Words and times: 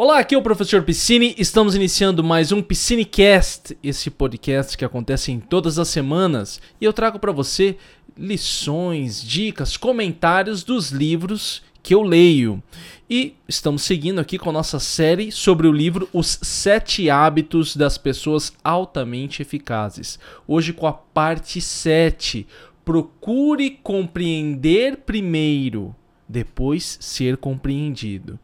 Olá, 0.00 0.20
aqui 0.20 0.36
é 0.36 0.38
o 0.38 0.42
professor 0.42 0.80
Piscine. 0.84 1.34
Estamos 1.36 1.74
iniciando 1.74 2.22
mais 2.22 2.52
um 2.52 2.62
Piscinecast, 2.62 3.76
esse 3.82 4.10
podcast 4.10 4.78
que 4.78 4.84
acontece 4.84 5.32
em 5.32 5.40
todas 5.40 5.76
as 5.76 5.88
semanas, 5.88 6.60
e 6.80 6.84
eu 6.84 6.92
trago 6.92 7.18
para 7.18 7.32
você 7.32 7.76
lições, 8.16 9.20
dicas, 9.20 9.76
comentários 9.76 10.62
dos 10.62 10.90
livros 10.90 11.64
que 11.82 11.92
eu 11.92 12.02
leio. 12.02 12.62
E 13.10 13.34
estamos 13.48 13.82
seguindo 13.82 14.20
aqui 14.20 14.38
com 14.38 14.50
a 14.50 14.52
nossa 14.52 14.78
série 14.78 15.32
sobre 15.32 15.66
o 15.66 15.72
livro 15.72 16.08
Os 16.12 16.38
Sete 16.42 17.10
Hábitos 17.10 17.74
das 17.74 17.98
Pessoas 17.98 18.52
Altamente 18.62 19.42
Eficazes. 19.42 20.16
Hoje 20.46 20.72
com 20.72 20.86
a 20.86 20.92
parte 20.92 21.60
7. 21.60 22.46
Procure 22.84 23.70
compreender 23.82 24.98
primeiro, 24.98 25.92
depois 26.28 26.98
ser 27.00 27.36
compreendido. 27.36 28.38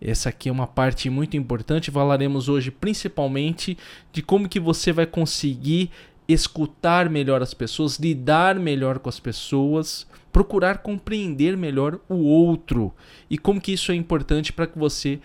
Essa 0.00 0.28
aqui 0.28 0.48
é 0.48 0.52
uma 0.52 0.66
parte 0.66 1.08
muito 1.08 1.36
importante. 1.36 1.90
Falaremos 1.90 2.48
hoje 2.48 2.70
principalmente 2.70 3.76
de 4.12 4.22
como 4.22 4.48
que 4.48 4.60
você 4.60 4.92
vai 4.92 5.06
conseguir 5.06 5.90
escutar 6.28 7.08
melhor 7.08 7.40
as 7.42 7.54
pessoas, 7.54 7.98
lidar 7.98 8.58
melhor 8.58 8.98
com 8.98 9.08
as 9.08 9.20
pessoas, 9.20 10.06
procurar 10.32 10.78
compreender 10.78 11.56
melhor 11.56 12.00
o 12.08 12.16
outro 12.16 12.92
e 13.30 13.38
como 13.38 13.60
que 13.60 13.72
isso 13.72 13.92
é 13.92 13.94
importante 13.94 14.52
para 14.52 14.66
que 14.66 14.78
você 14.78 15.20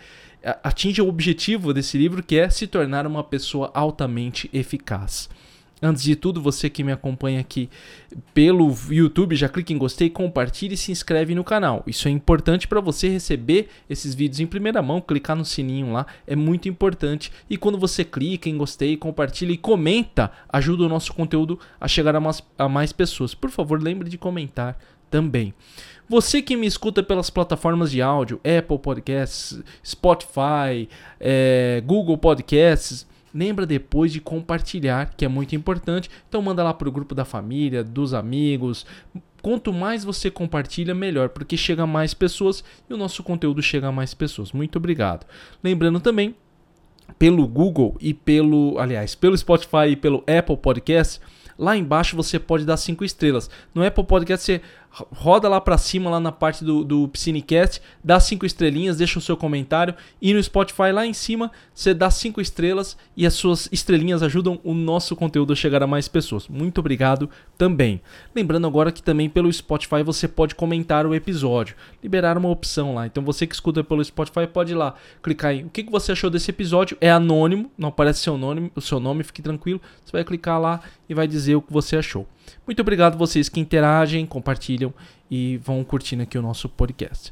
atinja 0.63 1.03
o 1.03 1.09
objetivo 1.09 1.73
desse 1.73 1.97
livro, 1.97 2.23
que 2.23 2.37
é 2.37 2.49
se 2.49 2.65
tornar 2.65 3.05
uma 3.05 3.23
pessoa 3.23 3.71
altamente 3.73 4.49
eficaz. 4.53 5.29
Antes 5.81 6.03
de 6.03 6.15
tudo, 6.15 6.39
você 6.39 6.69
que 6.69 6.83
me 6.83 6.91
acompanha 6.91 7.39
aqui 7.39 7.67
pelo 8.35 8.71
YouTube, 8.89 9.35
já 9.35 9.49
clique 9.49 9.73
em 9.73 9.77
gostei, 9.77 10.11
compartilhe 10.11 10.75
e 10.75 10.77
se 10.77 10.91
inscreve 10.91 11.33
no 11.33 11.43
canal. 11.43 11.83
Isso 11.87 12.07
é 12.07 12.11
importante 12.11 12.67
para 12.67 12.79
você 12.79 13.09
receber 13.09 13.67
esses 13.89 14.13
vídeos 14.13 14.39
em 14.39 14.45
primeira 14.45 14.81
mão, 14.81 15.01
clicar 15.01 15.35
no 15.35 15.43
sininho 15.43 15.91
lá, 15.91 16.05
é 16.27 16.35
muito 16.35 16.69
importante. 16.69 17.31
E 17.49 17.57
quando 17.57 17.79
você 17.79 18.03
clica 18.03 18.47
em 18.47 18.57
gostei, 18.57 18.95
compartilha 18.95 19.53
e 19.53 19.57
comenta, 19.57 20.31
ajuda 20.49 20.83
o 20.83 20.89
nosso 20.89 21.13
conteúdo 21.13 21.59
a 21.79 21.87
chegar 21.87 22.15
a 22.15 22.19
mais, 22.19 22.43
a 22.59 22.69
mais 22.69 22.93
pessoas. 22.93 23.33
Por 23.33 23.49
favor, 23.49 23.81
lembre 23.81 24.07
de 24.07 24.19
comentar 24.19 24.77
também. 25.09 25.53
Você 26.07 26.41
que 26.41 26.57
me 26.57 26.67
escuta 26.67 27.01
pelas 27.01 27.29
plataformas 27.29 27.89
de 27.89 28.01
áudio, 28.01 28.39
Apple 28.39 28.77
Podcasts, 28.79 29.61
Spotify, 29.85 30.87
é, 31.19 31.81
Google 31.85 32.17
Podcasts, 32.17 33.07
lembra 33.33 33.65
depois 33.65 34.11
de 34.11 34.19
compartilhar, 34.19 35.13
que 35.15 35.25
é 35.25 35.27
muito 35.27 35.55
importante. 35.55 36.09
Então 36.27 36.41
manda 36.41 36.63
lá 36.63 36.73
para 36.73 36.89
o 36.89 36.91
grupo 36.91 37.15
da 37.15 37.25
família, 37.25 37.83
dos 37.83 38.13
amigos. 38.13 38.85
Quanto 39.41 39.73
mais 39.73 40.03
você 40.03 40.29
compartilha, 40.29 40.93
melhor, 40.93 41.29
porque 41.29 41.57
chega 41.57 41.83
a 41.83 41.87
mais 41.87 42.13
pessoas 42.13 42.63
e 42.89 42.93
o 42.93 42.97
nosso 42.97 43.23
conteúdo 43.23 43.61
chega 43.61 43.87
a 43.87 43.91
mais 43.91 44.13
pessoas. 44.13 44.51
Muito 44.51 44.75
obrigado. 44.77 45.25
Lembrando 45.63 45.99
também, 45.99 46.35
pelo 47.17 47.47
Google 47.47 47.95
e 47.99 48.13
pelo, 48.13 48.77
aliás, 48.77 49.15
pelo 49.15 49.37
Spotify 49.37 49.89
e 49.89 49.95
pelo 49.95 50.23
Apple 50.27 50.57
Podcast, 50.57 51.19
lá 51.57 51.75
embaixo 51.75 52.15
você 52.15 52.39
pode 52.39 52.65
dar 52.65 52.77
cinco 52.77 53.03
estrelas. 53.03 53.49
No 53.73 53.85
Apple 53.85 54.03
Podcast 54.03 54.45
você 54.45 54.61
roda 54.91 55.47
lá 55.47 55.61
para 55.61 55.77
cima, 55.77 56.09
lá 56.09 56.19
na 56.19 56.31
parte 56.31 56.63
do, 56.65 56.83
do 56.83 57.07
Piscinecast, 57.07 57.81
dá 58.03 58.19
cinco 58.19 58.45
estrelinhas, 58.45 58.97
deixa 58.97 59.17
o 59.17 59.21
seu 59.21 59.37
comentário. 59.37 59.95
E 60.21 60.33
no 60.33 60.43
Spotify 60.43 60.91
lá 60.91 61.05
em 61.05 61.13
cima, 61.13 61.51
você 61.73 61.93
dá 61.93 62.11
cinco 62.11 62.41
estrelas 62.41 62.97
e 63.15 63.25
as 63.25 63.33
suas 63.33 63.69
estrelinhas 63.71 64.21
ajudam 64.21 64.59
o 64.63 64.73
nosso 64.73 65.15
conteúdo 65.15 65.53
a 65.53 65.55
chegar 65.55 65.81
a 65.81 65.87
mais 65.87 66.07
pessoas. 66.07 66.47
Muito 66.47 66.79
obrigado 66.79 67.29
também. 67.57 68.01
Lembrando 68.35 68.67
agora 68.67 68.91
que 68.91 69.01
também 69.01 69.29
pelo 69.29 69.51
Spotify 69.51 70.03
você 70.03 70.27
pode 70.27 70.55
comentar 70.55 71.05
o 71.05 71.15
episódio, 71.15 71.75
liberar 72.03 72.37
uma 72.37 72.49
opção 72.49 72.93
lá. 72.93 73.07
Então 73.07 73.23
você 73.23 73.47
que 73.47 73.55
escuta 73.55 73.83
pelo 73.83 74.03
Spotify 74.03 74.45
pode 74.45 74.73
ir 74.73 74.75
lá, 74.75 74.95
clicar 75.23 75.53
em 75.53 75.65
o 75.65 75.69
que, 75.69 75.83
que 75.83 75.91
você 75.91 76.11
achou 76.11 76.29
desse 76.29 76.51
episódio. 76.51 76.97
É 76.99 77.09
anônimo, 77.09 77.71
não 77.77 77.89
aparece 77.89 78.19
seu 78.19 78.37
nome, 78.37 78.71
o 78.75 78.81
seu 78.81 78.99
nome, 78.99 79.23
fique 79.23 79.41
tranquilo. 79.41 79.79
Você 80.03 80.11
vai 80.11 80.23
clicar 80.23 80.59
lá 80.59 80.81
e 81.07 81.13
vai 81.13 81.27
dizer 81.27 81.55
o 81.55 81.61
que 81.61 81.71
você 81.71 81.95
achou. 81.95 82.27
Muito 82.65 82.81
obrigado 82.81 83.17
vocês 83.17 83.49
que 83.49 83.59
interagem, 83.59 84.25
compartilham 84.25 84.80
e 85.29 85.57
vão 85.57 85.83
curtindo 85.83 86.23
aqui 86.23 86.37
o 86.37 86.41
nosso 86.41 86.69
podcast. 86.69 87.31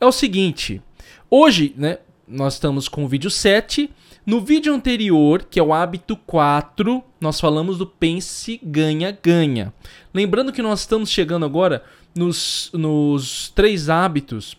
É 0.00 0.06
o 0.06 0.12
seguinte, 0.12 0.82
hoje, 1.30 1.74
né, 1.76 1.98
nós 2.26 2.54
estamos 2.54 2.88
com 2.88 3.04
o 3.04 3.08
vídeo 3.08 3.30
7. 3.30 3.90
No 4.26 4.40
vídeo 4.40 4.72
anterior, 4.72 5.46
que 5.50 5.60
é 5.60 5.62
o 5.62 5.72
hábito 5.72 6.16
4, 6.16 7.02
nós 7.20 7.38
falamos 7.38 7.78
do 7.78 7.86
pense, 7.86 8.58
ganha, 8.62 9.16
ganha. 9.22 9.72
Lembrando 10.12 10.52
que 10.52 10.62
nós 10.62 10.80
estamos 10.80 11.10
chegando 11.10 11.44
agora 11.44 11.84
nos, 12.14 12.70
nos 12.72 13.50
três 13.54 13.90
hábitos, 13.90 14.56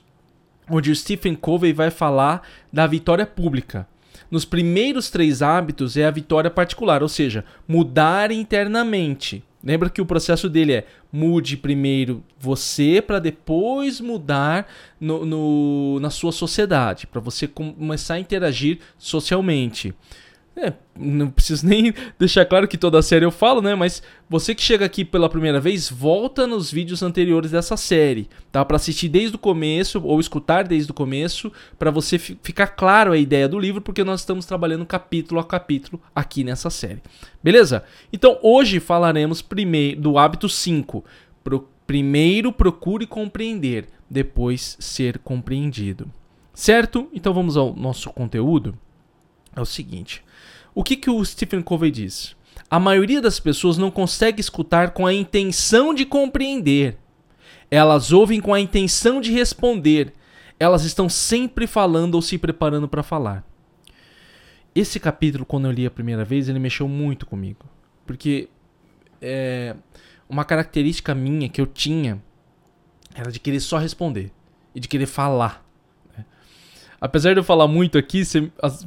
onde 0.69 0.91
o 0.91 0.95
Stephen 0.95 1.35
Covey 1.35 1.73
vai 1.73 1.89
falar 1.89 2.47
da 2.71 2.85
vitória 2.85 3.25
pública. 3.25 3.87
Nos 4.29 4.45
primeiros 4.45 5.09
três 5.09 5.41
hábitos 5.41 5.97
é 5.97 6.05
a 6.05 6.11
vitória 6.11 6.49
particular, 6.49 7.01
ou 7.01 7.09
seja, 7.09 7.43
mudar 7.67 8.31
internamente. 8.31 9.43
Lembra 9.65 9.89
que 9.89 9.99
o 9.99 10.05
processo 10.05 10.47
dele 10.47 10.73
é 10.73 10.85
mude 11.11 11.57
primeiro 11.57 12.23
você 12.39 13.01
para 13.01 13.17
depois 13.17 13.99
mudar 13.99 14.71
no, 15.01 15.25
no, 15.25 15.99
na 15.99 16.11
sua 16.11 16.31
sociedade, 16.31 17.07
para 17.07 17.19
você 17.19 17.47
começar 17.47 18.13
a 18.13 18.19
interagir 18.19 18.77
socialmente. 18.99 19.91
É, 20.57 20.71
não 20.97 21.29
preciso 21.29 21.67
nem 21.67 21.93
deixar 22.17 22.45
claro 22.45 22.67
que 22.67 22.77
toda 22.77 23.01
série 23.01 23.25
eu 23.25 23.31
falo, 23.31 23.61
né? 23.61 23.75
Mas 23.75 24.01
você 24.29 24.55
que 24.55 24.61
chega 24.61 24.85
aqui 24.85 25.03
pela 25.03 25.27
primeira 25.27 25.59
vez, 25.59 25.89
volta 25.89 26.47
nos 26.47 26.71
vídeos 26.71 27.03
anteriores 27.03 27.51
dessa 27.51 27.75
série, 27.75 28.29
tá? 28.51 28.63
Para 28.63 28.77
assistir 28.77 29.09
desde 29.09 29.35
o 29.35 29.39
começo 29.39 30.01
ou 30.01 30.19
escutar 30.19 30.65
desde 30.65 30.91
o 30.91 30.93
começo, 30.93 31.51
para 31.77 31.91
você 31.91 32.17
ficar 32.17 32.67
claro 32.67 33.11
a 33.11 33.17
ideia 33.17 33.49
do 33.49 33.59
livro, 33.59 33.81
porque 33.81 34.03
nós 34.03 34.21
estamos 34.21 34.45
trabalhando 34.45 34.85
capítulo 34.85 35.41
a 35.41 35.43
capítulo 35.43 36.01
aqui 36.15 36.43
nessa 36.43 36.69
série. 36.69 37.01
Beleza? 37.43 37.83
Então, 38.13 38.39
hoje 38.41 38.79
falaremos 38.79 39.41
primeiro 39.41 39.99
do 39.99 40.17
hábito 40.17 40.47
5. 40.47 41.03
Pro, 41.43 41.67
primeiro 41.85 42.51
procure 42.51 43.05
compreender, 43.05 43.87
depois 44.09 44.77
ser 44.79 45.19
compreendido. 45.19 46.09
Certo? 46.53 47.09
Então 47.13 47.33
vamos 47.33 47.57
ao 47.57 47.75
nosso 47.75 48.09
conteúdo. 48.11 48.77
É 49.55 49.61
o 49.61 49.65
seguinte, 49.65 50.23
o 50.75 50.83
que, 50.83 50.97
que 50.97 51.09
o 51.09 51.23
Stephen 51.23 51.61
Covey 51.61 51.89
diz? 51.89 52.35
A 52.69 52.79
maioria 52.79 53.21
das 53.21 53.39
pessoas 53.39 53.77
não 53.77 53.89
consegue 53.89 54.41
escutar 54.41 54.91
com 54.91 55.07
a 55.07 55.13
intenção 55.13 55.93
de 55.93 56.05
compreender. 56.05 56.97
Elas 57.71 58.11
ouvem 58.11 58.41
com 58.41 58.53
a 58.53 58.59
intenção 58.59 59.21
de 59.21 59.31
responder. 59.31 60.13
Elas 60.59 60.83
estão 60.83 61.07
sempre 61.07 61.65
falando 61.65 62.15
ou 62.15 62.21
se 62.21 62.37
preparando 62.37 62.89
para 62.89 63.01
falar. 63.01 63.45
Esse 64.73 64.99
capítulo, 64.99 65.45
quando 65.45 65.65
eu 65.65 65.71
li 65.71 65.85
a 65.85 65.91
primeira 65.91 66.25
vez, 66.25 66.49
ele 66.49 66.59
mexeu 66.59 66.87
muito 66.87 67.25
comigo. 67.25 67.65
Porque 68.05 68.49
é, 69.21 69.75
uma 70.27 70.43
característica 70.43 71.15
minha 71.15 71.47
que 71.47 71.61
eu 71.61 71.65
tinha 71.65 72.21
era 73.13 73.31
de 73.31 73.39
querer 73.39 73.61
só 73.61 73.77
responder 73.77 74.31
e 74.73 74.79
de 74.81 74.89
querer 74.89 75.05
falar. 75.05 75.64
Apesar 77.05 77.33
de 77.33 77.39
eu 77.39 77.43
falar 77.43 77.67
muito 77.67 77.99
aqui, 77.99 78.23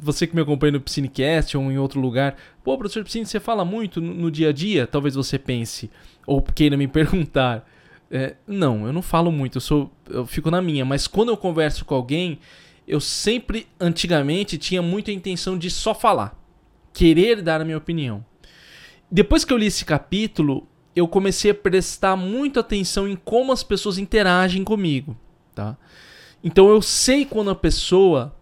você 0.01 0.27
que 0.27 0.35
me 0.35 0.41
acompanha 0.41 0.73
no 0.73 0.81
Piscinecast 0.81 1.55
ou 1.55 1.71
em 1.71 1.77
outro 1.77 2.01
lugar, 2.01 2.35
pô, 2.61 2.77
professor 2.77 3.01
Piscine, 3.01 3.25
você 3.25 3.39
fala 3.39 3.63
muito 3.63 4.01
no 4.01 4.29
dia 4.29 4.49
a 4.49 4.51
dia? 4.51 4.85
Talvez 4.85 5.15
você 5.15 5.39
pense, 5.39 5.89
ou 6.27 6.41
queira 6.41 6.75
me 6.75 6.85
perguntar. 6.89 7.65
É, 8.11 8.35
não, 8.45 8.85
eu 8.85 8.91
não 8.91 9.01
falo 9.01 9.31
muito, 9.31 9.55
eu, 9.55 9.61
sou, 9.61 9.89
eu 10.09 10.25
fico 10.25 10.51
na 10.51 10.61
minha, 10.61 10.83
mas 10.83 11.07
quando 11.07 11.29
eu 11.29 11.37
converso 11.37 11.85
com 11.85 11.95
alguém, 11.95 12.39
eu 12.85 12.99
sempre, 12.99 13.67
antigamente, 13.79 14.57
tinha 14.57 14.81
muita 14.81 15.13
intenção 15.13 15.57
de 15.57 15.69
só 15.69 15.95
falar, 15.95 16.37
querer 16.91 17.41
dar 17.41 17.61
a 17.61 17.63
minha 17.63 17.77
opinião. 17.77 18.25
Depois 19.09 19.45
que 19.45 19.53
eu 19.53 19.57
li 19.57 19.67
esse 19.67 19.85
capítulo, 19.85 20.67
eu 20.93 21.07
comecei 21.07 21.51
a 21.51 21.55
prestar 21.55 22.17
muita 22.17 22.59
atenção 22.59 23.07
em 23.07 23.15
como 23.15 23.53
as 23.53 23.63
pessoas 23.63 23.97
interagem 23.97 24.65
comigo, 24.65 25.15
tá? 25.55 25.77
Então 26.43 26.69
eu 26.69 26.81
sei 26.81 27.25
quando 27.25 27.49
a 27.49 27.55
pessoa. 27.55 28.35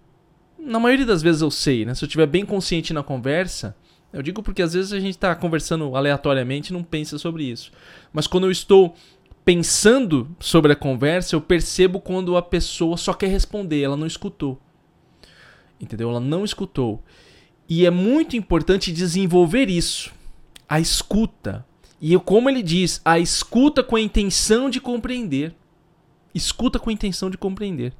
Na 0.57 0.79
maioria 0.79 1.05
das 1.05 1.21
vezes 1.21 1.41
eu 1.41 1.51
sei, 1.51 1.85
né? 1.85 1.95
Se 1.95 2.03
eu 2.03 2.07
estiver 2.07 2.27
bem 2.27 2.45
consciente 2.45 2.93
na 2.93 3.03
conversa. 3.03 3.75
Eu 4.11 4.21
digo 4.21 4.41
porque 4.41 4.61
às 4.61 4.73
vezes 4.73 4.93
a 4.93 4.99
gente 4.99 5.15
está 5.15 5.35
conversando 5.35 5.95
aleatoriamente 5.95 6.69
e 6.69 6.73
não 6.73 6.83
pensa 6.83 7.17
sobre 7.17 7.43
isso. 7.43 7.71
Mas 8.13 8.25
quando 8.25 8.45
eu 8.45 8.51
estou 8.51 8.95
pensando 9.43 10.29
sobre 10.39 10.73
a 10.73 10.75
conversa, 10.75 11.35
eu 11.35 11.41
percebo 11.41 11.99
quando 11.99 12.35
a 12.35 12.41
pessoa 12.41 12.97
só 12.97 13.13
quer 13.13 13.27
responder, 13.27 13.81
ela 13.81 13.97
não 13.97 14.07
escutou. 14.07 14.59
Entendeu? 15.79 16.09
Ela 16.09 16.19
não 16.19 16.43
escutou. 16.43 17.03
E 17.69 17.85
é 17.85 17.91
muito 17.91 18.35
importante 18.35 18.91
desenvolver 18.91 19.69
isso. 19.69 20.11
A 20.67 20.79
escuta. 20.79 21.65
E 22.01 22.17
como 22.19 22.49
ele 22.49 22.63
diz, 22.63 23.01
a 23.03 23.19
escuta 23.19 23.83
com 23.83 23.95
a 23.95 24.01
intenção 24.01 24.69
de 24.69 24.79
compreender. 24.79 25.53
Escuta 26.37 26.77
com 26.77 26.91
a 26.91 26.93
intenção 26.93 27.31
de 27.31 27.37
compreender. 27.37 27.93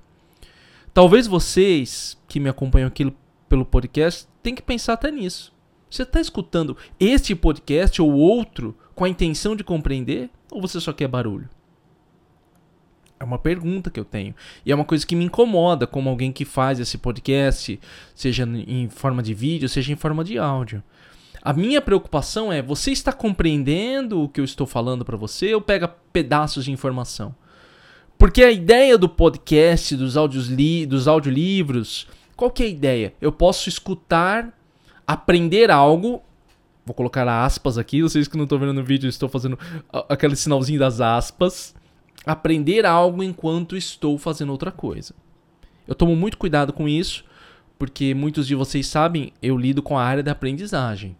Talvez 0.94 1.26
vocês 1.26 2.16
que 2.28 2.40
me 2.40 2.48
acompanham 2.48 2.88
aqui 2.88 3.12
pelo 3.50 3.66
podcast 3.66 4.28
tenham 4.44 4.56
que 4.56 4.62
pensar 4.62 4.94
até 4.94 5.10
nisso. 5.10 5.52
Você 5.90 6.04
está 6.04 6.22
escutando 6.22 6.78
este 7.00 7.34
podcast 7.34 8.00
ou 8.00 8.14
outro 8.14 8.78
com 8.94 9.06
a 9.06 9.10
intenção 9.10 9.56
de 9.56 9.64
compreender 9.64 10.30
ou 10.52 10.62
você 10.62 10.80
só 10.80 10.94
quer 10.94 11.08
barulho? 11.08 11.50
É 13.20 13.24
uma 13.24 13.40
pergunta 13.40 13.90
que 13.90 14.00
eu 14.00 14.06
tenho. 14.06 14.36
E 14.64 14.72
é 14.72 14.76
uma 14.76 14.86
coisa 14.86 15.04
que 15.04 15.16
me 15.16 15.26
incomoda 15.26 15.88
como 15.88 16.08
alguém 16.08 16.32
que 16.32 16.46
faz 16.46 16.80
esse 16.80 17.00
podcast, 17.00 17.80
seja 18.14 18.44
em 18.44 18.88
forma 18.88 19.24
de 19.24 19.34
vídeo, 19.34 19.68
seja 19.68 19.92
em 19.92 19.96
forma 19.96 20.24
de 20.24 20.38
áudio. 20.38 20.84
A 21.42 21.54
minha 21.54 21.82
preocupação 21.82 22.54
é: 22.54 22.62
você 22.62 22.92
está 22.92 23.12
compreendendo 23.12 24.22
o 24.22 24.30
que 24.30 24.40
eu 24.40 24.46
estou 24.46 24.68
falando 24.68 25.04
para 25.04 25.18
você 25.18 25.56
ou 25.56 25.62
pega 25.62 25.88
pedaços 25.88 26.66
de 26.66 26.72
informação? 26.72 27.34
Porque 28.18 28.44
a 28.44 28.52
ideia 28.52 28.98
do 28.98 29.08
podcast, 29.08 29.96
dos, 29.96 30.18
audios 30.18 30.48
li 30.48 30.86
dos 30.86 31.08
audiolivros, 31.08 32.08
qual 32.36 32.50
que 32.50 32.64
é 32.64 32.66
a 32.66 32.70
ideia? 32.70 33.14
Eu 33.22 33.32
posso 33.32 33.70
escutar, 33.70 34.52
aprender 35.06 35.70
algo. 35.70 36.22
Vou 36.86 36.96
colocar 36.96 37.28
aspas 37.28 37.78
aqui, 37.78 38.02
vocês 38.02 38.28
que 38.28 38.38
não 38.38 38.46
estão 38.46 38.58
vendo 38.58 38.74
no 38.74 38.84
vídeo, 38.84 39.08
estou 39.08 39.30
fazendo 39.30 39.60
aquele 40.10 40.36
sinalzinho 40.36 40.80
das 40.80 41.00
aspas. 41.00 41.76
Aprender 42.26 42.86
algo 42.86 43.22
enquanto 43.22 43.78
estou 43.78 44.18
fazendo 44.18 44.52
outra 44.52 44.72
coisa. 44.72 45.14
Eu 45.88 45.94
tomo 45.94 46.16
muito 46.16 46.38
cuidado 46.38 46.74
com 46.74 46.88
isso, 46.88 47.24
porque 47.78 48.14
muitos 48.14 48.48
de 48.48 48.56
vocês 48.56 48.88
sabem, 48.88 49.32
eu 49.42 49.58
lido 49.58 49.82
com 49.84 49.98
a 49.98 50.04
área 50.04 50.24
da 50.24 50.32
aprendizagem. 50.32 51.16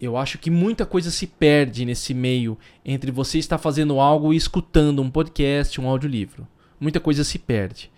Eu 0.00 0.16
acho 0.16 0.38
que 0.38 0.50
muita 0.50 0.86
coisa 0.86 1.10
se 1.10 1.26
perde 1.26 1.84
nesse 1.84 2.14
meio 2.14 2.56
entre 2.84 3.10
você 3.10 3.38
estar 3.38 3.58
fazendo 3.58 4.00
algo 4.00 4.32
e 4.32 4.36
escutando 4.36 5.02
um 5.02 5.10
podcast, 5.10 5.78
um 5.78 5.86
audiolivro. 5.86 6.48
Muita 6.80 6.98
coisa 6.98 7.22
se 7.22 7.38
perde. 7.38 7.90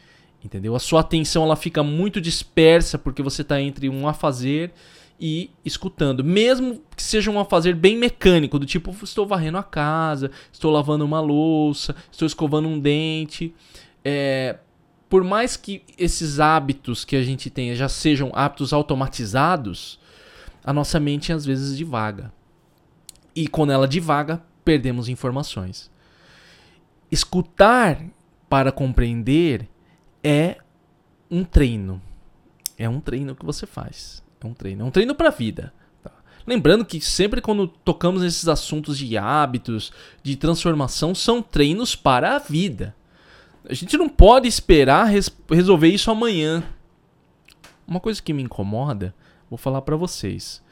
Entendeu? 0.44 0.74
A 0.74 0.80
sua 0.80 1.00
atenção 1.00 1.44
ela 1.44 1.54
fica 1.54 1.84
muito 1.84 2.20
dispersa 2.20 2.98
porque 2.98 3.22
você 3.22 3.42
está 3.42 3.60
entre 3.60 3.88
um 3.88 4.08
a 4.08 4.12
fazer 4.12 4.72
e 5.20 5.50
escutando. 5.64 6.24
Mesmo 6.24 6.82
que 6.96 7.02
seja 7.02 7.30
um 7.30 7.38
a 7.38 7.44
fazer 7.44 7.76
bem 7.76 7.96
mecânico, 7.96 8.58
do 8.58 8.66
tipo, 8.66 8.90
estou 9.04 9.24
varrendo 9.24 9.58
a 9.58 9.62
casa, 9.62 10.32
estou 10.52 10.72
lavando 10.72 11.04
uma 11.04 11.20
louça, 11.20 11.94
estou 12.10 12.26
escovando 12.26 12.66
um 12.66 12.80
dente. 12.80 13.54
É, 14.04 14.56
por 15.08 15.22
mais 15.22 15.56
que 15.56 15.82
esses 15.96 16.40
hábitos 16.40 17.04
que 17.04 17.14
a 17.14 17.22
gente 17.22 17.48
tenha 17.48 17.76
já 17.76 17.88
sejam 17.88 18.32
hábitos 18.34 18.72
automatizados, 18.72 20.00
a 20.64 20.72
nossa 20.72 21.00
mente 21.00 21.32
às 21.32 21.44
vezes 21.44 21.76
divaga. 21.76 22.32
E 23.34 23.48
quando 23.48 23.72
ela 23.72 23.88
divaga, 23.88 24.42
perdemos 24.64 25.08
informações. 25.08 25.90
Escutar 27.10 28.02
para 28.48 28.70
compreender 28.70 29.68
é 30.22 30.58
um 31.30 31.44
treino. 31.44 32.00
É 32.78 32.88
um 32.88 33.00
treino 33.00 33.34
que 33.34 33.44
você 33.44 33.66
faz. 33.66 34.22
É 34.40 34.46
um 34.46 34.54
treino. 34.54 34.82
É 34.82 34.84
um 34.84 34.90
treino 34.90 35.14
para 35.14 35.28
a 35.28 35.32
vida. 35.32 35.72
Tá? 36.02 36.10
Lembrando 36.46 36.84
que 36.84 37.00
sempre 37.00 37.40
quando 37.40 37.66
tocamos 37.66 38.22
nesses 38.22 38.48
assuntos 38.48 38.98
de 38.98 39.16
hábitos, 39.16 39.92
de 40.22 40.36
transformação, 40.36 41.14
são 41.14 41.42
treinos 41.42 41.96
para 41.96 42.36
a 42.36 42.38
vida. 42.38 42.94
A 43.68 43.74
gente 43.74 43.96
não 43.96 44.08
pode 44.08 44.48
esperar 44.48 45.04
res 45.04 45.30
resolver 45.50 45.88
isso 45.88 46.10
amanhã. 46.10 46.62
Uma 47.86 48.00
coisa 48.00 48.22
que 48.22 48.32
me 48.32 48.42
incomoda 48.42 49.14
Vou 49.52 49.58
falar 49.58 49.82
para 49.82 49.96
vocês. 49.96 50.62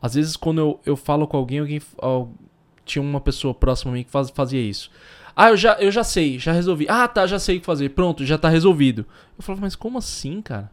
Às 0.00 0.14
vezes, 0.14 0.36
quando 0.36 0.60
eu, 0.60 0.80
eu 0.86 0.96
falo 0.96 1.26
com 1.26 1.36
alguém, 1.36 1.58
alguém 1.58 1.82
ó, 2.00 2.26
tinha 2.84 3.02
uma 3.02 3.20
pessoa 3.20 3.52
próxima 3.52 3.90
a 3.90 3.94
mim 3.94 4.04
que 4.04 4.12
faz, 4.12 4.30
fazia 4.30 4.60
isso. 4.60 4.92
Ah, 5.34 5.48
eu 5.48 5.56
já, 5.56 5.72
eu 5.80 5.90
já 5.90 6.04
sei, 6.04 6.38
já 6.38 6.52
resolvi. 6.52 6.86
Ah, 6.88 7.08
tá, 7.08 7.26
já 7.26 7.36
sei 7.40 7.56
o 7.56 7.60
que 7.60 7.66
fazer. 7.66 7.88
Pronto, 7.88 8.24
já 8.24 8.38
tá 8.38 8.48
resolvido. 8.48 9.04
Eu 9.36 9.42
falava, 9.42 9.62
mas 9.62 9.74
como 9.74 9.98
assim, 9.98 10.40
cara? 10.40 10.70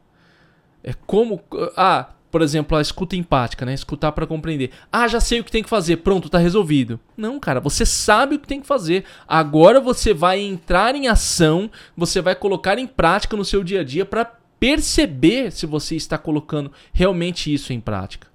É 0.83 0.93
como. 0.93 1.41
Ah, 1.75 2.09
por 2.29 2.43
exemplo, 2.43 2.77
a 2.77 2.81
escuta 2.81 3.15
empática, 3.15 3.65
né? 3.65 3.73
Escutar 3.73 4.11
para 4.11 4.27
compreender. 4.27 4.69
Ah, 4.91 5.07
já 5.07 5.19
sei 5.19 5.39
o 5.39 5.43
que 5.43 5.51
tem 5.51 5.63
que 5.63 5.69
fazer. 5.69 5.97
Pronto, 5.97 6.29
tá 6.29 6.37
resolvido. 6.37 6.99
Não, 7.17 7.39
cara, 7.39 7.59
você 7.59 7.83
sabe 7.83 8.35
o 8.35 8.39
que 8.39 8.47
tem 8.47 8.61
que 8.61 8.67
fazer. 8.67 9.05
Agora 9.27 9.79
você 9.79 10.13
vai 10.13 10.39
entrar 10.39 10.93
em 10.93 11.07
ação, 11.07 11.71
você 11.97 12.21
vai 12.21 12.35
colocar 12.35 12.77
em 12.77 12.85
prática 12.85 13.35
no 13.35 13.43
seu 13.43 13.63
dia 13.63 13.81
a 13.81 13.83
dia 13.83 14.05
para 14.05 14.31
perceber 14.65 15.51
se 15.51 15.67
você 15.67 15.95
está 15.95 16.17
colocando 16.17 16.71
realmente 16.91 17.53
isso 17.53 17.71
em 17.71 17.79
prática. 17.79 18.27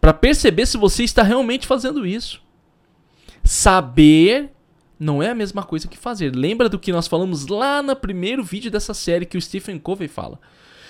Para 0.00 0.14
perceber 0.14 0.64
se 0.64 0.78
você 0.78 1.04
está 1.04 1.22
realmente 1.22 1.66
fazendo 1.66 2.06
isso. 2.06 2.42
Saber 3.44 4.50
não 4.98 5.22
é 5.22 5.28
a 5.28 5.34
mesma 5.34 5.62
coisa 5.62 5.86
que 5.86 5.98
fazer. 5.98 6.34
Lembra 6.34 6.70
do 6.70 6.78
que 6.78 6.90
nós 6.90 7.06
falamos 7.06 7.48
lá 7.48 7.82
no 7.82 7.94
primeiro 7.94 8.42
vídeo 8.42 8.70
dessa 8.70 8.94
série 8.94 9.26
que 9.26 9.36
o 9.36 9.42
Stephen 9.42 9.78
Covey 9.78 10.08
fala. 10.08 10.40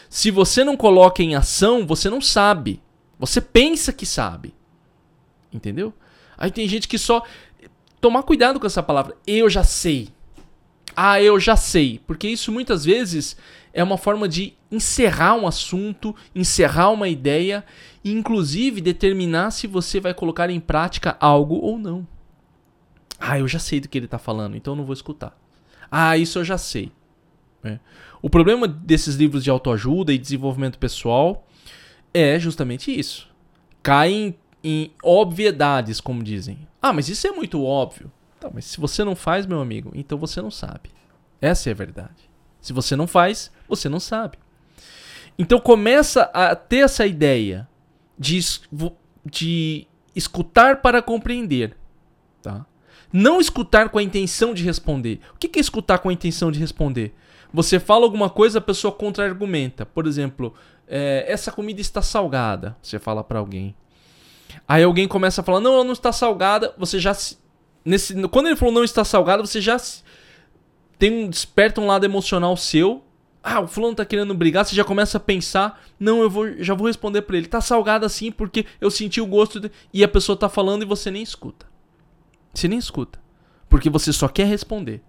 Se 0.08 0.30
você 0.30 0.62
não 0.62 0.76
coloca 0.76 1.24
em 1.24 1.34
ação, 1.34 1.84
você 1.84 2.08
não 2.08 2.20
sabe. 2.20 2.80
Você 3.18 3.40
pensa 3.40 3.92
que 3.92 4.06
sabe. 4.06 4.54
Entendeu? 5.52 5.92
Aí 6.38 6.52
tem 6.52 6.68
gente 6.68 6.86
que 6.86 6.98
só. 6.98 7.24
Tomar 8.00 8.22
cuidado 8.22 8.60
com 8.60 8.66
essa 8.68 8.82
palavra. 8.82 9.16
Eu 9.26 9.50
já 9.50 9.64
sei. 9.64 10.08
Ah, 10.94 11.20
eu 11.20 11.40
já 11.40 11.56
sei. 11.56 12.00
Porque 12.06 12.28
isso 12.28 12.52
muitas 12.52 12.84
vezes 12.84 13.36
é 13.72 13.82
uma 13.82 13.96
forma 13.96 14.28
de 14.28 14.54
encerrar 14.70 15.34
um 15.34 15.46
assunto, 15.46 16.14
encerrar 16.34 16.90
uma 16.90 17.08
ideia 17.08 17.64
e, 18.04 18.12
inclusive, 18.12 18.80
determinar 18.80 19.50
se 19.50 19.66
você 19.66 20.00
vai 20.00 20.12
colocar 20.12 20.50
em 20.50 20.60
prática 20.60 21.16
algo 21.20 21.56
ou 21.56 21.78
não. 21.78 22.06
Ah, 23.18 23.38
eu 23.38 23.46
já 23.46 23.58
sei 23.58 23.80
do 23.80 23.88
que 23.88 23.96
ele 23.96 24.06
está 24.06 24.18
falando, 24.18 24.56
então 24.56 24.74
não 24.74 24.84
vou 24.84 24.92
escutar. 24.92 25.38
Ah, 25.90 26.16
isso 26.16 26.38
eu 26.38 26.44
já 26.44 26.58
sei. 26.58 26.90
É. 27.64 27.78
O 28.20 28.28
problema 28.28 28.66
desses 28.66 29.14
livros 29.14 29.44
de 29.44 29.50
autoajuda 29.50 30.12
e 30.12 30.18
desenvolvimento 30.18 30.78
pessoal 30.78 31.46
é 32.12 32.38
justamente 32.38 32.96
isso. 32.96 33.28
Caem 33.82 34.34
em 34.62 34.92
obviedades, 35.02 36.00
como 36.00 36.22
dizem. 36.22 36.66
Ah, 36.80 36.92
mas 36.92 37.08
isso 37.08 37.26
é 37.26 37.32
muito 37.32 37.62
óbvio. 37.64 38.10
Tá, 38.40 38.50
mas 38.52 38.64
se 38.64 38.80
você 38.80 39.04
não 39.04 39.14
faz, 39.14 39.46
meu 39.46 39.60
amigo, 39.60 39.92
então 39.94 40.18
você 40.18 40.42
não 40.42 40.50
sabe. 40.50 40.90
Essa 41.40 41.70
é 41.70 41.72
a 41.72 41.76
verdade. 41.76 42.31
Se 42.62 42.72
você 42.72 42.96
não 42.96 43.06
faz, 43.06 43.50
você 43.68 43.88
não 43.88 44.00
sabe. 44.00 44.38
Então 45.38 45.58
começa 45.58 46.22
a 46.32 46.54
ter 46.54 46.84
essa 46.84 47.04
ideia 47.04 47.68
de, 48.18 48.38
de 49.26 49.86
escutar 50.14 50.80
para 50.80 51.02
compreender. 51.02 51.76
Tá? 52.40 52.64
Não 53.12 53.40
escutar 53.40 53.88
com 53.88 53.98
a 53.98 54.02
intenção 54.02 54.54
de 54.54 54.62
responder. 54.62 55.20
O 55.34 55.38
que 55.38 55.58
é 55.58 55.60
escutar 55.60 55.98
com 55.98 56.08
a 56.08 56.12
intenção 56.12 56.52
de 56.52 56.60
responder? 56.60 57.14
Você 57.52 57.78
fala 57.78 58.04
alguma 58.04 58.30
coisa, 58.30 58.58
a 58.58 58.62
pessoa 58.62 58.92
contra-argumenta. 58.92 59.84
Por 59.84 60.06
exemplo, 60.06 60.54
é, 60.88 61.24
essa 61.28 61.52
comida 61.52 61.80
está 61.80 62.00
salgada. 62.00 62.76
Você 62.80 62.98
fala 62.98 63.22
para 63.22 63.38
alguém. 63.38 63.74
Aí 64.66 64.82
alguém 64.82 65.06
começa 65.06 65.40
a 65.40 65.44
falar: 65.44 65.60
Não, 65.60 65.74
ela 65.74 65.84
não 65.84 65.92
está 65.92 66.12
salgada. 66.12 66.74
Você 66.78 66.98
já. 66.98 67.14
Nesse, 67.84 68.14
quando 68.28 68.46
ele 68.46 68.56
falou 68.56 68.72
não 68.72 68.84
está 68.84 69.04
salgada, 69.04 69.44
você 69.44 69.60
já 69.60 69.76
tem 71.02 71.24
um, 71.24 71.28
desperta 71.28 71.80
um 71.80 71.86
lado 71.88 72.04
emocional 72.04 72.56
seu. 72.56 73.02
Ah, 73.42 73.58
o 73.58 73.66
fulano 73.66 73.96
tá 73.96 74.04
querendo 74.04 74.32
brigar, 74.34 74.64
você 74.64 74.72
já 74.72 74.84
começa 74.84 75.16
a 75.16 75.20
pensar, 75.20 75.82
não, 75.98 76.22
eu 76.22 76.30
vou, 76.30 76.62
já 76.62 76.74
vou 76.74 76.86
responder 76.86 77.22
para 77.22 77.36
ele. 77.36 77.48
Tá 77.48 77.60
salgado 77.60 78.06
assim 78.06 78.30
porque 78.30 78.66
eu 78.80 78.88
senti 78.88 79.20
o 79.20 79.26
gosto 79.26 79.58
de... 79.58 79.68
e 79.92 80.04
a 80.04 80.08
pessoa 80.08 80.38
tá 80.38 80.48
falando 80.48 80.82
e 80.82 80.86
você 80.86 81.10
nem 81.10 81.20
escuta. 81.20 81.66
Você 82.54 82.68
nem 82.68 82.78
escuta, 82.78 83.18
porque 83.68 83.90
você 83.90 84.12
só 84.12 84.28
quer 84.28 84.46
responder. 84.46 85.02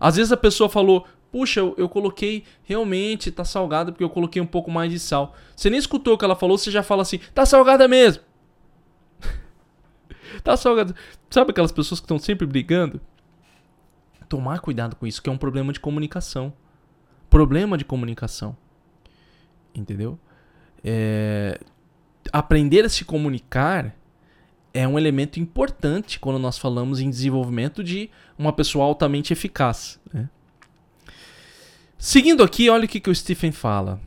Às 0.00 0.16
vezes 0.16 0.32
a 0.32 0.36
pessoa 0.36 0.66
falou: 0.70 1.06
"Puxa, 1.30 1.60
eu, 1.60 1.74
eu 1.76 1.90
coloquei 1.90 2.44
realmente 2.62 3.30
tá 3.30 3.44
salgado 3.44 3.92
porque 3.92 4.04
eu 4.04 4.08
coloquei 4.08 4.40
um 4.40 4.46
pouco 4.46 4.70
mais 4.70 4.90
de 4.90 4.98
sal". 4.98 5.36
Você 5.54 5.68
nem 5.68 5.78
escutou 5.78 6.14
o 6.14 6.18
que 6.18 6.24
ela 6.24 6.36
falou, 6.36 6.56
você 6.56 6.70
já 6.70 6.82
fala 6.82 7.02
assim: 7.02 7.20
"Tá 7.34 7.44
salgada 7.44 7.86
mesmo". 7.86 8.22
tá 10.42 10.56
salgado. 10.56 10.94
Sabe 11.28 11.50
aquelas 11.50 11.70
pessoas 11.70 12.00
que 12.00 12.06
estão 12.06 12.18
sempre 12.18 12.46
brigando? 12.46 12.98
Tomar 14.28 14.60
cuidado 14.60 14.96
com 14.96 15.06
isso, 15.06 15.22
que 15.22 15.28
é 15.28 15.32
um 15.32 15.38
problema 15.38 15.72
de 15.72 15.80
comunicação. 15.80 16.52
Problema 17.30 17.76
de 17.76 17.84
comunicação. 17.84 18.56
Entendeu? 19.74 20.18
É... 20.84 21.58
Aprender 22.32 22.84
a 22.84 22.88
se 22.88 23.04
comunicar 23.04 23.94
é 24.72 24.86
um 24.86 24.98
elemento 24.98 25.40
importante 25.40 26.20
quando 26.20 26.38
nós 26.38 26.58
falamos 26.58 27.00
em 27.00 27.08
desenvolvimento 27.08 27.82
de 27.82 28.10
uma 28.38 28.52
pessoa 28.52 28.84
altamente 28.84 29.32
eficaz. 29.32 29.98
Né? 30.12 30.28
Seguindo 31.96 32.42
aqui, 32.42 32.68
olha 32.68 32.84
o 32.84 32.88
que, 32.88 33.00
que 33.00 33.10
o 33.10 33.14
Stephen 33.14 33.50
fala. 33.50 34.00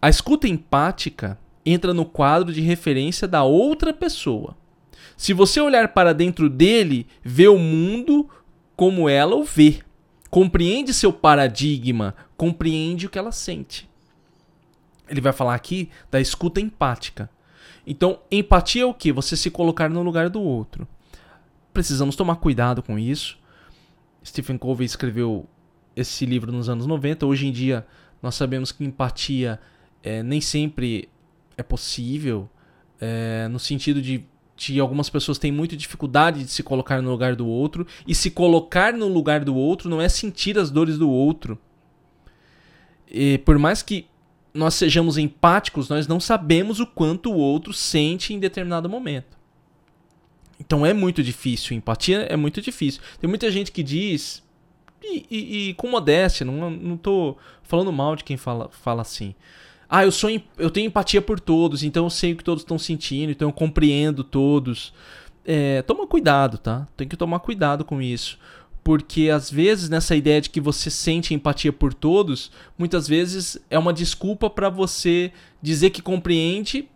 A 0.00 0.08
escuta 0.08 0.46
empática 0.46 1.38
entra 1.64 1.94
no 1.94 2.04
quadro 2.04 2.52
de 2.52 2.60
referência 2.60 3.26
da 3.26 3.42
outra 3.42 3.92
pessoa. 3.92 4.56
Se 5.16 5.32
você 5.32 5.60
olhar 5.60 5.88
para 5.88 6.12
dentro 6.12 6.48
dele, 6.48 7.06
vê 7.22 7.48
o 7.48 7.58
mundo 7.58 8.28
como 8.82 9.08
ela 9.08 9.36
o 9.36 9.44
vê. 9.44 9.78
Compreende 10.28 10.92
seu 10.92 11.12
paradigma, 11.12 12.16
compreende 12.36 13.06
o 13.06 13.08
que 13.08 13.16
ela 13.16 13.30
sente. 13.30 13.88
Ele 15.08 15.20
vai 15.20 15.32
falar 15.32 15.54
aqui 15.54 15.88
da 16.10 16.20
escuta 16.20 16.60
empática. 16.60 17.30
Então, 17.86 18.18
empatia 18.28 18.82
é 18.82 18.84
o 18.84 18.92
que? 18.92 19.12
Você 19.12 19.36
se 19.36 19.52
colocar 19.52 19.88
no 19.88 20.02
lugar 20.02 20.28
do 20.28 20.42
outro. 20.42 20.88
Precisamos 21.72 22.16
tomar 22.16 22.34
cuidado 22.34 22.82
com 22.82 22.98
isso. 22.98 23.38
Stephen 24.26 24.58
Covey 24.58 24.84
escreveu 24.84 25.46
esse 25.94 26.26
livro 26.26 26.50
nos 26.50 26.68
anos 26.68 26.84
90. 26.84 27.24
Hoje 27.24 27.46
em 27.46 27.52
dia, 27.52 27.86
nós 28.20 28.34
sabemos 28.34 28.72
que 28.72 28.82
empatia 28.82 29.60
é, 30.02 30.24
nem 30.24 30.40
sempre 30.40 31.08
é 31.56 31.62
possível, 31.62 32.50
é, 33.00 33.46
no 33.46 33.60
sentido 33.60 34.02
de 34.02 34.24
de 34.70 34.78
algumas 34.78 35.10
pessoas 35.10 35.38
têm 35.38 35.50
muita 35.50 35.76
dificuldade 35.76 36.44
de 36.44 36.50
se 36.50 36.62
colocar 36.62 37.02
no 37.02 37.10
lugar 37.10 37.34
do 37.34 37.46
outro. 37.46 37.86
E 38.06 38.14
se 38.14 38.30
colocar 38.30 38.92
no 38.92 39.08
lugar 39.08 39.44
do 39.44 39.56
outro 39.56 39.88
não 39.88 40.00
é 40.00 40.08
sentir 40.08 40.58
as 40.58 40.70
dores 40.70 40.98
do 40.98 41.10
outro. 41.10 41.58
E 43.10 43.38
por 43.38 43.58
mais 43.58 43.82
que 43.82 44.06
nós 44.54 44.74
sejamos 44.74 45.18
empáticos, 45.18 45.88
nós 45.88 46.06
não 46.06 46.20
sabemos 46.20 46.78
o 46.78 46.86
quanto 46.86 47.32
o 47.32 47.36
outro 47.36 47.72
sente 47.72 48.32
em 48.34 48.38
determinado 48.38 48.88
momento. 48.88 49.36
Então 50.60 50.86
é 50.86 50.92
muito 50.92 51.22
difícil. 51.22 51.76
Empatia 51.76 52.20
é 52.20 52.36
muito 52.36 52.60
difícil. 52.60 53.00
Tem 53.20 53.28
muita 53.28 53.50
gente 53.50 53.72
que 53.72 53.82
diz, 53.82 54.42
e, 55.02 55.26
e, 55.30 55.68
e 55.70 55.74
com 55.74 55.88
modéstia, 55.88 56.46
não, 56.46 56.70
não 56.70 56.96
tô 56.96 57.36
falando 57.62 57.92
mal 57.92 58.14
de 58.14 58.22
quem 58.22 58.36
fala, 58.36 58.68
fala 58.70 59.02
assim. 59.02 59.34
Ah, 59.94 60.04
eu 60.04 60.10
sou 60.10 60.30
eu 60.56 60.70
tenho 60.70 60.86
empatia 60.86 61.20
por 61.20 61.38
todos, 61.38 61.82
então 61.82 62.04
eu 62.06 62.10
sei 62.10 62.32
o 62.32 62.36
que 62.38 62.42
todos 62.42 62.62
estão 62.62 62.78
sentindo, 62.78 63.30
então 63.30 63.50
eu 63.50 63.52
compreendo 63.52 64.24
todos. 64.24 64.90
É, 65.44 65.82
toma 65.82 66.06
cuidado, 66.06 66.56
tá? 66.56 66.88
Tem 66.96 67.06
que 67.06 67.14
tomar 67.14 67.40
cuidado 67.40 67.84
com 67.84 68.00
isso. 68.00 68.38
Porque 68.82 69.28
às 69.28 69.50
vezes 69.50 69.90
nessa 69.90 70.16
ideia 70.16 70.40
de 70.40 70.48
que 70.48 70.62
você 70.62 70.88
sente 70.88 71.34
empatia 71.34 71.74
por 71.74 71.92
todos, 71.92 72.50
muitas 72.78 73.06
vezes 73.06 73.58
é 73.68 73.78
uma 73.78 73.92
desculpa 73.92 74.48
para 74.48 74.70
você 74.70 75.30
dizer 75.60 75.90
que 75.90 76.00
compreende, 76.00 76.88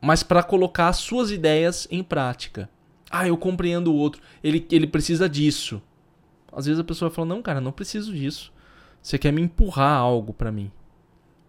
mas 0.00 0.22
para 0.22 0.40
colocar 0.40 0.90
as 0.90 0.98
suas 0.98 1.32
ideias 1.32 1.88
em 1.90 2.04
prática. 2.04 2.70
Ah, 3.10 3.26
eu 3.26 3.36
compreendo 3.36 3.92
o 3.92 3.96
outro, 3.96 4.22
ele, 4.44 4.64
ele 4.70 4.86
precisa 4.86 5.28
disso. 5.28 5.82
Às 6.52 6.66
vezes 6.66 6.78
a 6.78 6.84
pessoa 6.84 7.10
fala: 7.10 7.26
"Não, 7.26 7.42
cara, 7.42 7.60
não 7.60 7.72
preciso 7.72 8.14
disso. 8.14 8.52
Você 9.02 9.18
quer 9.18 9.32
me 9.32 9.42
empurrar 9.42 9.98
algo 9.98 10.32
para 10.32 10.52
mim". 10.52 10.70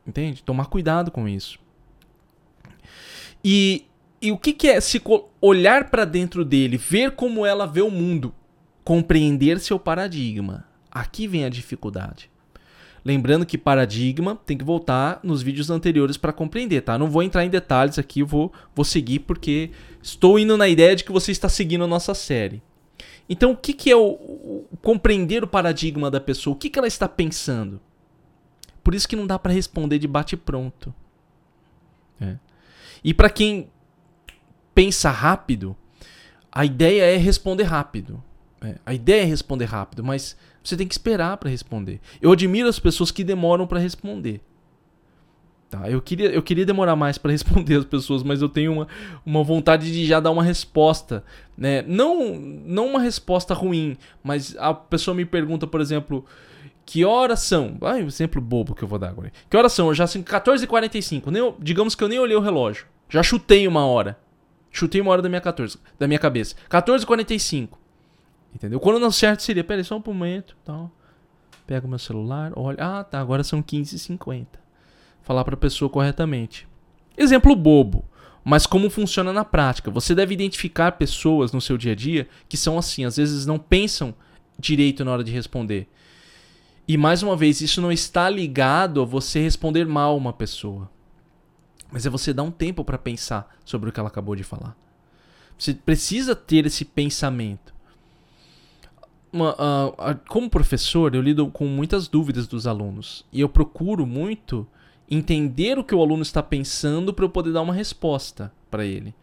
Entende? 0.10 0.42
Tomar 0.42 0.66
cuidado 0.66 1.12
com 1.12 1.28
isso. 1.28 1.60
E, 3.46 3.86
e 4.20 4.32
o 4.32 4.38
que, 4.38 4.52
que 4.54 4.68
é 4.68 4.82
se 4.82 5.00
olhar 5.40 5.92
para 5.92 6.04
dentro 6.04 6.44
dele, 6.44 6.78
ver 6.78 7.12
como 7.12 7.46
ela 7.46 7.68
vê 7.68 7.82
o 7.82 7.92
mundo, 7.92 8.34
compreender 8.84 9.60
seu 9.60 9.80
paradigma? 9.80 10.66
Aqui 10.92 11.28
vem 11.28 11.46
a 11.46 11.50
dificuldade. 11.50 12.30
Lembrando 13.06 13.46
que 13.46 13.58
paradigma 13.58 14.36
tem 14.46 14.58
que 14.58 14.64
voltar 14.64 15.20
nos 15.22 15.44
vídeos 15.44 15.70
anteriores 15.70 16.18
para 16.18 16.34
compreender, 16.34 16.82
tá? 16.82 16.98
Não 16.98 17.10
vou 17.10 17.22
entrar 17.22 17.46
em 17.46 17.50
detalhes 17.50 18.00
aqui, 18.00 18.24
vou, 18.24 18.52
vou 18.76 18.84
seguir 18.84 19.20
porque 19.20 19.70
estou 20.02 20.40
indo 20.40 20.58
na 20.58 20.68
ideia 20.68 20.96
de 20.96 21.04
que 21.04 21.12
você 21.12 21.32
está 21.32 21.48
seguindo 21.48 21.84
a 21.84 21.88
nossa 21.88 22.16
série. 22.16 22.62
Então, 23.30 23.52
o 23.52 23.58
que, 23.58 23.74
que 23.74 23.92
é 23.92 23.96
o, 23.96 24.10
o 24.10 24.78
compreender 24.82 25.44
o 25.44 25.48
paradigma 25.48 26.10
da 26.10 26.20
pessoa? 26.20 26.56
O 26.56 26.58
que, 26.58 26.68
que 26.68 26.80
ela 26.80 26.88
está 26.88 27.08
pensando? 27.08 27.80
Por 28.90 28.96
isso 28.96 29.08
que 29.08 29.16
não 29.16 29.28
dá 29.28 29.38
para 29.38 29.54
responder 29.54 30.00
de 30.00 30.08
bate 30.08 30.36
pronto. 30.36 30.92
É. 32.20 32.38
E 33.04 33.14
para 33.14 33.30
quem 33.30 33.70
pensa 34.74 35.12
rápido, 35.12 35.76
a 36.52 36.66
ideia 36.66 37.04
é 37.04 37.16
responder 37.16 37.66
rápido. 37.66 38.20
É. 38.60 38.80
A 38.84 38.92
ideia 38.92 39.22
é 39.22 39.26
responder 39.26 39.66
rápido, 39.66 40.04
mas 40.04 40.36
você 40.64 40.76
tem 40.76 40.88
que 40.88 40.96
esperar 40.96 41.38
para 41.38 41.52
responder. 41.52 42.02
Eu 42.20 42.32
admiro 42.32 42.68
as 42.68 42.80
pessoas 42.80 43.12
que 43.12 43.24
demoram 43.24 43.68
para 43.68 43.78
responder. 43.78 44.42
Tá, 45.70 45.88
eu, 45.88 46.02
queria, 46.02 46.32
eu 46.32 46.42
queria 46.42 46.66
demorar 46.66 46.96
mais 46.96 47.20
para 47.20 47.30
responder 47.32 47.76
as 47.76 47.86
pessoas, 47.86 48.24
mas 48.24 48.42
eu 48.42 48.50
tenho 48.50 48.74
uma, 48.74 48.88
uma 49.24 49.44
vontade 49.44 49.92
de 49.92 50.04
já 50.04 50.20
dar 50.20 50.32
uma 50.32 50.42
resposta. 50.42 51.24
Né? 51.56 51.84
Não, 51.84 52.34
não 52.34 52.88
uma 52.88 53.00
resposta 53.00 53.54
ruim, 53.54 53.96
mas 54.24 54.58
a 54.58 54.74
pessoa 54.74 55.14
me 55.14 55.26
pergunta, 55.26 55.68
por 55.68 55.80
exemplo, 55.80 56.26
que 56.90 57.06
horas 57.06 57.42
são? 57.42 57.78
Ai, 57.84 58.02
um 58.04 58.08
exemplo 58.08 58.42
bobo 58.42 58.74
que 58.74 58.84
eu 58.84 58.88
vou 58.88 58.98
dar 58.98 59.10
agora. 59.10 59.32
Que 59.48 59.56
horas 59.56 59.74
são? 59.74 59.94
Já 59.94 60.08
são 60.08 60.24
14h45. 60.24 61.28
Nem, 61.28 61.54
digamos 61.60 61.94
que 61.94 62.04
eu 62.04 62.08
nem 62.08 62.18
olhei 62.18 62.36
o 62.36 62.40
relógio. 62.40 62.88
Já 63.08 63.22
chutei 63.22 63.68
uma 63.68 63.86
hora. 63.86 64.18
Chutei 64.72 65.00
uma 65.00 65.12
hora 65.12 65.22
da 65.22 65.30
minha 65.30 65.40
14, 65.40 65.78
da 66.00 66.08
minha 66.08 66.18
cabeça. 66.18 66.56
14h45. 66.68 67.70
Entendeu? 68.56 68.80
Quando 68.80 69.00
não 69.00 69.12
certo 69.12 69.44
seria, 69.44 69.64
peraí, 69.64 69.84
só 69.84 69.98
um 69.98 70.04
momento, 70.04 70.58
tal. 70.66 70.92
Pega 71.68 71.86
o 71.86 71.90
meu 71.90 72.00
celular, 72.00 72.54
olha, 72.56 72.78
ah, 72.80 73.04
tá, 73.04 73.20
agora 73.20 73.44
são 73.44 73.62
15h50. 73.62 74.48
Falar 75.22 75.44
para 75.44 75.54
a 75.54 75.58
pessoa 75.58 75.92
corretamente. 75.92 76.68
Exemplo 77.16 77.56
bobo, 77.56 78.04
mas 78.44 78.66
como 78.66 78.90
funciona 78.90 79.32
na 79.32 79.46
prática? 79.46 79.92
Você 79.92 80.16
deve 80.16 80.34
identificar 80.34 80.94
pessoas 80.94 81.52
no 81.52 81.62
seu 81.62 81.78
dia 81.78 81.92
a 81.92 81.96
dia 81.96 82.28
que 82.48 82.58
são 82.58 82.80
assim, 82.80 83.06
às 83.06 83.18
vezes 83.18 83.46
não 83.46 83.60
pensam 83.60 84.16
direito 84.58 85.06
na 85.06 85.12
hora 85.12 85.24
de 85.24 85.32
responder. 85.32 85.88
E 86.90 86.98
mais 86.98 87.22
uma 87.22 87.38
vez, 87.38 87.62
isso 87.62 87.80
não 87.84 87.92
está 87.92 88.28
ligado 88.32 89.00
a 89.00 89.06
você 89.06 89.40
responder 89.40 89.86
mal 89.86 90.18
uma 90.18 90.34
pessoa. 90.34 90.90
Mas 91.92 92.04
é 92.04 92.10
você 92.10 92.34
dar 92.34 92.42
um 92.42 92.50
tempo 92.50 92.84
para 92.84 92.98
pensar 92.98 93.56
sobre 93.64 93.88
o 93.88 93.94
que 93.94 94.00
ela 94.00 94.10
acabou 94.10 94.36
de 94.36 94.44
falar. 94.44 94.76
Você 95.56 95.76
precisa 95.76 96.36
ter 96.36 96.66
esse 96.66 96.84
pensamento. 96.84 97.76
Uma, 99.32 99.52
uh, 99.52 99.90
uh, 99.90 100.20
como 100.28 100.50
professor, 100.50 101.14
eu 101.14 101.22
lido 101.22 101.52
com 101.52 101.68
muitas 101.68 102.08
dúvidas 102.08 102.48
dos 102.48 102.66
alunos. 102.66 103.24
E 103.32 103.40
eu 103.40 103.48
procuro 103.48 104.04
muito 104.08 104.66
entender 105.08 105.78
o 105.78 105.84
que 105.84 105.94
o 105.94 106.02
aluno 106.02 106.24
está 106.24 106.42
pensando 106.42 107.14
para 107.14 107.24
eu 107.24 107.30
poder 107.30 107.52
dar 107.52 107.62
uma 107.62 107.74
resposta 107.74 108.52
para 108.72 108.84
ele. 108.84 109.14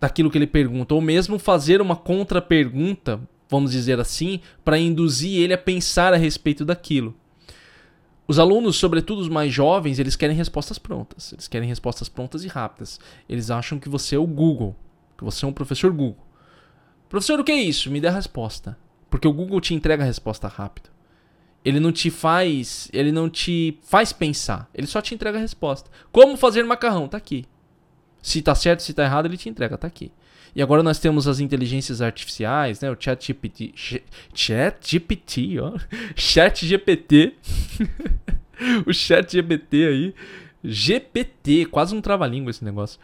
Daquilo 0.00 0.30
que 0.30 0.38
ele 0.38 0.46
pergunta. 0.46 0.94
Ou 0.94 1.00
mesmo 1.02 1.38
fazer 1.38 1.82
uma 1.82 1.94
contra-pergunta 1.94 3.20
vamos 3.52 3.70
dizer 3.70 4.00
assim, 4.00 4.40
para 4.64 4.78
induzir 4.78 5.42
ele 5.42 5.52
a 5.52 5.58
pensar 5.58 6.14
a 6.14 6.16
respeito 6.16 6.64
daquilo. 6.64 7.14
Os 8.26 8.38
alunos, 8.38 8.76
sobretudo 8.76 9.20
os 9.20 9.28
mais 9.28 9.52
jovens, 9.52 9.98
eles 9.98 10.16
querem 10.16 10.34
respostas 10.34 10.78
prontas. 10.78 11.32
Eles 11.34 11.46
querem 11.46 11.68
respostas 11.68 12.08
prontas 12.08 12.44
e 12.44 12.48
rápidas. 12.48 12.98
Eles 13.28 13.50
acham 13.50 13.78
que 13.78 13.90
você 13.90 14.16
é 14.16 14.18
o 14.18 14.26
Google, 14.26 14.74
que 15.18 15.24
você 15.24 15.44
é 15.44 15.48
um 15.48 15.52
professor 15.52 15.92
Google. 15.92 16.26
Professor, 17.10 17.38
o 17.38 17.44
que 17.44 17.52
é 17.52 17.60
isso? 17.60 17.90
Me 17.90 18.00
dê 18.00 18.08
a 18.08 18.12
resposta. 18.12 18.78
Porque 19.10 19.28
o 19.28 19.32
Google 19.32 19.60
te 19.60 19.74
entrega 19.74 20.02
a 20.02 20.06
resposta 20.06 20.48
rápido. 20.48 20.88
Ele 21.62 21.78
não 21.78 21.92
te 21.92 22.10
faz, 22.10 22.88
ele 22.92 23.12
não 23.12 23.28
te 23.28 23.78
faz 23.82 24.12
pensar, 24.12 24.68
ele 24.74 24.86
só 24.86 25.00
te 25.00 25.14
entrega 25.14 25.36
a 25.36 25.40
resposta. 25.40 25.90
Como 26.10 26.36
fazer 26.36 26.64
macarrão? 26.64 27.06
Tá 27.06 27.18
aqui. 27.18 27.44
Se 28.22 28.40
tá 28.40 28.54
certo, 28.54 28.82
se 28.82 28.94
tá 28.94 29.04
errado, 29.04 29.26
ele 29.26 29.36
te 29.36 29.48
entrega, 29.48 29.76
tá 29.76 29.86
aqui. 29.86 30.10
E 30.54 30.62
agora 30.62 30.82
nós 30.82 30.98
temos 30.98 31.26
as 31.26 31.40
inteligências 31.40 32.02
artificiais, 32.02 32.80
né? 32.80 32.90
O 32.90 32.96
Chat 32.98 33.26
GPT, 33.26 33.74
Chat 34.34 34.90
GPT, 34.90 35.60
ó, 35.60 35.78
Chat 36.14 36.66
GPT, 36.66 37.34
o 38.86 38.92
Chat 38.92 39.32
GPT 39.32 39.86
aí, 39.86 40.14
GPT, 40.62 41.66
quase 41.66 41.94
um 41.94 42.00
trava-língua 42.00 42.50
esse 42.50 42.64
negócio, 42.64 43.00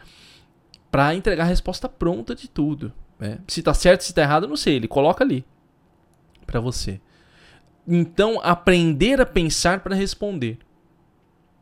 para 0.91 1.13
entregar 1.15 1.43
a 1.43 1.47
resposta 1.47 1.89
pronta 1.89 2.35
de 2.35 2.47
tudo. 2.47 2.93
Né? 3.19 3.39
Se 3.47 3.61
tá 3.61 3.73
certo, 3.73 4.01
se 4.01 4.13
tá 4.13 4.21
errado, 4.21 4.47
não 4.47 4.55
sei. 4.55 4.75
Ele 4.75 4.87
coloca 4.87 5.23
ali 5.23 5.45
para 6.45 6.59
você. 6.59 7.01
Então, 7.87 8.39
aprender 8.41 9.19
a 9.19 9.25
pensar 9.25 9.81
para 9.81 9.95
responder. 9.95 10.57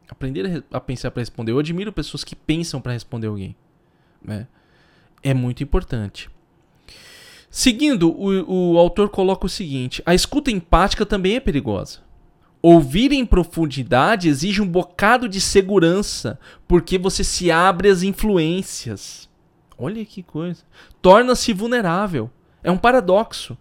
Aprender 0.07 0.63
a 0.71 0.79
pensar 0.79 1.11
para 1.11 1.21
responder. 1.21 1.51
Eu 1.51 1.59
admiro 1.59 1.91
pessoas 1.91 2.23
que 2.23 2.35
pensam 2.35 2.79
para 2.79 2.93
responder 2.93 3.27
alguém. 3.27 3.55
Né? 4.21 4.47
É 5.23 5.33
muito 5.33 5.63
importante. 5.63 6.29
Seguindo, 7.49 8.09
o, 8.09 8.73
o 8.73 8.77
autor 8.77 9.09
coloca 9.09 9.45
o 9.45 9.49
seguinte: 9.49 10.01
a 10.05 10.13
escuta 10.13 10.51
empática 10.51 11.05
também 11.05 11.35
é 11.35 11.39
perigosa. 11.39 11.99
Ouvir 12.61 13.11
em 13.11 13.25
profundidade 13.25 14.27
exige 14.27 14.61
um 14.61 14.67
bocado 14.67 15.29
de 15.29 15.39
segurança, 15.39 16.39
porque 16.67 16.97
você 16.97 17.23
se 17.23 17.49
abre 17.49 17.87
às 17.89 18.03
influências. 18.03 19.29
Olha 19.77 20.03
que 20.03 20.23
coisa. 20.23 20.63
Torna-se 21.01 21.53
vulnerável. 21.53 22.29
É 22.63 22.71
um 22.71 22.77
paradoxo. 22.77 23.57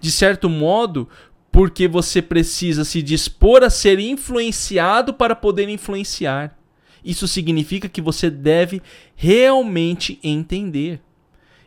De 0.00 0.10
certo 0.10 0.48
modo, 0.48 1.08
porque 1.52 1.86
você 1.86 2.22
precisa 2.22 2.84
se 2.84 3.02
dispor 3.02 3.62
a 3.62 3.70
ser 3.70 3.98
influenciado 3.98 5.14
para 5.14 5.36
poder 5.36 5.68
influenciar. 5.68 6.57
Isso 7.04 7.28
significa 7.28 7.88
que 7.88 8.00
você 8.00 8.30
deve 8.30 8.82
realmente 9.14 10.18
entender. 10.22 11.00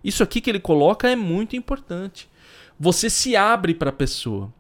Isso 0.04 0.24
aqui 0.24 0.42
que 0.42 0.50
ele 0.50 0.60
coloca 0.60 1.10
é 1.10 1.16
muito 1.16 1.56
importante. 1.56 2.30
Você 2.80 3.10
se 3.10 3.36
abre 3.36 3.74
para 3.74 3.90
a 3.90 3.94
pessoa. 3.94 4.52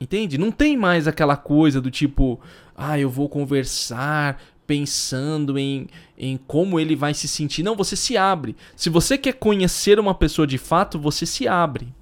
Entende? 0.00 0.38
Não 0.38 0.50
tem 0.50 0.76
mais 0.76 1.06
aquela 1.06 1.36
coisa 1.36 1.80
do 1.80 1.90
tipo, 1.90 2.40
ah, 2.76 2.98
eu 2.98 3.08
vou 3.08 3.28
conversar 3.28 4.42
pensando 4.66 5.58
em, 5.58 5.86
em 6.16 6.36
como 6.36 6.80
ele 6.80 6.96
vai 6.96 7.14
se 7.14 7.28
sentir. 7.28 7.62
Não, 7.62 7.76
você 7.76 7.96
se 7.96 8.16
abre. 8.16 8.56
Se 8.74 8.88
você 8.88 9.18
quer 9.18 9.34
conhecer 9.34 9.98
uma 9.98 10.14
pessoa 10.14 10.46
de 10.46 10.58
fato, 10.58 10.98
você 10.98 11.26
se 11.26 11.46
abre. 11.46 11.92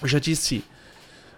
Eu 0.00 0.08
já 0.08 0.18
disse, 0.18 0.64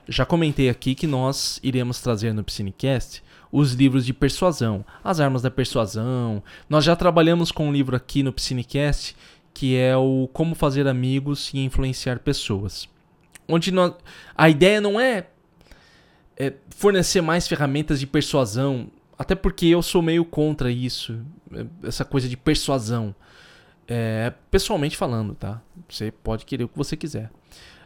já 0.09 0.25
comentei 0.25 0.69
aqui 0.69 0.95
que 0.95 1.07
nós 1.07 1.61
iremos 1.63 2.01
trazer 2.01 2.33
no 2.33 2.45
Psinecast 2.45 3.23
os 3.51 3.73
livros 3.73 4.05
de 4.05 4.13
persuasão, 4.13 4.85
as 5.03 5.21
armas 5.21 5.43
da 5.43 5.51
persuasão. 5.51 6.43
Nós 6.69 6.85
já 6.85 6.95
trabalhamos 6.95 7.51
com 7.51 7.69
um 7.69 7.73
livro 7.73 7.97
aqui 7.97 8.23
no 8.23 8.33
Psinecast 8.33 9.17
que 9.59 9.77
é 9.77 9.97
o 9.97 10.29
Como 10.33 10.55
Fazer 10.55 10.87
Amigos 10.87 11.51
e 11.53 11.59
Influenciar 11.59 12.21
Pessoas. 12.21 12.89
Onde 13.49 13.73
nós, 13.73 13.93
a 14.37 14.49
ideia 14.49 14.81
não 14.81 15.01
é, 15.01 15.27
é 16.37 16.53
fornecer 16.71 17.21
mais 17.21 17.49
ferramentas 17.49 17.99
de 17.99 18.07
persuasão, 18.07 18.89
até 19.19 19.35
porque 19.35 19.67
eu 19.67 19.83
sou 19.83 20.01
meio 20.01 20.25
contra 20.25 20.71
isso, 20.71 21.21
essa 21.83 22.05
coisa 22.05 22.29
de 22.29 22.37
persuasão. 22.37 23.13
É, 23.89 24.33
pessoalmente 24.49 24.97
falando, 24.97 25.35
tá? 25.35 25.61
Você 25.89 26.13
pode 26.13 26.45
querer 26.45 26.63
o 26.63 26.69
que 26.69 26.79
você 26.79 26.97
quiser. 26.97 27.29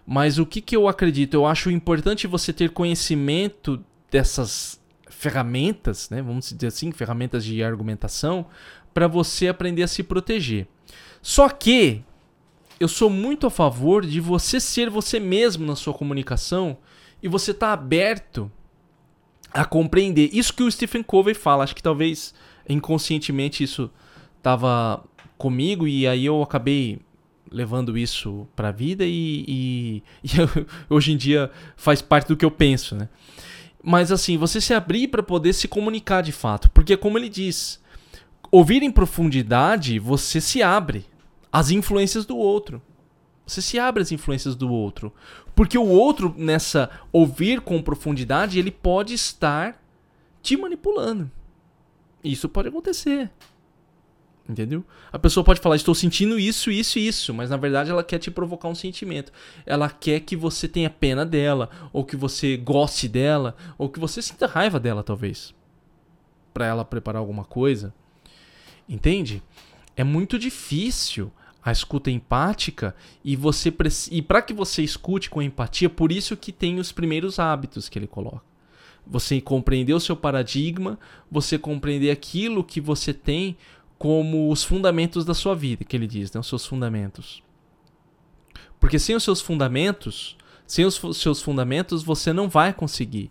Mas 0.07 0.38
o 0.38 0.45
que, 0.45 0.61
que 0.61 0.76
eu 0.76 0.87
acredito? 0.87 1.33
Eu 1.33 1.47
acho 1.47 1.71
importante 1.71 2.26
você 2.26 2.52
ter 2.52 2.69
conhecimento 2.69 3.83
dessas 4.11 4.78
ferramentas, 5.23 6.11
né? 6.11 6.21
Vamos 6.21 6.52
dizer 6.52 6.67
assim, 6.67 6.91
ferramentas 6.91 7.45
de 7.45 7.62
argumentação, 7.62 8.45
para 8.93 9.07
você 9.07 9.47
aprender 9.47 9.85
a 9.85 9.87
se 9.87 10.02
proteger. 10.02 10.67
Só 11.23 11.49
que 11.49 12.02
eu 12.81 12.88
sou 12.88 13.09
muito 13.09 13.47
a 13.47 13.50
favor 13.50 14.05
de 14.05 14.19
você 14.19 14.59
ser 14.59 14.91
você 14.91 15.21
mesmo 15.21 15.64
na 15.64 15.76
sua 15.76 15.95
comunicação 15.95 16.76
e 17.23 17.29
você 17.29 17.55
tá 17.55 17.73
aberto 17.73 18.50
a 19.55 19.64
compreender. 19.64 20.29
Isso 20.33 20.52
que 20.52 20.64
o 20.64 20.71
Stephen 20.71 21.05
Covey 21.05 21.35
fala, 21.35 21.62
acho 21.62 21.76
que 21.76 21.83
talvez 21.83 22.35
inconscientemente 22.69 23.62
isso 23.62 23.88
tava 24.43 25.05
comigo 25.38 25.87
e 25.87 26.05
aí 26.05 26.26
eu 26.26 26.43
acabei 26.43 26.99
levando 27.49 27.97
isso 27.97 28.49
para 28.57 28.71
a 28.71 28.73
vida 28.73 29.05
e, 29.07 29.45
e, 29.47 30.02
e 30.25 30.31
hoje 30.91 31.12
em 31.12 31.17
dia 31.17 31.49
faz 31.76 32.02
parte 32.02 32.26
do 32.26 32.37
que 32.37 32.45
eu 32.45 32.50
penso, 32.50 32.97
né? 32.97 33.09
Mas 33.83 34.12
assim, 34.12 34.37
você 34.37 34.61
se 34.61 34.73
abrir 34.73 35.09
para 35.09 35.23
poder 35.23 35.53
se 35.53 35.67
comunicar 35.67 36.23
de 36.23 36.33
fato, 36.33 36.71
porque 36.71 36.97
como 36.97 37.19
ele 37.19 37.29
diz, 37.29 37.83
ouvir 38.51 38.83
em 38.83 38.91
profundidade, 38.91 39.99
você 39.99 40.41
se 40.41 40.62
abre 40.62 41.07
às 41.51 41.71
influências 41.71 42.25
do 42.25 42.37
outro. 42.37 42.81
Você 43.45 43.61
se 43.61 43.79
abre 43.79 44.03
às 44.03 44.12
influências 44.12 44.55
do 44.55 44.71
outro, 44.71 45.12
porque 45.55 45.77
o 45.77 45.89
outro 45.89 46.33
nessa 46.39 46.89
ouvir 47.12 47.61
com 47.61 47.83
profundidade, 47.83 48.59
ele 48.59 48.71
pode 48.71 49.15
estar 49.15 49.83
te 50.41 50.57
manipulando. 50.57 51.31
Isso 52.23 52.49
pode 52.49 52.69
acontecer. 52.69 53.31
Entendeu? 54.49 54.85
A 55.13 55.19
pessoa 55.19 55.45
pode 55.45 55.61
falar, 55.61 55.77
estou 55.77 55.95
sentindo 55.95 56.39
isso, 56.39 56.71
isso 56.71 56.99
e 56.99 57.07
isso, 57.07 57.33
mas 57.33 57.51
na 57.51 57.57
verdade 57.57 57.91
ela 57.91 58.03
quer 58.03 58.19
te 58.19 58.31
provocar 58.31 58.69
um 58.69 58.75
sentimento. 58.75 59.33
Ela 59.65 59.89
quer 59.89 60.21
que 60.21 60.35
você 60.35 60.67
tenha 60.67 60.91
pena 60.91 61.25
dela, 61.25 61.71
ou 61.93 62.05
que 62.05 62.17
você 62.17 62.57
goste 62.57 63.09
dela, 63.09 63.55
ou 63.79 63.89
que 63.89 64.01
você 64.01 64.21
sinta 64.21 64.47
raiva 64.47 64.81
dela, 64.81 65.03
talvez. 65.05 65.55
para 66.53 66.67
ela 66.67 66.85
preparar 66.85 67.21
alguma 67.21 67.45
coisa. 67.45 67.95
Entende? 68.89 69.43
É 69.97 70.05
muito 70.05 70.39
difícil 70.39 71.33
a 71.65 71.71
escuta 71.71 72.11
empática 72.11 72.95
e 73.25 73.37
você 73.37 73.73
e 74.11 74.21
para 74.21 74.43
que 74.43 74.53
você 74.53 74.83
escute 74.83 75.31
com 75.31 75.41
empatia, 75.41 75.89
por 75.89 76.11
isso 76.11 76.37
que 76.37 76.51
tem 76.51 76.79
os 76.79 76.91
primeiros 76.91 77.39
hábitos 77.39 77.89
que 77.89 77.99
ele 77.99 78.07
coloca. 78.07 78.43
Você 79.07 79.41
compreender 79.41 79.95
o 79.95 80.01
seu 80.01 80.17
paradigma, 80.17 80.99
você 81.31 81.59
compreender 81.59 82.11
aquilo 82.11 82.63
que 82.63 82.81
você 82.81 83.13
tem 83.13 83.57
como 84.02 84.50
os 84.50 84.64
fundamentos 84.64 85.25
da 85.25 85.32
sua 85.32 85.54
vida, 85.54 85.85
que 85.85 85.94
ele 85.94 86.09
diz, 86.09 86.32
né? 86.32 86.40
os 86.40 86.49
seus 86.49 86.66
fundamentos. 86.66 87.40
Porque 88.80 88.99
sem 88.99 89.14
os 89.14 89.23
seus 89.23 89.40
fundamentos, 89.40 90.37
sem 90.66 90.85
os 90.85 91.00
seus 91.14 91.40
fundamentos, 91.40 92.02
você 92.02 92.32
não 92.32 92.49
vai 92.49 92.73
conseguir 92.73 93.30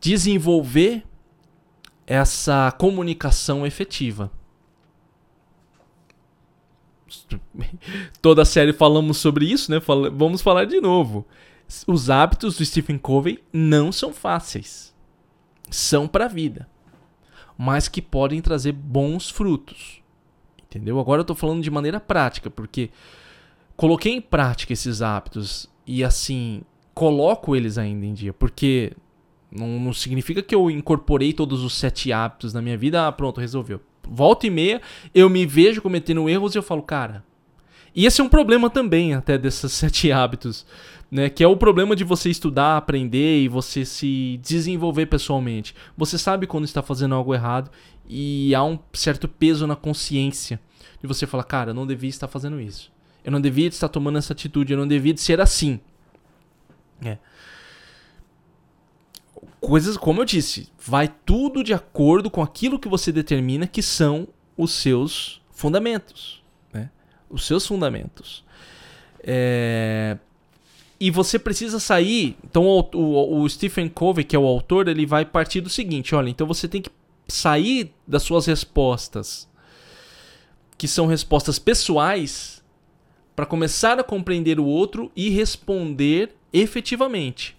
desenvolver 0.00 1.04
essa 2.04 2.72
comunicação 2.72 3.64
efetiva. 3.64 4.28
Toda 8.20 8.42
a 8.42 8.44
série 8.44 8.72
falamos 8.72 9.18
sobre 9.18 9.46
isso, 9.46 9.70
né? 9.70 9.78
Vamos 10.12 10.42
falar 10.42 10.64
de 10.64 10.80
novo. 10.80 11.24
Os 11.86 12.10
hábitos 12.10 12.56
do 12.56 12.64
Stephen 12.64 12.98
Covey 12.98 13.40
não 13.52 13.92
são 13.92 14.12
fáceis. 14.12 14.92
São 15.70 16.08
para 16.08 16.24
a 16.24 16.28
vida 16.28 16.73
mas 17.56 17.88
que 17.88 18.02
podem 18.02 18.40
trazer 18.40 18.72
bons 18.72 19.30
frutos. 19.30 20.02
Entendeu? 20.62 20.98
Agora 20.98 21.20
eu 21.20 21.22
estou 21.22 21.36
falando 21.36 21.62
de 21.62 21.70
maneira 21.70 22.00
prática, 22.00 22.50
porque 22.50 22.90
coloquei 23.76 24.12
em 24.12 24.20
prática 24.20 24.72
esses 24.72 25.02
hábitos 25.02 25.70
e 25.86 26.02
assim 26.02 26.62
coloco 26.92 27.54
eles 27.54 27.78
ainda 27.78 28.06
em 28.06 28.14
dia, 28.14 28.32
porque 28.32 28.92
não, 29.50 29.78
não, 29.78 29.92
significa 29.92 30.42
que 30.42 30.54
eu 30.54 30.70
incorporei 30.70 31.32
todos 31.32 31.62
os 31.62 31.74
sete 31.74 32.12
hábitos 32.12 32.52
na 32.52 32.62
minha 32.62 32.76
vida, 32.76 33.06
ah, 33.06 33.12
pronto, 33.12 33.40
resolveu. 33.40 33.80
Volta 34.02 34.46
e 34.46 34.50
meia, 34.50 34.82
eu 35.14 35.30
me 35.30 35.46
vejo 35.46 35.80
cometendo 35.80 36.28
erros 36.28 36.54
e 36.54 36.58
eu 36.58 36.62
falo, 36.62 36.82
cara. 36.82 37.24
E 37.94 38.06
esse 38.06 38.20
é 38.20 38.24
um 38.24 38.28
problema 38.28 38.68
também, 38.68 39.14
até 39.14 39.38
desses 39.38 39.72
sete 39.72 40.10
hábitos 40.12 40.66
né? 41.14 41.30
Que 41.30 41.44
é 41.44 41.46
o 41.46 41.56
problema 41.56 41.94
de 41.94 42.02
você 42.02 42.28
estudar, 42.28 42.76
aprender 42.76 43.40
e 43.40 43.46
você 43.46 43.84
se 43.84 44.36
desenvolver 44.42 45.06
pessoalmente. 45.06 45.72
Você 45.96 46.18
sabe 46.18 46.44
quando 46.44 46.64
está 46.64 46.82
fazendo 46.82 47.14
algo 47.14 47.32
errado 47.32 47.70
e 48.04 48.52
há 48.52 48.64
um 48.64 48.76
certo 48.92 49.28
peso 49.28 49.64
na 49.64 49.76
consciência 49.76 50.60
de 51.00 51.06
você 51.06 51.24
falar, 51.24 51.44
cara, 51.44 51.70
eu 51.70 51.74
não 51.74 51.86
devia 51.86 52.10
estar 52.10 52.26
fazendo 52.26 52.60
isso. 52.60 52.92
Eu 53.22 53.30
não 53.30 53.40
devia 53.40 53.68
estar 53.68 53.88
tomando 53.88 54.18
essa 54.18 54.32
atitude, 54.32 54.72
eu 54.72 54.78
não 54.78 54.88
devia 54.88 55.16
ser 55.16 55.40
assim. 55.40 55.78
É. 57.00 57.16
Coisas, 59.60 59.96
como 59.96 60.20
eu 60.20 60.24
disse, 60.24 60.68
vai 60.84 61.06
tudo 61.24 61.62
de 61.62 61.72
acordo 61.72 62.28
com 62.28 62.42
aquilo 62.42 62.76
que 62.76 62.88
você 62.88 63.12
determina 63.12 63.68
que 63.68 63.82
são 63.82 64.26
os 64.56 64.72
seus 64.72 65.40
fundamentos. 65.52 66.42
Né? 66.72 66.90
Os 67.30 67.46
seus 67.46 67.64
fundamentos. 67.64 68.44
É, 69.22 70.18
e 70.98 71.10
você 71.10 71.38
precisa 71.38 71.78
sair. 71.78 72.36
Então 72.44 72.64
o, 72.66 72.80
o, 72.94 73.40
o, 73.40 73.48
Stephen 73.48 73.88
Covey, 73.88 74.24
que 74.24 74.36
é 74.36 74.38
o 74.38 74.46
autor, 74.46 74.88
ele 74.88 75.06
vai 75.06 75.24
partir 75.24 75.60
do 75.60 75.68
seguinte: 75.68 76.14
olha, 76.14 76.30
então 76.30 76.46
você 76.46 76.68
tem 76.68 76.82
que 76.82 76.90
sair 77.28 77.92
das 78.06 78.22
suas 78.22 78.46
respostas, 78.46 79.48
que 80.76 80.86
são 80.86 81.06
respostas 81.06 81.58
pessoais, 81.58 82.62
para 83.34 83.46
começar 83.46 83.98
a 83.98 84.04
compreender 84.04 84.60
o 84.60 84.64
outro 84.64 85.10
e 85.16 85.30
responder 85.30 86.34
efetivamente. 86.52 87.56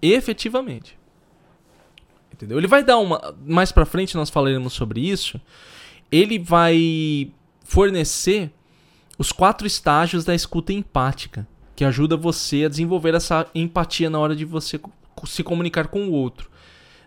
Efetivamente. 0.00 0.98
Entendeu? 2.32 2.58
Ele 2.58 2.66
vai 2.66 2.82
dar 2.82 2.98
uma. 2.98 3.34
Mais 3.44 3.72
pra 3.72 3.84
frente 3.84 4.16
nós 4.16 4.30
falaremos 4.30 4.72
sobre 4.72 5.00
isso. 5.00 5.40
Ele 6.10 6.38
vai 6.38 7.30
fornecer 7.64 8.50
os 9.18 9.30
quatro 9.32 9.66
estágios 9.66 10.24
da 10.24 10.34
escuta 10.34 10.72
empática 10.72 11.46
que 11.80 11.84
ajuda 11.86 12.14
você 12.14 12.64
a 12.64 12.68
desenvolver 12.68 13.14
essa 13.14 13.46
empatia 13.54 14.10
na 14.10 14.18
hora 14.18 14.36
de 14.36 14.44
você 14.44 14.78
se 15.24 15.42
comunicar 15.42 15.88
com 15.88 16.08
o 16.08 16.12
outro. 16.12 16.50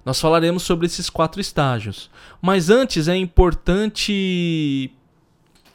Nós 0.03 0.19
falaremos 0.19 0.63
sobre 0.63 0.88
esses 0.88 1.12
quatro 1.12 1.39
estágios. 1.39 2.09
Mas 2.41 2.71
antes 2.71 3.07
é 3.07 3.15
importante 3.15 4.91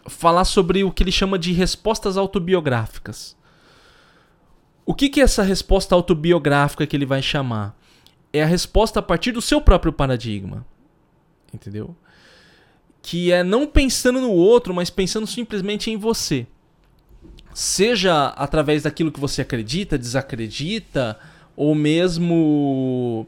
falar 0.09 0.45
sobre 0.45 0.83
o 0.83 0.91
que 0.91 1.05
ele 1.05 1.13
chama 1.13 1.39
de 1.39 1.53
respostas 1.53 2.17
autobiográficas. 2.17 3.37
O 4.85 4.93
que, 4.93 5.09
que 5.09 5.21
é 5.21 5.23
essa 5.23 5.45
resposta 5.45 5.95
autobiográfica 5.95 6.85
que 6.85 6.97
ele 6.97 7.07
vai 7.07 7.23
chamar? 7.23 7.79
É 8.33 8.43
a 8.43 8.47
resposta 8.47 8.99
a 8.99 9.03
partir 9.03 9.31
do 9.31 9.41
seu 9.41 9.61
próprio 9.61 9.93
paradigma. 9.93 10.67
Entendeu? 11.55 11.95
Que 13.01 13.31
é 13.31 13.45
não 13.45 13.65
pensando 13.65 14.21
no 14.21 14.33
outro, 14.33 14.75
mas 14.75 14.91
pensando 14.91 15.25
simplesmente 15.25 15.89
em 15.89 15.97
você 15.97 16.49
seja 17.55 18.29
através 18.29 18.83
daquilo 18.83 19.13
que 19.13 19.21
você 19.21 19.43
acredita, 19.43 19.99
desacredita, 19.99 21.19
ou 21.57 21.75
mesmo 21.75 23.27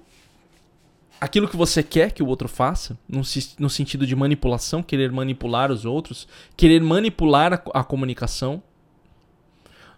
aquilo 1.21 1.49
que 1.49 1.57
você 1.57 1.83
quer 1.83 2.13
que 2.13 2.23
o 2.23 2.27
outro 2.27 2.49
faça, 2.49 2.99
no, 3.09 3.69
sentido 3.69 4.07
de 4.07 4.17
manipulação, 4.17 4.83
querer 4.83 5.11
manipular 5.13 5.71
os 5.71 5.85
outros, 5.85 6.27
querer 6.57 6.81
manipular 6.81 7.53
a, 7.53 7.81
a 7.81 7.85
comunicação. 7.85 8.63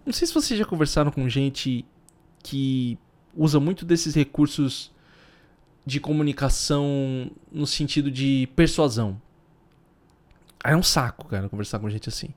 Não 0.04 0.12
sei 0.12 0.26
se 0.26 0.34
vocês 0.34 0.58
já 0.58 0.64
conversaram 0.64 1.10
com 1.12 1.28
gente 1.28 1.84
que 2.42 2.98
usa 3.36 3.60
muito 3.60 3.84
desses 3.84 4.14
recursos 4.14 4.90
de 5.86 6.00
comunicação 6.00 7.30
no 7.50 7.66
sentido 7.66 8.10
de 8.10 8.48
persuasão. 8.56 9.20
É 10.64 10.76
um 10.76 10.82
saco, 10.82 11.26
cara, 11.26 11.48
conversar 11.48 11.78
com 11.78 11.90
gente 11.90 12.08
assim 12.08 12.30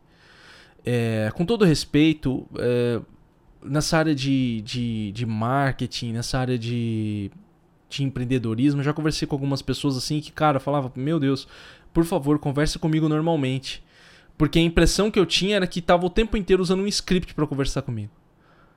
é, 0.86 1.32
com 1.34 1.43
todo 1.43 1.65
respeito, 1.65 2.45
é, 2.60 3.02
nessa 3.63 3.98
área 3.98 4.13
de, 4.13 4.62
de, 4.62 5.12
de 5.12 5.26
marketing, 5.26 6.13
nessa 6.13 6.38
área 6.38 6.60
de, 6.60 7.32
de 7.89 8.04
empreendedorismo, 8.04 8.84
já 8.84 8.93
conversei 8.93 9.28
com 9.28 9.34
algumas 9.36 9.63
pessoas 9.63 9.98
assim 9.98 10.21
que, 10.21 10.32
cara, 10.32 10.60
falava, 10.60 10.91
meu 10.95 11.19
Deus, 11.19 11.48
por 11.91 12.06
favor, 12.06 12.38
converse 12.38 12.78
comigo 12.78 13.10
normalmente. 13.10 13.84
Porque 14.38 14.60
a 14.60 14.62
impressão 14.62 15.10
que 15.10 15.17
eu 15.17 15.26
tinha 15.26 15.56
era 15.56 15.65
que 15.65 15.82
tava 15.82 16.06
o 16.06 16.10
tempo 16.10 16.38
inteiro 16.38 16.62
usando 16.62 16.84
um 16.84 16.88
script 16.88 17.34
para 17.34 17.48
conversar 17.48 17.82
comigo. 17.82 18.12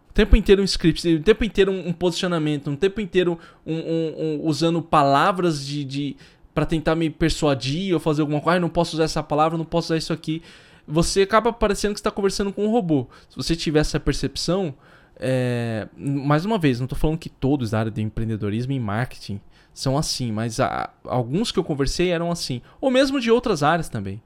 O 0.08 0.12
tempo 0.12 0.34
inteiro 0.34 0.62
um 0.62 0.64
script, 0.64 1.06
o 1.06 1.22
tempo 1.22 1.44
inteiro 1.44 1.70
um, 1.70 1.88
um 1.88 1.92
posicionamento, 1.92 2.68
o 2.68 2.70
um 2.70 2.76
tempo 2.76 3.00
inteiro 3.00 3.38
um, 3.66 4.40
usando 4.44 4.80
palavras 4.80 5.66
de, 5.66 5.84
de 5.84 6.16
para 6.54 6.64
tentar 6.64 6.94
me 6.94 7.10
persuadir 7.10 7.92
ou 7.92 8.00
fazer 8.00 8.22
alguma 8.22 8.40
coisa. 8.40 8.56
Ah, 8.56 8.60
não 8.60 8.68
posso 8.68 8.96
usar 8.96 9.04
essa 9.04 9.22
palavra, 9.22 9.58
não 9.58 9.64
posso 9.64 9.88
usar 9.88 9.96
isso 9.96 10.12
aqui 10.12 10.42
você 10.88 11.22
acaba 11.22 11.52
parecendo 11.52 11.94
que 11.94 12.00
está 12.00 12.10
conversando 12.10 12.52
com 12.52 12.64
um 12.64 12.70
robô. 12.70 13.06
Se 13.28 13.36
você 13.36 13.54
tiver 13.54 13.80
essa 13.80 14.00
percepção, 14.00 14.74
é, 15.16 15.86
mais 15.96 16.44
uma 16.44 16.58
vez, 16.58 16.80
não 16.80 16.86
estou 16.86 16.98
falando 16.98 17.18
que 17.18 17.28
todos 17.28 17.70
da 17.70 17.80
área 17.80 17.90
de 17.90 18.00
empreendedorismo 18.00 18.72
e 18.72 18.80
marketing 18.80 19.40
são 19.74 19.98
assim, 19.98 20.32
mas 20.32 20.58
alguns 21.04 21.52
que 21.52 21.58
eu 21.58 21.64
conversei 21.64 22.08
eram 22.08 22.30
assim, 22.30 22.62
ou 22.80 22.90
mesmo 22.90 23.20
de 23.20 23.30
outras 23.30 23.62
áreas 23.62 23.88
também. 23.88 24.20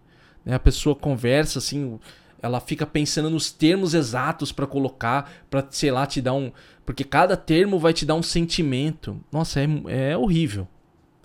Né? 0.45 0.55
A 0.55 0.59
pessoa 0.59 0.95
conversa 0.95 1.59
assim, 1.59 1.99
ela 2.41 2.61
fica 2.61 2.87
pensando 2.87 3.29
nos 3.29 3.51
termos 3.51 3.93
exatos 3.93 4.53
para 4.53 4.67
colocar, 4.67 5.31
para 5.51 5.67
sei 5.71 5.91
lá, 5.91 6.07
te 6.07 6.21
dar 6.21 6.35
um. 6.35 6.51
Porque 6.87 7.05
cada 7.05 7.37
termo 7.37 7.79
vai 7.79 7.93
te 7.93 8.07
dar 8.07 8.15
um 8.15 8.23
sentimento. 8.23 9.21
Nossa, 9.31 9.61
é, 9.61 9.67
é 10.11 10.17
horrível. 10.17 10.67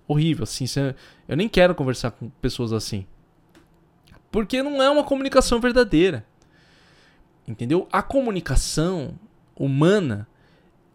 Horrível, 0.08 0.44
assim. 0.44 0.66
Eu 1.28 1.36
nem 1.36 1.50
quero 1.50 1.74
conversar 1.74 2.12
com 2.12 2.30
pessoas 2.30 2.72
assim. 2.72 3.06
Porque 4.32 4.62
não 4.62 4.82
é 4.82 4.90
uma 4.90 5.04
comunicação 5.04 5.60
verdadeira. 5.60 6.26
Entendeu? 7.48 7.88
A 7.92 8.02
comunicação 8.02 9.14
humana, 9.56 10.28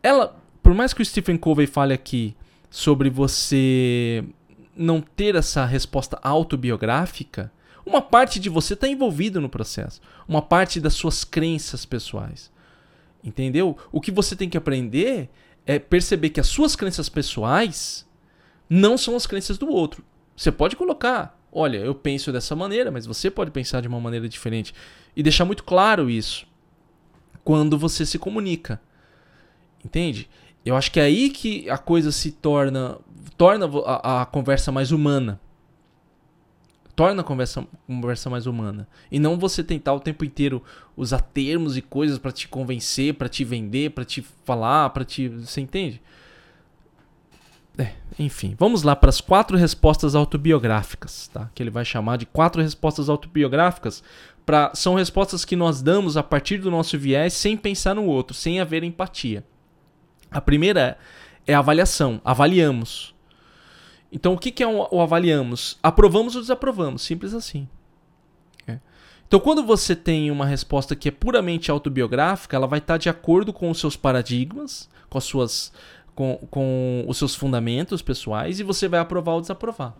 ela, 0.02 0.36
por 0.62 0.74
mais 0.74 0.92
que 0.92 1.02
o 1.02 1.04
Stephen 1.04 1.36
Covey 1.36 1.66
fale 1.66 1.94
aqui 1.94 2.36
sobre 2.70 3.08
você 3.08 4.24
não 4.76 5.00
ter 5.00 5.34
essa 5.34 5.64
resposta 5.64 6.18
autobiográfica, 6.22 7.52
uma 7.84 8.00
parte 8.00 8.38
de 8.38 8.48
você 8.48 8.74
está 8.74 8.86
envolvido 8.86 9.40
no 9.40 9.48
processo. 9.48 10.00
Uma 10.28 10.40
parte 10.40 10.80
das 10.80 10.94
suas 10.94 11.24
crenças 11.24 11.84
pessoais. 11.84 12.50
Entendeu? 13.24 13.76
O 13.90 14.00
que 14.00 14.10
você 14.10 14.36
tem 14.36 14.48
que 14.48 14.56
aprender 14.56 15.30
é 15.66 15.78
perceber 15.78 16.30
que 16.30 16.40
as 16.40 16.48
suas 16.48 16.74
crenças 16.76 17.08
pessoais 17.08 18.06
não 18.68 18.96
são 18.96 19.16
as 19.16 19.26
crenças 19.26 19.58
do 19.58 19.68
outro. 19.68 20.04
Você 20.36 20.50
pode 20.50 20.76
colocar, 20.76 21.38
olha, 21.52 21.78
eu 21.78 21.94
penso 21.94 22.32
dessa 22.32 22.56
maneira, 22.56 22.90
mas 22.90 23.04
você 23.04 23.30
pode 23.30 23.50
pensar 23.50 23.82
de 23.82 23.88
uma 23.88 24.00
maneira 24.00 24.28
diferente. 24.28 24.74
E 25.14 25.22
deixar 25.22 25.44
muito 25.44 25.62
claro 25.62 26.08
isso 26.08 26.46
quando 27.44 27.78
você 27.78 28.06
se 28.06 28.18
comunica. 28.18 28.80
Entende? 29.84 30.28
Eu 30.64 30.76
acho 30.76 30.90
que 30.90 31.00
é 31.00 31.04
aí 31.04 31.28
que 31.28 31.68
a 31.68 31.76
coisa 31.76 32.10
se 32.10 32.30
torna 32.32 32.98
torna 33.36 33.66
a, 33.84 34.22
a 34.22 34.26
conversa 34.26 34.70
mais 34.72 34.92
humana. 34.92 35.40
Torna 36.94 37.22
a 37.22 37.24
conversa, 37.24 37.66
conversa 37.86 38.30
mais 38.30 38.46
humana. 38.46 38.86
E 39.10 39.18
não 39.18 39.38
você 39.38 39.64
tentar 39.64 39.94
o 39.94 40.00
tempo 40.00 40.24
inteiro 40.24 40.62
usar 40.96 41.20
termos 41.20 41.76
e 41.76 41.82
coisas 41.82 42.18
para 42.18 42.30
te 42.30 42.46
convencer, 42.46 43.14
para 43.14 43.28
te 43.28 43.44
vender, 43.44 43.90
para 43.90 44.04
te 44.04 44.22
falar, 44.44 44.90
para 44.90 45.04
te. 45.04 45.28
Você 45.28 45.60
entende? 45.60 46.00
É, 47.78 47.92
enfim, 48.18 48.54
vamos 48.58 48.82
lá 48.82 48.94
para 48.94 49.08
as 49.08 49.20
quatro 49.20 49.56
respostas 49.56 50.14
autobiográficas, 50.14 51.28
tá? 51.28 51.50
Que 51.54 51.62
ele 51.62 51.70
vai 51.70 51.84
chamar 51.84 52.18
de 52.18 52.26
quatro 52.26 52.60
respostas 52.60 53.08
autobiográficas. 53.08 54.02
Pra, 54.44 54.72
são 54.74 54.94
respostas 54.94 55.44
que 55.44 55.56
nós 55.56 55.80
damos 55.80 56.16
a 56.16 56.22
partir 56.22 56.58
do 56.58 56.70
nosso 56.70 56.98
viés 56.98 57.32
sem 57.32 57.56
pensar 57.56 57.94
no 57.94 58.04
outro, 58.04 58.34
sem 58.34 58.60
haver 58.60 58.82
empatia. 58.82 59.44
A 60.30 60.40
primeira 60.40 60.98
é 61.46 61.54
a 61.54 61.58
avaliação. 61.58 62.20
Avaliamos. 62.24 63.14
Então, 64.10 64.34
o 64.34 64.38
que, 64.38 64.50
que 64.50 64.62
é 64.62 64.66
o, 64.66 65.00
avaliamos? 65.00 65.78
Aprovamos 65.82 66.34
ou 66.34 66.42
desaprovamos. 66.42 67.02
Simples 67.02 67.32
assim. 67.32 67.68
É. 68.66 68.78
Então, 69.26 69.40
quando 69.40 69.64
você 69.64 69.96
tem 69.96 70.30
uma 70.30 70.44
resposta 70.44 70.94
que 70.94 71.08
é 71.08 71.12
puramente 71.12 71.70
autobiográfica, 71.70 72.56
ela 72.56 72.66
vai 72.66 72.78
estar 72.78 72.98
de 72.98 73.08
acordo 73.08 73.52
com 73.52 73.70
os 73.70 73.80
seus 73.80 73.96
paradigmas, 73.96 74.88
com, 75.08 75.16
as 75.16 75.24
suas, 75.24 75.72
com, 76.14 76.36
com 76.50 77.04
os 77.08 77.16
seus 77.16 77.34
fundamentos 77.34 78.02
pessoais, 78.02 78.60
e 78.60 78.62
você 78.62 78.88
vai 78.88 79.00
aprovar 79.00 79.34
ou 79.34 79.40
desaprovar. 79.40 79.94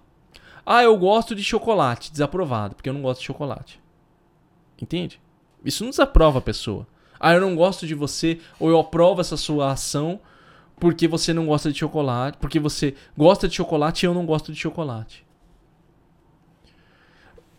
Ah, 0.65 0.83
eu 0.83 0.97
gosto 0.97 1.35
de 1.35 1.43
chocolate. 1.43 2.13
Desaprovado, 2.13 2.75
porque 2.75 2.89
eu 2.89 2.95
não 2.95 3.03
gosto 3.03 3.21
de 3.21 3.27
chocolate. 3.27 3.81
Entende? 4.81 5.21
Isso 5.65 5.83
não 5.85 5.91
desaprova 5.91 6.39
a 6.39 6.43
pessoa. 6.43 6.87
Ah, 7.19 7.35
eu 7.35 7.41
não 7.41 7.55
gosto 7.55 7.87
de 7.87 7.95
você, 7.95 8.41
ou 8.59 8.69
eu 8.69 8.79
aprovo 8.79 9.21
essa 9.21 9.37
sua 9.37 9.73
ação 9.73 10.21
porque 10.83 11.07
você 11.07 11.33
não 11.33 11.47
gosta 11.47 11.71
de 11.71 11.79
chocolate, 11.79 12.39
porque 12.39 12.59
você 12.59 12.97
gosta 13.17 13.47
de 13.47 13.55
chocolate 13.55 14.05
e 14.05 14.09
eu 14.09 14.13
não 14.13 14.27
gosto 14.27 14.53
de 14.53 14.59
chocolate. 14.59 15.25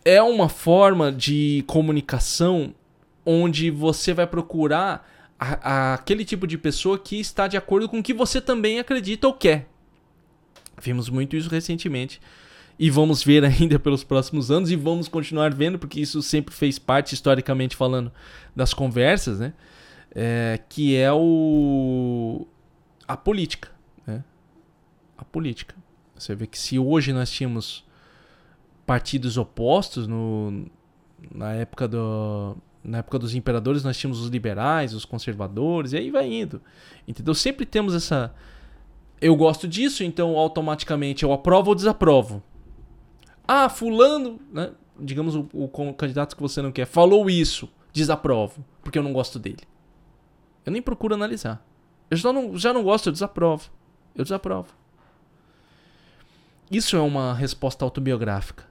É 0.03 0.21
uma 0.21 0.49
forma 0.49 1.09
de 1.09 1.63
comunicação 1.65 2.75
onde 3.25 3.71
você 3.71 4.13
vai 4.13 4.27
procurar 4.27 5.09
a, 5.43 5.59
a, 5.61 5.93
aquele 5.95 6.23
tipo 6.23 6.47
de 6.47 6.57
pessoa 6.57 6.97
que 6.97 7.19
está 7.19 7.47
de 7.47 7.57
acordo 7.57 7.89
com 7.89 7.99
o 7.99 8.03
que 8.03 8.13
você 8.13 8.39
também 8.39 8.79
acredita 8.79 9.27
ou 9.27 9.33
quer. 9.33 9.67
Vimos 10.81 11.09
muito 11.09 11.35
isso 11.35 11.49
recentemente 11.49 12.21
e 12.79 12.89
vamos 12.89 13.21
ver 13.21 13.43
ainda 13.45 13.77
pelos 13.77 14.03
próximos 14.03 14.49
anos 14.49 14.71
e 14.71 14.75
vamos 14.77 15.09
continuar 15.09 15.53
vendo 15.53 15.77
porque 15.77 15.99
isso 15.99 16.21
sempre 16.21 16.55
fez 16.55 16.79
parte 16.79 17.13
historicamente 17.13 17.75
falando 17.75 18.11
das 18.55 18.73
conversas, 18.73 19.39
né? 19.39 19.53
É, 20.15 20.59
que 20.69 20.95
é 20.95 21.11
o 21.11 22.47
a 23.05 23.17
política, 23.17 23.69
né? 24.07 24.23
A 25.17 25.25
política. 25.25 25.75
Você 26.15 26.35
vê 26.35 26.47
que 26.47 26.57
se 26.57 26.79
hoje 26.79 27.11
nós 27.11 27.29
tínhamos 27.29 27.83
partidos 28.85 29.37
opostos 29.37 30.07
no, 30.07 30.67
na 31.33 31.53
época 31.53 31.87
do 31.87 32.55
na 32.83 32.99
época 32.99 33.17
dos 33.17 33.33
imperadores 33.33 33.83
nós 33.83 33.97
tínhamos 33.97 34.19
os 34.19 34.29
liberais, 34.29 34.93
os 34.93 35.05
conservadores 35.05 35.93
e 35.93 35.97
aí 35.97 36.11
vai 36.11 36.31
indo. 36.31 36.61
Entendeu? 37.07 37.33
Sempre 37.33 37.65
temos 37.65 37.95
essa 37.95 38.33
eu 39.23 39.37
gosto 39.37 39.69
disso, 39.69 40.03
então 40.03 40.37
automaticamente 40.37 41.23
eu 41.23 41.31
aprovo 41.31 41.69
ou 41.69 41.75
desaprovo. 41.75 42.43
Ah, 43.47 43.69
fulano, 43.69 44.37
né? 44.51 44.71
digamos 44.99 45.33
o, 45.33 45.47
o 45.53 45.93
candidato 45.93 46.35
que 46.35 46.41
você 46.41 46.61
não 46.61 46.73
quer, 46.73 46.85
falou 46.85 47.29
isso, 47.29 47.69
desaprovo, 47.93 48.65
porque 48.83 48.99
eu 48.99 49.03
não 49.03 49.13
gosto 49.13 49.39
dele. 49.39 49.63
Eu 50.65 50.73
nem 50.73 50.81
procuro 50.81 51.13
analisar. 51.13 51.65
Eu 52.11 52.17
já 52.17 52.33
não, 52.33 52.57
já 52.57 52.73
não 52.73 52.83
gosto, 52.83 53.07
eu 53.07 53.13
desaprovo. 53.13 53.69
Eu 54.13 54.23
desaprovo. 54.23 54.73
Isso 56.69 56.95
é 56.95 56.99
uma 56.99 57.33
resposta 57.33 57.85
autobiográfica. 57.85 58.65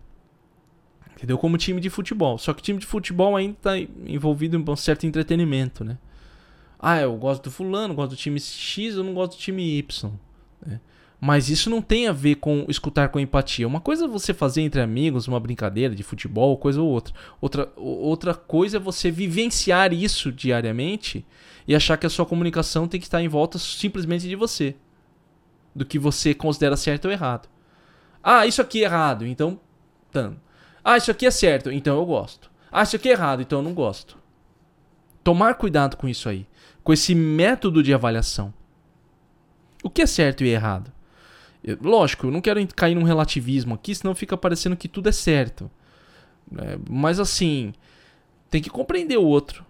Entendeu? 1.22 1.38
Como 1.38 1.56
time 1.56 1.80
de 1.80 1.88
futebol. 1.88 2.36
Só 2.36 2.52
que 2.52 2.60
time 2.60 2.80
de 2.80 2.86
futebol 2.86 3.36
ainda 3.36 3.52
está 3.52 3.78
envolvido 3.78 4.56
em 4.56 4.64
um 4.68 4.74
certo 4.74 5.06
entretenimento, 5.06 5.84
né? 5.84 5.96
Ah, 6.76 7.00
eu 7.00 7.16
gosto 7.16 7.44
do 7.44 7.50
fulano, 7.52 7.94
gosto 7.94 8.10
do 8.10 8.16
time 8.16 8.40
X, 8.40 8.96
eu 8.96 9.04
não 9.04 9.14
gosto 9.14 9.36
do 9.36 9.38
time 9.38 9.78
Y. 9.78 10.10
Né? 10.66 10.80
Mas 11.20 11.48
isso 11.48 11.70
não 11.70 11.80
tem 11.80 12.08
a 12.08 12.12
ver 12.12 12.34
com 12.34 12.66
escutar 12.68 13.08
com 13.10 13.20
empatia. 13.20 13.68
Uma 13.68 13.80
coisa 13.80 14.06
é 14.06 14.08
você 14.08 14.34
fazer 14.34 14.62
entre 14.62 14.80
amigos 14.80 15.28
uma 15.28 15.38
brincadeira 15.38 15.94
de 15.94 16.02
futebol, 16.02 16.56
coisa 16.56 16.82
ou 16.82 16.88
outra. 16.88 17.14
Outra, 17.40 17.72
outra 17.76 18.34
coisa 18.34 18.78
é 18.78 18.80
você 18.80 19.08
vivenciar 19.08 19.92
isso 19.92 20.32
diariamente 20.32 21.24
e 21.68 21.76
achar 21.76 21.96
que 21.96 22.06
a 22.06 22.10
sua 22.10 22.26
comunicação 22.26 22.88
tem 22.88 22.98
que 22.98 23.06
estar 23.06 23.22
em 23.22 23.28
volta 23.28 23.60
simplesmente 23.60 24.28
de 24.28 24.34
você. 24.34 24.74
Do 25.72 25.86
que 25.86 26.00
você 26.00 26.34
considera 26.34 26.76
certo 26.76 27.04
ou 27.04 27.12
errado. 27.12 27.48
Ah, 28.20 28.44
isso 28.44 28.60
aqui 28.60 28.80
é 28.80 28.86
errado, 28.86 29.24
então. 29.24 29.60
Tanto. 30.10 30.50
Ah, 30.84 30.96
isso 30.96 31.10
aqui 31.10 31.26
é 31.26 31.30
certo, 31.30 31.70
então 31.70 31.96
eu 31.96 32.04
gosto. 32.04 32.50
Ah, 32.70 32.82
isso 32.82 32.96
aqui 32.96 33.08
é 33.08 33.12
errado, 33.12 33.42
então 33.42 33.60
eu 33.60 33.62
não 33.62 33.74
gosto. 33.74 34.18
Tomar 35.22 35.54
cuidado 35.54 35.96
com 35.96 36.08
isso 36.08 36.28
aí. 36.28 36.46
Com 36.82 36.92
esse 36.92 37.14
método 37.14 37.82
de 37.82 37.94
avaliação. 37.94 38.52
O 39.82 39.90
que 39.90 40.02
é 40.02 40.06
certo 40.06 40.42
e 40.42 40.48
errado? 40.48 40.92
Eu, 41.62 41.78
lógico, 41.80 42.26
eu 42.26 42.30
não 42.30 42.40
quero 42.40 42.66
cair 42.74 42.94
num 42.94 43.04
relativismo 43.04 43.74
aqui, 43.74 43.94
senão 43.94 44.14
fica 44.14 44.36
parecendo 44.36 44.76
que 44.76 44.88
tudo 44.88 45.08
é 45.08 45.12
certo. 45.12 45.70
É, 46.58 46.78
mas 46.90 47.20
assim, 47.20 47.72
tem 48.50 48.60
que 48.60 48.70
compreender 48.70 49.16
o 49.16 49.24
outro. 49.24 49.64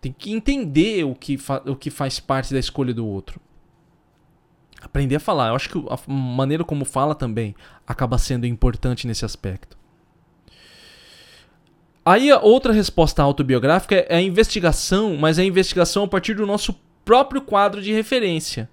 Tem 0.00 0.12
que 0.12 0.32
entender 0.32 1.04
o 1.04 1.14
que, 1.14 1.38
o 1.66 1.76
que 1.76 1.90
faz 1.90 2.18
parte 2.18 2.54
da 2.54 2.58
escolha 2.58 2.94
do 2.94 3.06
outro. 3.06 3.38
Aprender 4.80 5.16
a 5.16 5.20
falar. 5.20 5.48
Eu 5.48 5.54
acho 5.54 5.68
que 5.68 5.78
a 5.78 6.10
maneira 6.10 6.64
como 6.64 6.86
fala 6.86 7.14
também 7.14 7.54
acaba 7.86 8.16
sendo 8.16 8.46
importante 8.46 9.06
nesse 9.06 9.26
aspecto. 9.26 9.79
Aí 12.04 12.30
a 12.30 12.40
outra 12.40 12.72
resposta 12.72 13.22
autobiográfica 13.22 13.94
é 14.08 14.16
a 14.16 14.22
investigação, 14.22 15.16
mas 15.16 15.38
é 15.38 15.42
a 15.42 15.44
investigação 15.44 16.04
a 16.04 16.08
partir 16.08 16.34
do 16.34 16.46
nosso 16.46 16.74
próprio 17.04 17.42
quadro 17.42 17.82
de 17.82 17.92
referência. 17.92 18.70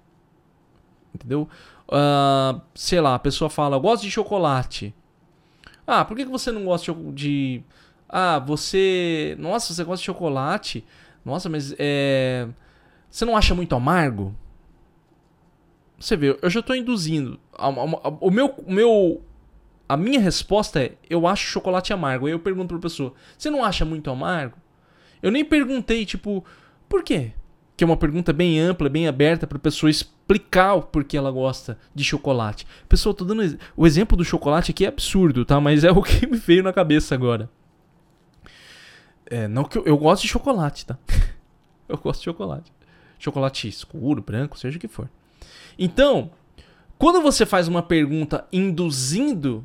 Entendeu? 1.14 1.48
Uh, 1.88 2.60
sei 2.74 3.00
lá, 3.00 3.14
a 3.14 3.18
pessoa 3.18 3.48
fala, 3.50 3.76
eu 3.76 3.80
gosto 3.80 4.02
de 4.02 4.10
chocolate. 4.10 4.94
Ah, 5.86 6.04
por 6.04 6.16
que 6.16 6.24
você 6.26 6.52
não 6.52 6.66
gosta 6.66 6.94
de. 7.14 7.62
Ah, 8.06 8.38
você. 8.38 9.34
Nossa, 9.38 9.72
você 9.72 9.82
gosta 9.82 10.00
de 10.00 10.06
chocolate? 10.06 10.84
Nossa, 11.24 11.48
mas 11.48 11.74
é. 11.78 12.46
Você 13.10 13.24
não 13.24 13.34
acha 13.34 13.54
muito 13.54 13.74
amargo? 13.74 14.34
Você 15.98 16.14
vê, 16.14 16.38
eu 16.42 16.50
já 16.50 16.60
estou 16.60 16.76
induzindo. 16.76 17.40
O 18.20 18.30
meu, 18.30 18.54
o 18.66 18.70
meu. 18.70 19.22
A 19.88 19.96
minha 19.96 20.20
resposta 20.20 20.82
é: 20.82 20.92
eu 21.08 21.26
acho 21.26 21.50
chocolate 21.50 21.92
amargo. 21.92 22.26
Aí 22.26 22.32
eu 22.32 22.38
pergunto 22.38 22.68
pra 22.68 22.78
pessoa: 22.78 23.14
você 23.36 23.48
não 23.50 23.64
acha 23.64 23.84
muito 23.84 24.10
amargo? 24.10 24.56
Eu 25.22 25.30
nem 25.30 25.44
perguntei, 25.44 26.04
tipo, 26.04 26.44
por 26.88 27.02
quê? 27.02 27.32
que 27.78 27.84
é 27.84 27.86
uma 27.86 27.96
pergunta 27.96 28.32
bem 28.32 28.58
ampla, 28.58 28.88
bem 28.88 29.06
aberta 29.06 29.46
para 29.46 29.56
a 29.56 29.60
pessoa 29.60 29.88
explicar 29.88 30.74
o 30.74 30.82
porquê 30.82 31.16
ela 31.16 31.30
gosta 31.30 31.78
de 31.94 32.02
chocolate. 32.02 32.66
Pessoal, 32.88 33.14
tô 33.14 33.24
dando 33.24 33.56
o 33.76 33.86
exemplo 33.86 34.16
do 34.16 34.24
chocolate 34.24 34.72
aqui 34.72 34.84
é 34.84 34.88
absurdo, 34.88 35.44
tá? 35.44 35.60
Mas 35.60 35.84
é 35.84 35.90
o 35.92 36.02
que 36.02 36.26
me 36.26 36.36
veio 36.36 36.64
na 36.64 36.72
cabeça 36.72 37.14
agora. 37.14 37.48
É, 39.26 39.46
não 39.46 39.62
que 39.62 39.78
eu, 39.78 39.84
eu 39.84 39.96
gosto 39.96 40.22
de 40.22 40.28
chocolate, 40.28 40.86
tá? 40.86 40.98
eu 41.88 41.96
gosto 41.96 42.18
de 42.18 42.24
chocolate. 42.24 42.72
Chocolate 43.16 43.68
escuro, 43.68 44.22
branco, 44.22 44.58
seja 44.58 44.76
o 44.76 44.80
que 44.80 44.88
for. 44.88 45.08
Então, 45.78 46.32
quando 46.98 47.22
você 47.22 47.46
faz 47.46 47.68
uma 47.68 47.82
pergunta 47.82 48.44
induzindo 48.52 49.64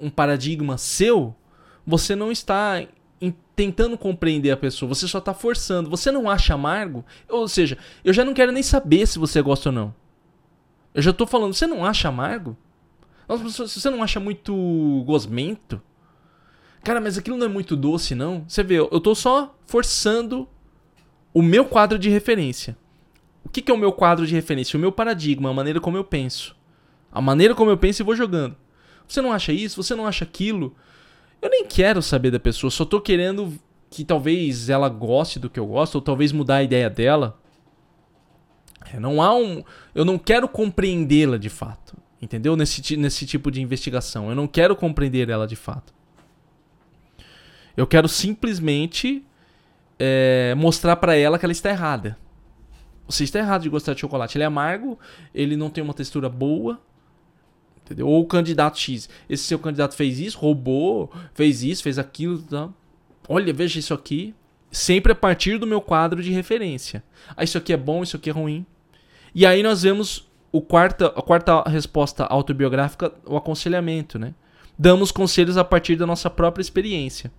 um 0.00 0.10
paradigma 0.10 0.78
seu, 0.78 1.34
você 1.86 2.14
não 2.14 2.30
está 2.30 2.82
tentando 3.58 3.98
compreender 3.98 4.52
a 4.52 4.56
pessoa, 4.56 4.94
você 4.94 5.08
só 5.08 5.18
está 5.18 5.34
forçando. 5.34 5.90
Você 5.90 6.12
não 6.12 6.30
acha 6.30 6.54
amargo? 6.54 7.04
Ou 7.28 7.48
seja, 7.48 7.76
eu 8.04 8.12
já 8.12 8.24
não 8.24 8.32
quero 8.32 8.52
nem 8.52 8.62
saber 8.62 9.04
se 9.04 9.18
você 9.18 9.42
gosta 9.42 9.70
ou 9.70 9.74
não. 9.74 9.94
Eu 10.94 11.02
já 11.02 11.10
estou 11.10 11.26
falando, 11.26 11.52
você 11.52 11.66
não 11.66 11.84
acha 11.84 12.08
amargo? 12.08 12.56
Nossa, 13.28 13.66
você 13.66 13.90
não 13.90 14.00
acha 14.00 14.20
muito 14.20 15.02
gosmento, 15.04 15.82
cara, 16.82 17.00
mas 17.00 17.18
aquilo 17.18 17.36
não 17.36 17.46
é 17.46 17.48
muito 17.48 17.76
doce, 17.76 18.14
não. 18.14 18.44
Você 18.46 18.62
vê, 18.62 18.78
eu 18.78 18.88
estou 18.92 19.14
só 19.14 19.58
forçando 19.66 20.48
o 21.34 21.42
meu 21.42 21.64
quadro 21.64 21.98
de 21.98 22.08
referência. 22.08 22.76
O 23.44 23.48
que, 23.48 23.60
que 23.60 23.72
é 23.72 23.74
o 23.74 23.78
meu 23.78 23.92
quadro 23.92 24.26
de 24.26 24.34
referência? 24.34 24.76
O 24.76 24.80
meu 24.80 24.92
paradigma, 24.92 25.50
a 25.50 25.52
maneira 25.52 25.80
como 25.80 25.96
eu 25.96 26.04
penso. 26.04 26.56
A 27.10 27.20
maneira 27.20 27.54
como 27.54 27.70
eu 27.70 27.76
penso 27.76 28.02
e 28.02 28.04
vou 28.04 28.14
jogando. 28.14 28.56
Você 29.08 29.22
não 29.22 29.32
acha 29.32 29.52
isso? 29.52 29.82
Você 29.82 29.94
não 29.94 30.06
acha 30.06 30.24
aquilo? 30.24 30.76
Eu 31.40 31.48
nem 31.48 31.64
quero 31.64 32.02
saber 32.02 32.30
da 32.30 32.38
pessoa, 32.38 32.70
só 32.70 32.84
tô 32.84 33.00
querendo 33.00 33.58
que 33.90 34.04
talvez 34.04 34.68
ela 34.68 34.88
goste 34.88 35.38
do 35.38 35.48
que 35.48 35.58
eu 35.58 35.66
gosto, 35.66 35.96
ou 35.96 36.02
talvez 36.02 36.30
mudar 36.30 36.56
a 36.56 36.62
ideia 36.62 36.90
dela. 36.90 37.40
É, 38.92 39.00
não 39.00 39.22
há 39.22 39.34
um. 39.34 39.64
Eu 39.94 40.04
não 40.04 40.18
quero 40.18 40.48
compreendê-la 40.48 41.38
de 41.38 41.48
fato. 41.48 41.96
Entendeu? 42.20 42.56
Nesse, 42.56 42.96
nesse 42.96 43.26
tipo 43.26 43.50
de 43.50 43.62
investigação. 43.62 44.28
Eu 44.28 44.34
não 44.34 44.46
quero 44.46 44.74
compreender 44.74 45.30
ela 45.30 45.46
de 45.46 45.56
fato. 45.56 45.94
Eu 47.76 47.86
quero 47.86 48.08
simplesmente 48.08 49.24
é, 49.98 50.54
mostrar 50.56 50.96
para 50.96 51.14
ela 51.14 51.38
que 51.38 51.46
ela 51.46 51.52
está 51.52 51.70
errada. 51.70 52.18
Você 53.06 53.24
está 53.24 53.38
errado 53.38 53.62
de 53.62 53.68
gostar 53.68 53.94
de 53.94 54.00
chocolate. 54.00 54.36
Ele 54.36 54.42
é 54.42 54.46
amargo, 54.46 54.98
ele 55.34 55.56
não 55.56 55.70
tem 55.70 55.82
uma 55.82 55.94
textura 55.94 56.28
boa, 56.28 56.80
Entendeu? 57.88 58.06
Ou 58.06 58.20
o 58.20 58.26
candidato 58.26 58.78
X. 58.78 59.08
Esse 59.30 59.44
seu 59.44 59.58
candidato 59.58 59.96
fez 59.96 60.20
isso, 60.20 60.38
roubou, 60.38 61.10
fez 61.32 61.62
isso, 61.62 61.82
fez 61.82 61.98
aquilo. 61.98 62.42
Tá? 62.42 62.68
Olha, 63.26 63.50
veja 63.50 63.78
isso 63.78 63.94
aqui. 63.94 64.34
Sempre 64.70 65.12
a 65.12 65.14
partir 65.14 65.58
do 65.58 65.66
meu 65.66 65.80
quadro 65.80 66.22
de 66.22 66.30
referência. 66.30 67.02
Ah, 67.34 67.42
isso 67.42 67.56
aqui 67.56 67.72
é 67.72 67.76
bom, 67.76 68.02
isso 68.02 68.16
aqui 68.16 68.28
é 68.28 68.32
ruim. 68.32 68.66
E 69.34 69.46
aí 69.46 69.62
nós 69.62 69.82
vemos 69.82 70.28
o 70.52 70.60
quarta, 70.60 71.06
a 71.06 71.22
quarta 71.22 71.62
resposta 71.62 72.24
autobiográfica, 72.24 73.10
o 73.24 73.36
aconselhamento, 73.36 74.18
né? 74.18 74.34
Damos 74.78 75.10
conselhos 75.10 75.56
a 75.56 75.64
partir 75.64 75.96
da 75.96 76.06
nossa 76.06 76.28
própria 76.28 76.60
experiência 76.60 77.32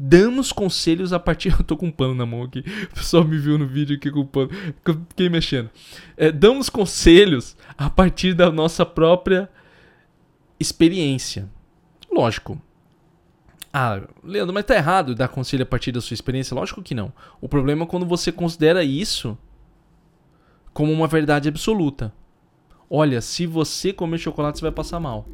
damos 0.00 0.50
conselhos 0.50 1.12
a 1.12 1.18
partir. 1.18 1.52
Eu 1.58 1.64
tô 1.64 1.76
com 1.76 1.86
um 1.86 1.92
pano 1.92 2.14
na 2.14 2.24
mão 2.24 2.42
aqui. 2.42 2.60
O 2.90 2.94
pessoal 2.94 3.22
me 3.22 3.36
viu 3.36 3.58
no 3.58 3.66
vídeo 3.66 3.96
aqui 3.96 4.10
com 4.10 4.20
o 4.20 4.26
pano. 4.26 4.50
Fiquei 5.10 5.28
mexendo. 5.28 5.68
É, 6.16 6.32
damos 6.32 6.70
conselhos 6.70 7.56
a 7.76 7.90
partir 7.90 8.32
da 8.32 8.50
nossa 8.50 8.86
própria 8.86 9.48
experiência. 10.58 11.48
Lógico. 12.10 12.60
Ah, 13.72 14.02
Leandro, 14.24 14.52
mas 14.52 14.64
tá 14.64 14.74
errado 14.74 15.14
dar 15.14 15.28
conselho 15.28 15.62
a 15.62 15.66
partir 15.66 15.92
da 15.92 16.00
sua 16.00 16.14
experiência? 16.14 16.54
Lógico 16.54 16.82
que 16.82 16.94
não. 16.94 17.12
O 17.40 17.48
problema 17.48 17.84
é 17.84 17.86
quando 17.86 18.06
você 18.06 18.32
considera 18.32 18.82
isso 18.82 19.38
como 20.72 20.92
uma 20.92 21.06
verdade 21.06 21.48
absoluta. 21.48 22.12
Olha, 22.88 23.20
se 23.20 23.46
você 23.46 23.92
comer 23.92 24.18
chocolate, 24.18 24.58
você 24.58 24.62
vai 24.62 24.72
passar 24.72 24.98
mal. 24.98 25.28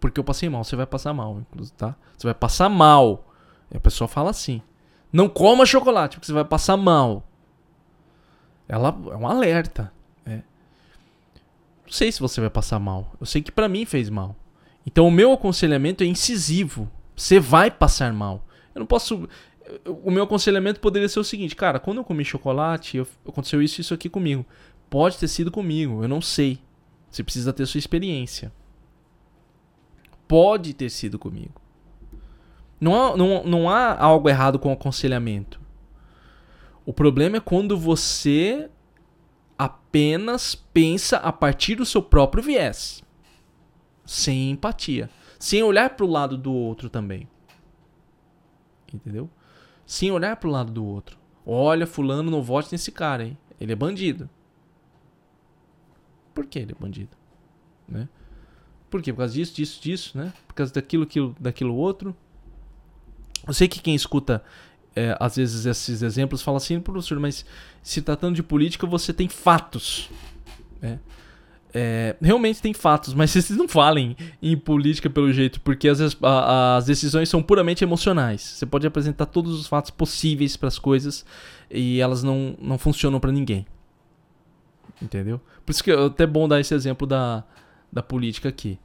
Porque 0.00 0.20
eu 0.20 0.24
passei 0.24 0.48
mal, 0.48 0.62
você 0.62 0.76
vai 0.76 0.86
passar 0.86 1.12
mal, 1.12 1.42
tá? 1.76 1.96
Você 2.16 2.26
vai 2.26 2.34
passar 2.34 2.68
mal. 2.68 3.26
E 3.70 3.76
a 3.76 3.80
pessoa 3.80 4.06
fala 4.06 4.30
assim: 4.30 4.62
não 5.12 5.28
coma 5.28 5.64
chocolate, 5.64 6.16
porque 6.16 6.26
você 6.26 6.32
vai 6.32 6.44
passar 6.44 6.76
mal. 6.76 7.26
Ela 8.68 8.88
é 9.10 9.16
um 9.16 9.26
alerta. 9.26 9.92
Né? 10.24 10.42
Não 11.84 11.92
sei 11.92 12.10
se 12.10 12.20
você 12.20 12.40
vai 12.40 12.50
passar 12.50 12.78
mal. 12.78 13.12
Eu 13.20 13.26
sei 13.26 13.40
que 13.40 13.52
para 13.52 13.68
mim 13.68 13.84
fez 13.84 14.10
mal. 14.10 14.36
Então 14.84 15.06
o 15.06 15.10
meu 15.10 15.32
aconselhamento 15.32 16.04
é 16.04 16.06
incisivo. 16.06 16.90
Você 17.14 17.40
vai 17.40 17.70
passar 17.70 18.12
mal. 18.12 18.44
Eu 18.74 18.80
não 18.80 18.86
posso. 18.86 19.28
O 20.04 20.10
meu 20.10 20.24
aconselhamento 20.24 20.80
poderia 20.80 21.08
ser 21.08 21.18
o 21.18 21.24
seguinte, 21.24 21.56
cara, 21.56 21.80
quando 21.80 21.98
eu 21.98 22.04
comi 22.04 22.24
chocolate, 22.24 23.04
aconteceu 23.26 23.60
isso 23.60 23.80
e 23.80 23.82
isso 23.82 23.94
aqui 23.94 24.08
comigo. 24.08 24.46
Pode 24.88 25.18
ter 25.18 25.26
sido 25.26 25.50
comigo, 25.50 26.04
eu 26.04 26.08
não 26.08 26.20
sei. 26.20 26.60
Você 27.10 27.24
precisa 27.24 27.52
ter 27.52 27.66
sua 27.66 27.78
experiência. 27.78 28.52
Pode 30.26 30.74
ter 30.74 30.90
sido 30.90 31.18
comigo. 31.18 31.60
Não 32.80 32.94
há, 32.94 33.16
não, 33.16 33.44
não 33.44 33.70
há 33.70 33.98
algo 33.98 34.28
errado 34.28 34.58
com 34.58 34.68
o 34.70 34.72
aconselhamento. 34.72 35.60
O 36.84 36.92
problema 36.92 37.38
é 37.38 37.40
quando 37.40 37.76
você 37.76 38.70
apenas 39.58 40.54
pensa 40.54 41.16
a 41.16 41.32
partir 41.32 41.76
do 41.76 41.86
seu 41.86 42.02
próprio 42.02 42.42
viés. 42.42 43.02
Sem 44.04 44.50
empatia. 44.50 45.10
Sem 45.38 45.62
olhar 45.62 45.90
para 45.90 46.04
o 46.04 46.10
lado 46.10 46.36
do 46.36 46.52
outro 46.52 46.88
também. 46.88 47.28
Entendeu? 48.92 49.28
Sem 49.84 50.10
olhar 50.10 50.36
para 50.36 50.48
o 50.48 50.52
lado 50.52 50.72
do 50.72 50.84
outro. 50.84 51.18
Olha, 51.44 51.86
fulano, 51.86 52.30
não 52.30 52.42
vote 52.42 52.68
nesse 52.72 52.92
cara, 52.92 53.24
hein? 53.24 53.38
Ele 53.60 53.72
é 53.72 53.76
bandido. 53.76 54.28
Por 56.34 56.46
que 56.46 56.58
ele 56.58 56.72
é 56.72 56.74
bandido? 56.74 57.16
Né? 57.88 58.08
Por 58.90 59.02
quê? 59.02 59.12
Por 59.12 59.18
causa 59.18 59.34
disso, 59.34 59.54
disso, 59.54 59.82
disso, 59.82 60.18
né? 60.18 60.32
Por 60.46 60.54
causa 60.54 60.72
daquilo, 60.72 61.02
aquilo, 61.04 61.36
daquilo 61.38 61.74
outro. 61.74 62.14
Eu 63.46 63.52
sei 63.52 63.68
que 63.68 63.80
quem 63.80 63.94
escuta 63.94 64.42
é, 64.96 65.14
às 65.20 65.36
vezes 65.36 65.66
esses 65.66 66.00
exemplos 66.00 66.40
fala 66.40 66.56
assim, 66.56 66.80
professor, 66.80 67.20
mas 67.20 67.44
se 67.82 68.00
tratando 68.00 68.34
de 68.34 68.42
política 68.42 68.86
você 68.86 69.12
tem 69.12 69.28
fatos. 69.28 70.08
Né? 70.80 70.98
É, 71.74 72.16
realmente 72.22 72.62
tem 72.62 72.72
fatos, 72.72 73.12
mas 73.12 73.30
vocês 73.32 73.50
não 73.50 73.68
falem 73.68 74.16
em 74.40 74.56
política 74.56 75.10
pelo 75.10 75.30
jeito, 75.30 75.60
porque 75.60 75.86
as, 75.86 76.00
as 76.22 76.86
decisões 76.86 77.28
são 77.28 77.42
puramente 77.42 77.84
emocionais. 77.84 78.40
Você 78.40 78.64
pode 78.64 78.86
apresentar 78.86 79.26
todos 79.26 79.60
os 79.60 79.66
fatos 79.66 79.90
possíveis 79.90 80.56
para 80.56 80.68
as 80.68 80.78
coisas 80.78 81.26
e 81.70 82.00
elas 82.00 82.22
não, 82.22 82.56
não 82.58 82.78
funcionam 82.78 83.20
para 83.20 83.30
ninguém. 83.30 83.66
Entendeu? 85.02 85.38
Por 85.66 85.72
isso 85.72 85.84
que 85.84 85.90
é 85.90 86.06
até 86.06 86.26
bom 86.26 86.48
dar 86.48 86.58
esse 86.58 86.72
exemplo 86.72 87.06
da, 87.06 87.44
da 87.92 88.02
política 88.02 88.48
aqui. 88.48 88.78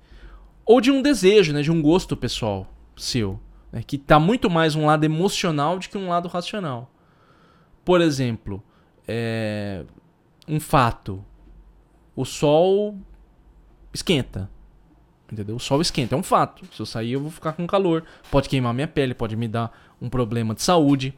Ou 0.65 0.79
de 0.79 0.91
um 0.91 1.01
desejo, 1.01 1.53
né, 1.53 1.61
de 1.61 1.71
um 1.71 1.81
gosto 1.81 2.15
pessoal 2.15 2.67
seu 2.95 3.39
né, 3.71 3.81
que 3.85 3.95
está 3.95 4.19
muito 4.19 4.49
mais 4.49 4.75
um 4.75 4.85
lado 4.85 5.03
emocional 5.03 5.79
do 5.79 5.87
que 5.87 5.97
um 5.97 6.09
lado 6.09 6.27
racional. 6.27 6.91
Por 7.85 8.01
exemplo, 8.01 8.61
é, 9.07 9.83
um 10.47 10.59
fato: 10.59 11.23
o 12.15 12.25
sol 12.25 12.97
esquenta. 13.93 14.49
Entendeu? 15.31 15.55
O 15.55 15.59
sol 15.59 15.79
esquenta, 15.79 16.13
é 16.13 16.17
um 16.17 16.23
fato. 16.23 16.65
Se 16.73 16.81
eu 16.81 16.85
sair, 16.85 17.13
eu 17.13 17.21
vou 17.21 17.31
ficar 17.31 17.53
com 17.53 17.65
calor. 17.65 18.03
Pode 18.29 18.49
queimar 18.49 18.73
minha 18.73 18.87
pele, 18.87 19.13
pode 19.13 19.37
me 19.37 19.47
dar 19.47 19.71
um 20.01 20.09
problema 20.09 20.53
de 20.53 20.61
saúde. 20.61 21.17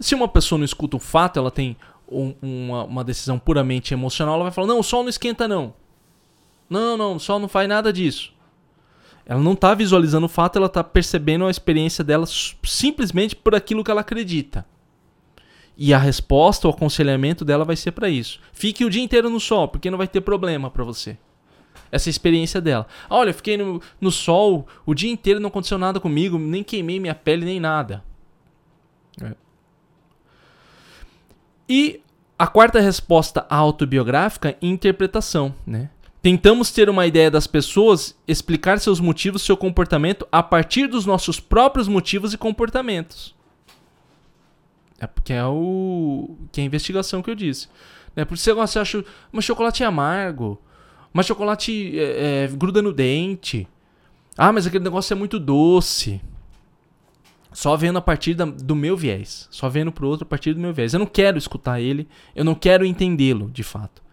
Se 0.00 0.16
uma 0.16 0.26
pessoa 0.26 0.58
não 0.58 0.64
escuta 0.64 0.96
o 0.96 1.00
fato, 1.00 1.38
ela 1.38 1.50
tem 1.50 1.76
um, 2.10 2.34
uma, 2.42 2.84
uma, 2.84 3.04
decisão 3.04 3.38
puramente 3.38 3.94
emocional, 3.94 4.34
ela 4.34 4.42
vai 4.42 4.52
falar: 4.52 4.66
não, 4.66 4.80
o 4.80 4.82
sol 4.82 5.02
não 5.02 5.08
esquenta, 5.08 5.46
não. 5.46 5.74
Não, 6.68 6.96
não, 6.96 7.16
o 7.16 7.20
sol 7.20 7.38
não 7.38 7.48
faz 7.48 7.68
nada 7.68 7.92
disso. 7.92 8.32
Ela 9.24 9.40
não 9.40 9.52
está 9.52 9.74
visualizando 9.74 10.26
o 10.26 10.28
fato, 10.28 10.56
ela 10.56 10.66
está 10.66 10.84
percebendo 10.84 11.46
a 11.46 11.50
experiência 11.50 12.04
dela 12.04 12.24
simplesmente 12.26 13.34
por 13.34 13.54
aquilo 13.54 13.82
que 13.82 13.90
ela 13.90 14.00
acredita. 14.00 14.64
E 15.76 15.92
a 15.92 15.98
resposta, 15.98 16.66
o 16.66 16.70
aconselhamento 16.70 17.44
dela 17.44 17.64
vai 17.64 17.76
ser 17.76 17.90
para 17.90 18.08
isso. 18.08 18.40
Fique 18.52 18.84
o 18.84 18.90
dia 18.90 19.02
inteiro 19.02 19.28
no 19.28 19.40
sol, 19.40 19.68
porque 19.68 19.90
não 19.90 19.98
vai 19.98 20.08
ter 20.08 20.20
problema 20.20 20.70
para 20.70 20.84
você. 20.84 21.18
Essa 21.90 22.08
é 22.08 22.10
experiência 22.10 22.60
dela. 22.60 22.86
Olha, 23.10 23.30
eu 23.30 23.34
fiquei 23.34 23.56
no, 23.56 23.80
no 24.00 24.10
sol 24.10 24.66
o 24.84 24.94
dia 24.94 25.10
inteiro, 25.10 25.40
não 25.40 25.48
aconteceu 25.48 25.76
nada 25.76 26.00
comigo, 26.00 26.38
nem 26.38 26.64
queimei 26.64 26.98
minha 26.98 27.14
pele, 27.14 27.44
nem 27.44 27.60
nada. 27.60 28.02
É. 29.22 29.34
E 31.68 32.00
a 32.38 32.46
quarta 32.46 32.80
resposta 32.80 33.46
autobiográfica, 33.48 34.56
interpretação, 34.62 35.54
né? 35.66 35.90
Tentamos 36.26 36.72
ter 36.72 36.90
uma 36.90 37.06
ideia 37.06 37.30
das 37.30 37.46
pessoas, 37.46 38.18
explicar 38.26 38.80
seus 38.80 38.98
motivos, 38.98 39.42
seu 39.42 39.56
comportamento 39.56 40.26
a 40.32 40.42
partir 40.42 40.88
dos 40.88 41.06
nossos 41.06 41.38
próprios 41.38 41.86
motivos 41.86 42.34
e 42.34 42.36
comportamentos. 42.36 43.32
É 44.98 45.06
porque 45.06 45.32
é 45.32 45.44
o 45.44 46.36
que 46.50 46.60
é 46.60 46.64
a 46.64 46.66
investigação 46.66 47.22
que 47.22 47.30
eu 47.30 47.34
disse. 47.36 47.68
Né? 48.16 48.24
Por 48.24 48.34
isso 48.34 48.52
você 48.56 48.78
acha 48.80 49.04
um 49.32 49.40
chocolate 49.40 49.84
amargo, 49.84 50.60
mas 51.12 51.26
chocolate 51.26 51.96
é, 51.96 52.46
é, 52.46 52.48
gruda 52.48 52.82
no 52.82 52.92
dente. 52.92 53.68
Ah, 54.36 54.52
mas 54.52 54.66
aquele 54.66 54.82
negócio 54.82 55.14
é 55.14 55.16
muito 55.16 55.38
doce. 55.38 56.20
Só 57.52 57.76
vendo 57.76 57.98
a 57.98 58.02
partir 58.02 58.34
da, 58.34 58.46
do 58.46 58.74
meu 58.74 58.96
viés. 58.96 59.46
Só 59.48 59.68
vendo 59.68 59.92
pro 59.92 60.08
outro 60.08 60.26
a 60.26 60.28
partir 60.28 60.54
do 60.54 60.60
meu 60.60 60.74
viés. 60.74 60.92
Eu 60.92 60.98
não 60.98 61.06
quero 61.06 61.38
escutar 61.38 61.80
ele, 61.80 62.08
eu 62.34 62.44
não 62.44 62.56
quero 62.56 62.84
entendê-lo, 62.84 63.48
de 63.48 63.62
fato. 63.62 64.04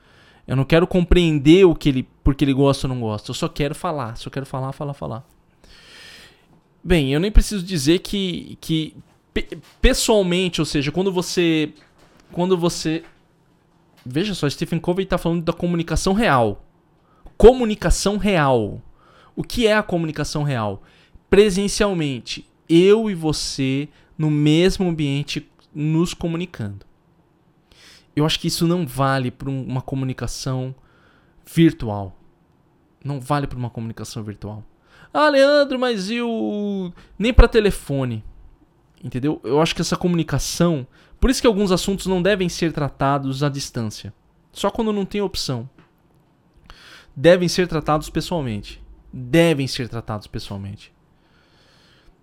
Eu 0.48 0.56
não 0.56 0.66
quero 0.66 0.86
compreender 0.86 1.66
o 1.66 1.74
que 1.74 1.90
ele, 1.90 2.08
porque 2.24 2.44
ele 2.44 2.54
gosta 2.54 2.88
ou 2.88 2.94
não 2.94 3.02
gosta. 3.02 3.32
Eu 3.32 3.36
só 3.36 3.48
quero 3.48 3.74
falar, 3.74 4.18
só 4.18 4.30
quero 4.30 4.46
falar, 4.46 4.72
falar, 4.74 4.94
falar. 4.94 5.26
Bem, 6.84 7.14
eu 7.14 7.20
nem 7.20 7.32
preciso 7.32 7.64
dizer 7.64 8.00
que, 8.00 8.58
que 8.60 8.96
pessoalmente, 9.82 10.60
ou 10.60 10.66
seja, 10.66 10.92
quando 10.92 11.12
você, 11.12 11.72
quando 12.32 12.58
você, 12.58 13.04
veja 14.06 14.34
só, 14.34 14.50
Stephen 14.50 14.80
Covey 14.80 15.06
está 15.06 15.18
falando 15.18 15.44
da 15.44 15.54
comunicação 15.54 16.14
real. 16.14 16.66
Comunicação 17.38 18.18
real. 18.18 18.82
O 19.36 19.44
que 19.44 19.66
é 19.66 19.74
a 19.74 19.82
comunicação 19.82 20.44
real? 20.44 20.84
presencialmente, 21.34 22.48
eu 22.70 23.10
e 23.10 23.16
você 23.16 23.90
no 24.16 24.30
mesmo 24.30 24.88
ambiente 24.88 25.50
nos 25.74 26.14
comunicando. 26.14 26.86
Eu 28.16 28.26
acho 28.26 28.40
que 28.40 28.48
isso 28.48 28.68
não 28.68 28.86
vale 28.86 29.32
para 29.32 29.50
uma 29.50 29.82
comunicação 29.82 30.76
virtual. 31.46 32.16
Não 33.04 33.20
vale 33.20 33.48
para 33.48 33.58
uma 33.58 33.70
comunicação 33.70 34.24
virtual. 34.24 34.64
Ah, 35.14 35.30
Leandro, 35.30 35.78
mas 35.78 36.10
eu 36.10 36.94
nem 37.18 37.34
para 37.34 37.48
telefone. 37.48 38.24
Entendeu? 39.04 39.42
Eu 39.44 39.62
acho 39.62 39.76
que 39.76 39.82
essa 39.82 39.98
comunicação, 39.98 40.88
por 41.20 41.30
isso 41.30 41.42
que 41.42 41.48
alguns 41.48 41.72
assuntos 41.72 42.06
não 42.06 42.22
devem 42.22 42.48
ser 42.48 42.72
tratados 42.72 43.44
à 43.44 43.50
distância. 43.50 44.14
Só 44.52 44.70
quando 44.70 44.94
não 44.94 45.06
tem 45.06 45.22
opção. 45.22 45.70
Devem 47.16 47.50
ser 47.50 47.68
tratados 47.68 48.10
pessoalmente. 48.10 48.82
Devem 49.12 49.68
ser 49.68 49.90
tratados 49.90 50.28
pessoalmente. 50.28 50.94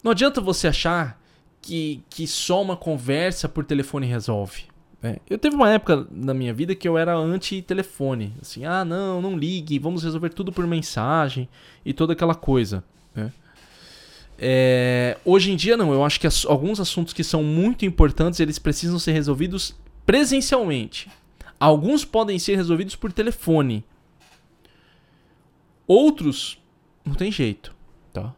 Não 0.03 0.13
adianta 0.13 0.41
você 0.41 0.69
achar 0.69 1.21
que, 1.61 2.03
que 2.09 2.27
só 2.27 2.63
uma 2.63 2.77
conversa 2.77 3.49
por 3.49 3.65
telefone 3.65 4.07
resolve. 4.07 4.70
Né? 5.03 5.17
Eu 5.29 5.39
teve 5.39 5.57
uma 5.57 5.71
época 5.71 6.07
na 6.11 6.35
minha 6.35 6.53
vida 6.53 6.75
que 6.75 6.87
eu 6.87 6.99
era 6.99 7.17
anti-telefone. 7.17 8.35
Assim, 8.41 8.65
ah, 8.65 8.85
não, 8.85 9.21
não 9.21 9.37
ligue, 9.37 9.79
vamos 9.79 10.03
resolver 10.03 10.31
tudo 10.31 10.53
por 10.53 10.67
mensagem 10.67 11.49
e 11.85 11.93
toda 11.93 12.13
aquela 12.13 12.35
coisa. 12.35 12.85
Né? 13.15 13.33
É, 14.39 15.19
hoje 15.25 15.51
em 15.51 15.57
dia, 15.57 15.77
não. 15.77 15.93
Eu 15.93 16.05
acho 16.05 16.21
que 16.21 16.27
as, 16.27 16.45
alguns 16.45 16.81
assuntos 16.81 17.13
que 17.13 17.25
são 17.25 17.43
muito 17.43 17.85
importantes 17.85 18.41
eles 18.41 18.59
precisam 18.59 18.99
ser 18.99 19.13
resolvidos 19.13 19.75
presencialmente. 20.05 21.11
Alguns 21.59 22.05
podem 22.05 22.39
ser 22.39 22.57
resolvidos 22.57 22.97
por 22.97 23.13
telefone. 23.13 23.85
Outros, 25.87 26.59
não 27.05 27.15
tem 27.15 27.31
jeito. 27.31 27.75
Tá? 28.13 28.35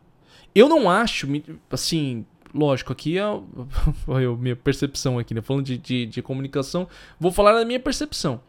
Eu 0.55 0.69
não 0.69 0.91
acho, 0.91 1.29
assim, 1.71 2.27
lógico, 2.55 2.93
aqui 2.93 3.19
é 3.19 3.23
a 3.23 4.37
minha 4.39 4.57
percepção 4.57 5.19
aqui, 5.19 5.35
né? 5.35 5.41
Falando 5.41 5.65
de, 5.65 5.79
de, 5.79 6.07
de, 6.07 6.23
comunicação, 6.23 6.89
vou 7.19 7.33
falar 7.33 7.53
da 7.55 7.65
minha 7.65 7.81
percepção. 7.81 8.41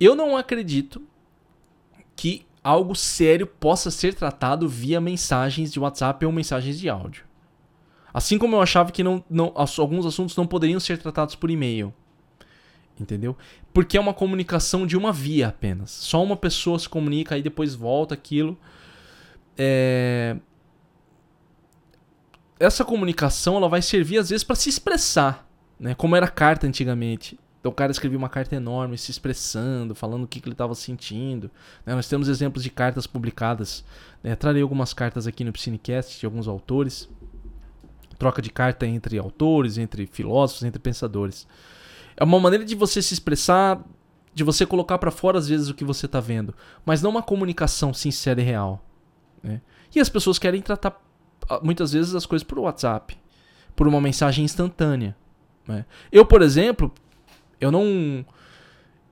Eu 0.00 0.14
não 0.14 0.36
acredito 0.36 1.02
que 2.16 2.46
algo 2.62 2.94
sério 2.94 3.46
possa 3.46 3.90
ser 3.90 4.14
tratado 4.14 4.68
via 4.68 5.00
mensagens 5.00 5.70
de 5.72 5.78
WhatsApp 5.78 6.24
ou 6.24 6.32
mensagens 6.32 6.78
de 6.78 6.88
áudio. 6.88 7.24
Assim 8.12 8.38
como 8.38 8.56
eu 8.56 8.62
achava 8.62 8.92
que 8.92 9.02
não, 9.02 9.24
não, 9.28 9.52
alguns 9.54 10.06
assuntos 10.06 10.36
não 10.36 10.46
poderiam 10.46 10.78
ser 10.78 10.98
tratados 10.98 11.34
por 11.34 11.50
e-mail. 11.50 11.92
Entendeu? 12.98 13.36
Porque 13.72 13.96
é 13.96 14.00
uma 14.00 14.14
comunicação 14.14 14.86
de 14.86 14.96
uma 14.96 15.12
via 15.12 15.48
apenas. 15.48 15.90
Só 15.90 16.22
uma 16.22 16.36
pessoa 16.36 16.78
se 16.78 16.88
comunica 16.88 17.36
e 17.36 17.42
depois 17.42 17.74
volta 17.74 18.14
aquilo. 18.14 18.56
É, 19.58 20.36
essa 22.58 22.84
comunicação 22.84 23.56
ela 23.56 23.68
vai 23.68 23.82
servir 23.82 24.18
às 24.18 24.30
vezes 24.30 24.44
para 24.44 24.56
se 24.56 24.68
expressar, 24.68 25.48
né? 25.78 25.94
Como 25.94 26.14
era 26.14 26.28
carta 26.28 26.66
antigamente. 26.66 27.38
Então 27.60 27.72
o 27.72 27.74
cara 27.74 27.90
escrevia 27.90 28.18
uma 28.18 28.28
carta 28.28 28.54
enorme, 28.54 28.98
se 28.98 29.10
expressando, 29.10 29.94
falando 29.94 30.24
o 30.24 30.28
que, 30.28 30.38
que 30.38 30.46
ele 30.46 30.54
estava 30.54 30.74
sentindo. 30.74 31.50
Né? 31.86 31.94
Nós 31.94 32.06
temos 32.06 32.28
exemplos 32.28 32.62
de 32.62 32.68
cartas 32.68 33.06
publicadas. 33.06 33.82
Né? 34.22 34.36
Trarei 34.36 34.60
algumas 34.60 34.92
cartas 34.92 35.26
aqui 35.26 35.42
no 35.42 35.50
Psinecast 35.50 36.20
de 36.20 36.26
alguns 36.26 36.46
autores. 36.46 37.08
Troca 38.18 38.42
de 38.42 38.50
carta 38.50 38.86
entre 38.86 39.18
autores, 39.18 39.78
entre 39.78 40.06
filósofos, 40.06 40.62
entre 40.62 40.78
pensadores. 40.78 41.46
É 42.18 42.22
uma 42.22 42.38
maneira 42.38 42.66
de 42.66 42.74
você 42.74 43.00
se 43.00 43.14
expressar, 43.14 43.82
de 44.34 44.44
você 44.44 44.66
colocar 44.66 44.98
para 44.98 45.10
fora 45.10 45.38
às 45.38 45.48
vezes 45.48 45.70
o 45.70 45.74
que 45.74 45.84
você 45.84 46.04
está 46.04 46.20
vendo, 46.20 46.54
mas 46.84 47.00
não 47.00 47.10
uma 47.10 47.22
comunicação 47.22 47.94
sincera 47.94 48.42
e 48.42 48.44
real. 48.44 48.84
Né? 49.42 49.62
E 49.94 50.00
as 50.00 50.10
pessoas 50.10 50.38
querem 50.38 50.60
tratar 50.60 51.02
muitas 51.62 51.92
vezes 51.92 52.14
as 52.14 52.26
coisas 52.26 52.46
por 52.46 52.58
WhatsApp, 52.58 53.16
por 53.74 53.88
uma 53.88 54.00
mensagem 54.00 54.44
instantânea. 54.44 55.16
Né? 55.66 55.84
Eu, 56.12 56.24
por 56.24 56.42
exemplo, 56.42 56.92
eu 57.60 57.70
não 57.70 58.24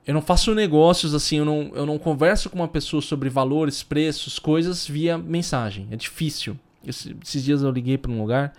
eu 0.05 0.13
não 0.13 0.21
faço 0.21 0.53
negócios 0.53 1.13
assim, 1.13 1.37
eu 1.37 1.45
não, 1.45 1.71
eu 1.73 1.85
não 1.85 1.97
converso 1.97 2.49
com 2.49 2.57
uma 2.57 2.67
pessoa 2.67 3.01
sobre 3.01 3.29
valores, 3.29 3.83
preços, 3.83 4.37
coisas 4.37 4.85
via 4.85 5.17
mensagem. 5.17 5.87
É 5.91 5.95
difícil. 5.95 6.59
esses 6.85 7.43
dias 7.43 7.61
eu 7.61 7.71
liguei 7.71 7.97
para 7.97 8.11
um 8.11 8.19
lugar, 8.19 8.53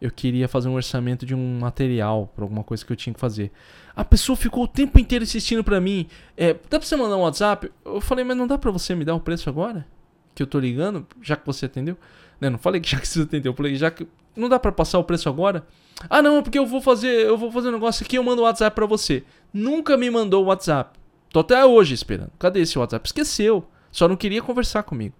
eu 0.00 0.10
queria 0.10 0.46
fazer 0.48 0.68
um 0.68 0.74
orçamento 0.74 1.24
de 1.24 1.34
um 1.34 1.60
material 1.60 2.30
para 2.34 2.44
alguma 2.44 2.62
coisa 2.62 2.84
que 2.84 2.92
eu 2.92 2.96
tinha 2.96 3.14
que 3.14 3.20
fazer. 3.20 3.50
A 3.96 4.04
pessoa 4.04 4.36
ficou 4.36 4.64
o 4.64 4.68
tempo 4.68 4.98
inteiro 4.98 5.22
insistindo 5.22 5.64
para 5.64 5.80
mim, 5.80 6.06
é, 6.36 6.52
dá 6.52 6.78
para 6.78 6.82
você 6.82 6.96
mandar 6.96 7.16
um 7.16 7.22
WhatsApp? 7.22 7.70
Eu 7.84 8.00
falei, 8.00 8.24
mas 8.24 8.36
não 8.36 8.46
dá 8.46 8.58
para 8.58 8.70
você 8.70 8.94
me 8.94 9.04
dar 9.04 9.14
o 9.14 9.20
preço 9.20 9.48
agora? 9.48 9.86
Que 10.34 10.42
eu 10.42 10.46
tô 10.46 10.58
ligando, 10.58 11.06
já 11.22 11.36
que 11.36 11.46
você 11.46 11.66
atendeu? 11.66 11.96
Né? 12.42 12.50
Não 12.50 12.58
falei 12.58 12.80
que 12.80 12.90
já 12.90 12.98
que 12.98 13.06
você 13.06 13.22
atendeu, 13.22 13.52
eu 13.52 13.56
falei, 13.56 13.76
já 13.76 13.88
que 13.88 14.04
não 14.34 14.48
dá 14.48 14.58
para 14.58 14.72
passar 14.72 14.98
o 14.98 15.04
preço 15.04 15.28
agora? 15.28 15.64
Ah, 16.10 16.20
não, 16.20 16.42
porque 16.42 16.58
eu 16.58 16.66
vou 16.66 16.82
fazer, 16.82 17.24
eu 17.24 17.38
vou 17.38 17.52
fazer 17.52 17.68
um 17.68 17.72
negócio 17.72 18.04
aqui, 18.04 18.18
eu 18.18 18.24
mando 18.24 18.42
o 18.42 18.44
WhatsApp 18.44 18.74
para 18.74 18.84
você. 18.84 19.22
Nunca 19.54 19.96
me 19.96 20.10
mandou 20.10 20.42
o 20.42 20.48
WhatsApp. 20.48 20.98
Tô 21.30 21.38
até 21.38 21.64
hoje 21.64 21.94
esperando. 21.94 22.32
Cadê 22.40 22.60
esse 22.60 22.76
WhatsApp? 22.76 23.06
Esqueceu. 23.06 23.64
Só 23.92 24.08
não 24.08 24.16
queria 24.16 24.42
conversar 24.42 24.82
comigo. 24.82 25.14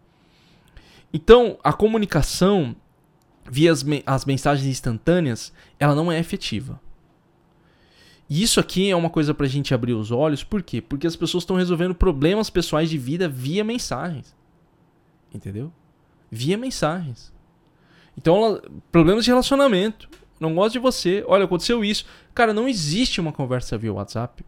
Então, 1.12 1.56
a 1.62 1.72
comunicação 1.72 2.74
via 3.48 3.70
as, 3.70 3.84
me 3.84 4.02
as 4.04 4.24
mensagens 4.24 4.66
instantâneas, 4.66 5.52
ela 5.78 5.94
não 5.94 6.10
é 6.10 6.18
efetiva. 6.18 6.80
E 8.28 8.42
isso 8.42 8.58
aqui 8.58 8.90
é 8.90 8.96
uma 8.96 9.10
coisa 9.10 9.32
pra 9.32 9.46
gente 9.46 9.72
abrir 9.72 9.92
os 9.92 10.10
olhos, 10.10 10.42
por 10.42 10.60
quê? 10.60 10.80
Porque 10.80 11.06
as 11.06 11.14
pessoas 11.14 11.42
estão 11.42 11.54
resolvendo 11.54 11.94
problemas 11.94 12.50
pessoais 12.50 12.90
de 12.90 12.98
vida 12.98 13.28
via 13.28 13.62
mensagens. 13.62 14.34
Entendeu? 15.32 15.72
Via 16.32 16.56
mensagens. 16.56 17.30
Então, 18.16 18.58
problemas 18.90 19.26
de 19.26 19.30
relacionamento. 19.30 20.08
Não 20.40 20.54
gosto 20.54 20.72
de 20.72 20.78
você. 20.78 21.22
Olha, 21.28 21.44
aconteceu 21.44 21.84
isso. 21.84 22.06
Cara, 22.34 22.54
não 22.54 22.66
existe 22.66 23.20
uma 23.20 23.32
conversa 23.32 23.76
via 23.76 23.92
WhatsApp 23.92 24.42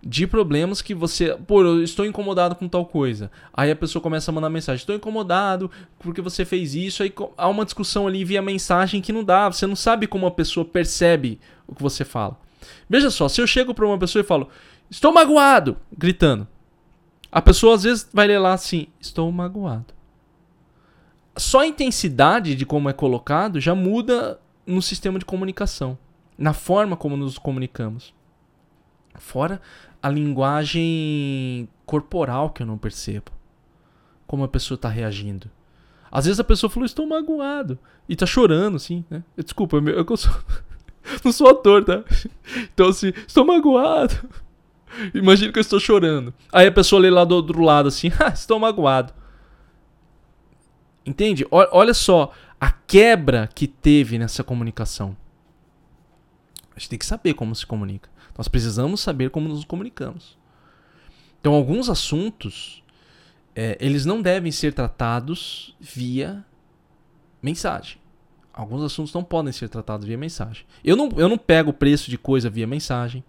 de 0.00 0.26
problemas 0.26 0.80
que 0.80 0.94
você. 0.94 1.34
Pô, 1.46 1.62
eu 1.62 1.82
estou 1.82 2.06
incomodado 2.06 2.54
com 2.54 2.68
tal 2.68 2.86
coisa. 2.86 3.30
Aí 3.52 3.70
a 3.70 3.76
pessoa 3.76 4.00
começa 4.00 4.30
a 4.30 4.34
mandar 4.34 4.48
mensagem: 4.48 4.80
estou 4.80 4.94
incomodado 4.94 5.70
porque 5.98 6.22
você 6.22 6.44
fez 6.44 6.74
isso. 6.74 7.02
Aí 7.02 7.12
há 7.36 7.48
uma 7.48 7.64
discussão 7.64 8.06
ali 8.06 8.24
via 8.24 8.40
mensagem 8.40 9.02
que 9.02 9.12
não 9.12 9.24
dá. 9.24 9.50
Você 9.50 9.66
não 9.66 9.76
sabe 9.76 10.06
como 10.06 10.26
a 10.26 10.30
pessoa 10.30 10.64
percebe 10.64 11.40
o 11.66 11.74
que 11.74 11.82
você 11.82 12.04
fala. 12.04 12.38
Veja 12.88 13.10
só, 13.10 13.28
se 13.28 13.40
eu 13.40 13.46
chego 13.46 13.74
para 13.74 13.86
uma 13.86 13.98
pessoa 13.98 14.22
e 14.22 14.26
falo: 14.26 14.48
estou 14.88 15.12
magoado, 15.12 15.76
gritando. 15.96 16.46
A 17.32 17.42
pessoa 17.42 17.74
às 17.74 17.82
vezes 17.82 18.08
vai 18.12 18.26
ler 18.28 18.38
lá 18.38 18.52
assim: 18.52 18.86
estou 19.00 19.30
magoado 19.32 19.94
só 21.36 21.60
a 21.60 21.66
intensidade 21.66 22.54
de 22.54 22.64
como 22.64 22.88
é 22.88 22.92
colocado 22.92 23.60
já 23.60 23.74
muda 23.74 24.40
no 24.66 24.80
sistema 24.80 25.18
de 25.18 25.24
comunicação, 25.24 25.98
na 26.38 26.52
forma 26.52 26.96
como 26.96 27.16
nos 27.16 27.38
comunicamos. 27.38 28.14
Fora 29.16 29.60
a 30.02 30.08
linguagem 30.08 31.68
corporal 31.86 32.50
que 32.50 32.62
eu 32.62 32.66
não 32.66 32.78
percebo. 32.78 33.32
Como 34.26 34.44
a 34.44 34.48
pessoa 34.48 34.76
está 34.76 34.88
reagindo. 34.88 35.50
Às 36.10 36.26
vezes 36.26 36.38
a 36.38 36.44
pessoa 36.44 36.70
falou, 36.70 36.84
estou 36.84 37.06
magoado. 37.06 37.78
E 38.08 38.14
tá 38.14 38.26
chorando, 38.26 38.76
assim, 38.76 39.04
né? 39.10 39.24
Desculpa, 39.36 39.76
eu, 39.76 39.88
eu 39.88 40.16
sou, 40.16 40.32
não 41.24 41.32
sou 41.32 41.48
ator, 41.48 41.84
tá? 41.84 42.04
Então, 42.72 42.88
assim, 42.88 43.12
estou 43.26 43.44
magoado. 43.44 44.14
Imagina 45.12 45.52
que 45.52 45.58
eu 45.58 45.62
estou 45.62 45.80
chorando. 45.80 46.32
Aí 46.52 46.66
a 46.66 46.72
pessoa 46.72 47.00
lê 47.00 47.10
lá 47.10 47.24
do 47.24 47.34
outro 47.34 47.60
lado, 47.62 47.88
assim, 47.88 48.12
ah, 48.20 48.28
estou 48.28 48.58
magoado. 48.58 49.12
Entende? 51.06 51.46
Olha 51.50 51.92
só 51.92 52.32
a 52.60 52.70
quebra 52.70 53.48
que 53.54 53.66
teve 53.66 54.18
nessa 54.18 54.42
comunicação. 54.42 55.16
A 56.74 56.78
gente 56.78 56.88
tem 56.88 56.98
que 56.98 57.06
saber 57.06 57.34
como 57.34 57.54
se 57.54 57.66
comunica. 57.66 58.08
Nós 58.36 58.48
precisamos 58.48 59.00
saber 59.00 59.30
como 59.30 59.48
nos 59.48 59.64
comunicamos. 59.64 60.36
Então, 61.40 61.52
alguns 61.52 61.88
assuntos 61.90 62.82
é, 63.54 63.76
eles 63.80 64.04
não 64.04 64.20
devem 64.20 64.50
ser 64.50 64.72
tratados 64.72 65.76
via 65.78 66.44
mensagem. 67.42 67.98
Alguns 68.52 68.82
assuntos 68.82 69.12
não 69.12 69.22
podem 69.22 69.52
ser 69.52 69.68
tratados 69.68 70.06
via 70.06 70.16
mensagem. 70.16 70.64
Eu 70.82 70.96
não, 70.96 71.10
eu 71.16 71.28
não 71.28 71.38
pego 71.38 71.70
o 71.70 71.74
preço 71.74 72.10
de 72.10 72.16
coisa 72.16 72.48
via 72.48 72.66
mensagem. 72.66 73.22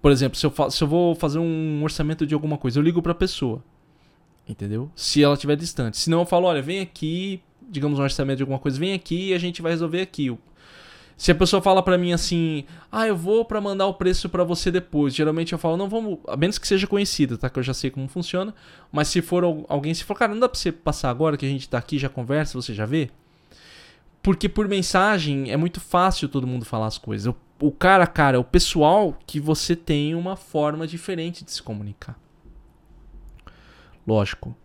Por 0.00 0.10
exemplo, 0.10 0.38
se 0.38 0.46
eu, 0.46 0.70
se 0.70 0.84
eu 0.84 0.88
vou 0.88 1.14
fazer 1.14 1.38
um 1.38 1.82
orçamento 1.82 2.26
de 2.26 2.34
alguma 2.34 2.56
coisa, 2.56 2.78
eu 2.78 2.82
ligo 2.82 3.02
para 3.02 3.12
a 3.12 3.14
pessoa. 3.14 3.62
Entendeu? 4.48 4.90
Se 4.94 5.22
ela 5.22 5.34
estiver 5.34 5.56
distante. 5.56 5.96
Senão 5.96 6.20
eu 6.20 6.26
falo, 6.26 6.46
olha, 6.46 6.62
vem 6.62 6.80
aqui, 6.80 7.42
digamos 7.68 7.98
um 7.98 8.02
orçamento 8.02 8.38
de 8.38 8.42
alguma 8.42 8.58
coisa, 8.58 8.78
vem 8.78 8.92
aqui 8.92 9.30
e 9.30 9.34
a 9.34 9.38
gente 9.38 9.60
vai 9.60 9.72
resolver 9.72 10.00
aqui. 10.00 10.36
Se 11.16 11.30
a 11.30 11.34
pessoa 11.34 11.62
fala 11.62 11.82
para 11.82 11.96
mim 11.96 12.12
assim, 12.12 12.64
ah, 12.92 13.06
eu 13.06 13.16
vou 13.16 13.44
para 13.44 13.60
mandar 13.60 13.86
o 13.86 13.94
preço 13.94 14.28
para 14.28 14.44
você 14.44 14.70
depois. 14.70 15.14
Geralmente 15.14 15.52
eu 15.52 15.58
falo, 15.58 15.76
não, 15.76 15.88
vamos, 15.88 16.18
a 16.28 16.36
menos 16.36 16.58
que 16.58 16.68
seja 16.68 16.86
conhecida, 16.86 17.38
tá? 17.38 17.48
Que 17.48 17.58
eu 17.58 17.62
já 17.62 17.72
sei 17.72 17.90
como 17.90 18.06
funciona. 18.06 18.54
Mas 18.92 19.08
se 19.08 19.22
for 19.22 19.42
alguém, 19.68 19.94
se 19.94 20.04
for, 20.04 20.14
cara, 20.14 20.32
não 20.32 20.40
dá 20.40 20.48
pra 20.48 20.58
você 20.58 20.70
passar 20.70 21.08
agora 21.08 21.36
que 21.38 21.46
a 21.46 21.48
gente 21.48 21.68
tá 21.68 21.78
aqui, 21.78 21.98
já 21.98 22.10
conversa, 22.10 22.60
você 22.60 22.74
já 22.74 22.84
vê? 22.84 23.08
Porque 24.22 24.48
por 24.48 24.68
mensagem 24.68 25.50
é 25.50 25.56
muito 25.56 25.80
fácil 25.80 26.28
todo 26.28 26.46
mundo 26.46 26.66
falar 26.66 26.86
as 26.86 26.98
coisas. 26.98 27.32
O, 27.32 27.66
o 27.66 27.72
cara 27.72 28.06
cara, 28.06 28.38
o 28.38 28.44
pessoal 28.44 29.16
que 29.26 29.40
você 29.40 29.74
tem 29.74 30.14
uma 30.14 30.36
forma 30.36 30.86
diferente 30.86 31.44
de 31.44 31.50
se 31.50 31.62
comunicar. 31.62 32.18
Lógico, 34.06 34.56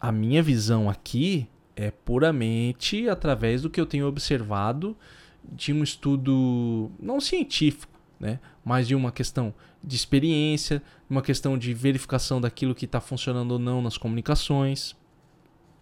a 0.00 0.12
minha 0.12 0.42
visão 0.42 0.88
aqui 0.88 1.48
É 1.76 1.90
puramente 1.90 3.08
através 3.08 3.62
do 3.62 3.70
que 3.70 3.80
eu 3.80 3.86
tenho 3.86 4.06
observado 4.06 4.96
de 5.42 5.72
um 5.72 5.82
estudo 5.82 6.90
não 6.98 7.20
científico, 7.20 7.98
né? 8.18 8.38
mas 8.62 8.86
de 8.86 8.94
uma 8.94 9.10
questão 9.10 9.54
de 9.82 9.96
experiência, 9.96 10.82
uma 11.08 11.22
questão 11.22 11.56
de 11.56 11.72
verificação 11.72 12.40
daquilo 12.40 12.74
que 12.74 12.84
está 12.84 13.00
funcionando 13.00 13.52
ou 13.52 13.58
não 13.58 13.80
nas 13.80 13.96
comunicações. 13.96 14.94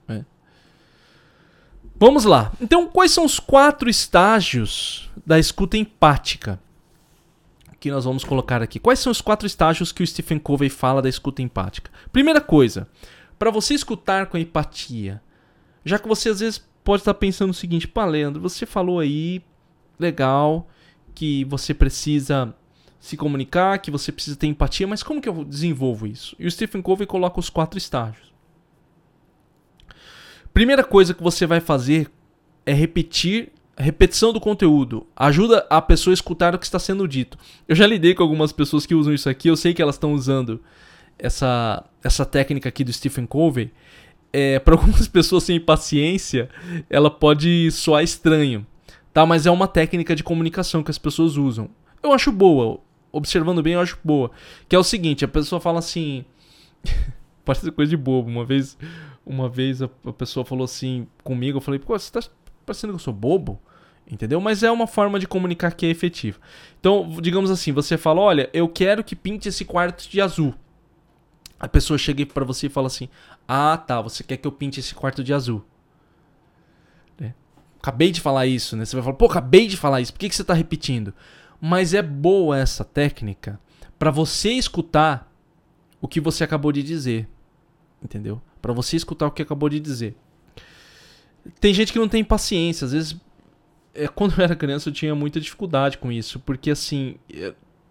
Né? 0.07 0.25
Vamos 1.97 2.25
lá. 2.25 2.53
Então, 2.61 2.87
quais 2.87 3.11
são 3.11 3.25
os 3.25 3.41
quatro 3.41 3.91
estágios 3.91 5.11
da 5.27 5.37
escuta 5.39 5.77
empática? 5.77 6.61
Que 7.81 7.91
nós 7.91 8.05
vamos 8.05 8.25
colocar 8.25 8.63
aqui. 8.63 8.79
Quais 8.79 8.99
são 8.99 9.13
os 9.13 9.21
quatro 9.21 9.47
estágios 9.47 9.93
que 9.93 10.03
o 10.03 10.07
Stephen 10.07 10.39
Covey 10.39 10.69
fala 10.69 11.01
da 11.01 11.09
escuta 11.09 11.43
empática? 11.43 11.91
Primeira 12.13 12.41
coisa, 12.41 12.89
para 13.39 13.51
você 13.51 13.75
escutar 13.75 14.27
com 14.27 14.37
empatia, 14.37 15.23
já 15.85 15.99
que 15.99 16.09
você 16.09 16.29
às 16.29 16.41
vezes 16.41 16.67
pode 16.83 17.03
estar 17.03 17.15
pensando 17.15 17.51
o 17.51 17.55
seguinte, 17.55 17.87
pá, 17.87 18.05
Leandro, 18.05 18.41
você 18.41 18.67
falou 18.67 18.99
aí, 18.99 19.43
legal, 19.99 20.69
que 21.15 21.45
você 21.45 21.73
precisa 21.73 22.55
se 23.01 23.17
comunicar, 23.17 23.79
que 23.79 23.91
você 23.91 24.11
precisa 24.11 24.37
ter 24.37 24.47
empatia, 24.47 24.87
mas 24.87 25.03
como 25.03 25.21
que 25.21 25.29
eu 25.29 25.45
desenvolvo 25.45 26.07
isso? 26.07 26.35
E 26.39 26.47
o 26.47 26.51
Stephen 26.51 26.83
Covey 26.83 27.07
coloca 27.07 27.39
os 27.39 27.49
quatro 27.49 27.79
estágios. 27.79 28.33
Primeira 30.53 30.83
coisa 30.83 31.15
que 31.15 31.23
você 31.23 31.47
vai 31.47 31.61
fazer 31.61 32.11
é 32.67 32.73
repetir 32.73 33.53
repetição 33.83 34.33
do 34.33 34.41
conteúdo. 34.41 35.07
Ajuda 35.17 35.67
a 35.71 35.81
pessoa 35.81 36.13
a 36.13 36.15
escutar 36.15 36.55
o 36.55 36.59
que 36.59 36.65
está 36.65 36.79
sendo 36.79 37.07
dito. 37.07 37.39
Eu 37.67 37.77
já 37.77 37.87
lidei 37.87 38.15
com 38.15 38.23
algumas 38.23 38.53
pessoas 38.53 38.87
que 38.87 38.95
usam 38.95 39.13
isso 39.13 39.29
aqui, 39.29 39.49
eu 39.49 39.57
sei 39.57 39.75
que 39.75 39.83
elas 39.83 39.95
estão 39.95 40.13
usando 40.13 40.61
essa, 41.19 41.85
essa 42.03 42.25
técnica 42.25 42.69
aqui 42.69 42.85
do 42.85 42.93
Stephen 42.93 43.27
Covey. 43.27 43.71
É, 44.33 44.59
para 44.59 44.75
algumas 44.77 45.09
pessoas 45.09 45.45
sem 45.45 45.59
paciência, 45.59 46.49
ela 46.91 47.11
pode 47.11 47.71
soar 47.71 48.03
estranho, 48.03 48.67
tá? 49.13 49.25
Mas 49.25 49.47
é 49.47 49.51
uma 49.51 49.67
técnica 49.67 50.15
de 50.15 50.23
comunicação 50.23 50.83
que 50.83 50.91
as 50.91 50.99
pessoas 50.99 51.37
usam. 51.37 51.71
Eu 52.03 52.13
acho 52.13 52.31
boa 52.31 52.81
observando 53.13 53.63
bem, 53.63 53.75
eu 53.75 53.81
acho 53.81 53.99
boa. 54.03 54.31
Que 54.69 54.77
é 54.77 54.79
o 54.79 54.85
seguinte, 54.85 55.25
a 55.25 55.29
pessoa 55.29 55.61
fala 55.61 55.79
assim. 55.79 56.25
Parece 57.45 57.71
coisa 57.71 57.91
de 57.91 57.97
bobo. 57.97 58.29
Uma 58.29 58.45
vez, 58.45 58.77
uma 59.25 59.49
vez 59.49 59.81
a, 59.83 59.89
pessoa 60.17 60.45
falou 60.45 60.65
assim 60.65 61.07
comigo, 61.25 61.59
eu 61.59 61.63
falei, 61.63 61.81
pô, 61.81 61.99
você 61.99 62.13
tá 62.13 62.21
parecendo 62.69 62.93
que 62.93 62.97
eu 62.97 63.05
sou 63.05 63.13
bobo? 63.13 63.61
Entendeu? 64.11 64.41
Mas 64.41 64.63
é 64.63 64.71
uma 64.71 64.87
forma 64.87 65.19
de 65.19 65.27
comunicar 65.27 65.75
que 65.75 65.85
é 65.85 65.91
efetiva. 65.91 66.39
Então, 66.81 67.11
digamos 67.21 67.51
assim, 67.51 67.73
você 67.73 67.99
fala, 67.99 68.21
olha, 68.21 68.49
eu 68.53 68.69
quero 68.69 69.05
que 69.05 69.15
pinte 69.15 69.49
esse 69.49 69.65
quarto 69.65 70.09
de 70.09 70.21
azul. 70.21 70.55
A 71.61 71.67
pessoa 71.67 71.99
chega 71.99 72.25
para 72.25 72.45
você 72.45 72.67
e 72.67 72.71
fala 72.71 72.87
assim: 72.87 73.09
Ah, 73.47 73.77
tá, 73.77 74.01
você 74.01 74.23
quer 74.23 74.37
que 74.37 74.47
eu 74.47 74.53
pinte 74.53 74.79
esse 74.79 74.95
quarto 74.95 75.25
de 75.25 75.35
azul. 75.35 75.65
É. 77.21 77.33
Acabei 77.81 78.13
de 78.13 78.21
falar 78.21 78.47
isso, 78.47 78.77
né? 78.77 78.85
Você 78.85 78.95
vai 78.95 79.03
falar, 79.03 79.17
pô, 79.17 79.27
acabei 79.27 79.67
de 79.67 79.77
falar 79.77 80.01
isso, 80.01 80.13
por 80.13 80.21
que, 80.21 80.29
que 80.29 80.37
você 80.37 80.43
está 80.43 80.55
repetindo? 80.55 81.13
Mas 81.61 81.95
é 81.95 82.03
boa 82.03 82.57
essa 82.57 82.85
técnica 82.85 83.59
para 83.99 84.13
você 84.13 84.53
escutar 84.53 85.29
o 86.01 86.07
que 86.07 86.21
você 86.21 86.45
acabou 86.45 86.71
de 86.71 86.83
dizer. 86.83 87.29
Entendeu? 88.01 88.41
Para 88.63 88.73
você 88.73 88.97
escutar 88.97 89.27
o 89.27 89.31
que 89.33 89.43
acabou 89.43 89.69
de 89.69 89.81
dizer. 89.81 90.15
Tem 91.61 91.73
gente 91.73 91.93
que 91.93 91.99
não 91.99 92.09
tem 92.09 92.23
paciência, 92.23 92.85
às 92.85 92.93
vezes 92.93 93.17
é, 93.95 94.07
quando 94.15 94.35
eu 94.39 94.45
era 94.45 94.55
criança 94.55 94.89
eu 94.89 94.93
tinha 94.93 95.15
muita 95.15 95.41
dificuldade 95.41 95.99
com 95.99 96.11
isso, 96.13 96.39
porque 96.41 96.71
assim, 96.71 97.17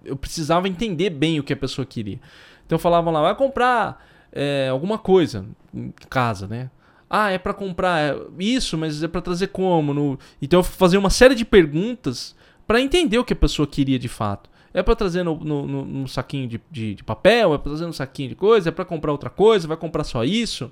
eu 0.03 0.15
precisava 0.15 0.67
entender 0.67 1.09
bem 1.09 1.39
o 1.39 1.43
que 1.43 1.53
a 1.53 1.57
pessoa 1.57 1.85
queria. 1.85 2.19
Então 2.65 2.75
eu 2.75 2.79
falava 2.79 3.11
lá, 3.11 3.21
vai 3.21 3.35
comprar 3.35 4.05
é, 4.31 4.69
alguma 4.69 4.97
coisa 4.97 5.45
em 5.73 5.93
casa, 6.09 6.47
né? 6.47 6.69
Ah, 7.09 7.31
é 7.31 7.37
para 7.37 7.53
comprar 7.53 8.15
isso, 8.37 8.77
mas 8.77 9.01
é 9.01 9.07
para 9.07 9.21
trazer 9.21 9.47
como? 9.47 9.93
No... 9.93 10.19
Então 10.41 10.59
eu 10.59 10.63
fazia 10.63 10.99
uma 10.99 11.09
série 11.09 11.35
de 11.35 11.45
perguntas 11.45 12.35
para 12.65 12.81
entender 12.81 13.17
o 13.17 13.23
que 13.23 13.31
a 13.31 13.35
pessoa 13.35 13.65
queria 13.65 13.97
de 13.97 14.09
fato. 14.09 14.49
É 14.73 14.83
para 14.83 14.95
trazer 14.95 15.23
no, 15.23 15.37
no, 15.37 15.65
no, 15.65 15.85
no 15.85 16.07
saquinho 16.07 16.47
de, 16.47 16.61
de, 16.69 16.95
de, 16.95 17.03
papel, 17.03 17.53
é 17.53 17.57
para 17.57 17.69
trazer 17.69 17.85
no 17.85 17.93
saquinho 17.93 18.29
de 18.29 18.35
coisa, 18.35 18.69
é 18.69 18.71
para 18.71 18.83
comprar 18.83 19.13
outra 19.13 19.29
coisa, 19.29 19.67
vai 19.67 19.77
comprar 19.77 20.03
só 20.03 20.23
isso. 20.25 20.69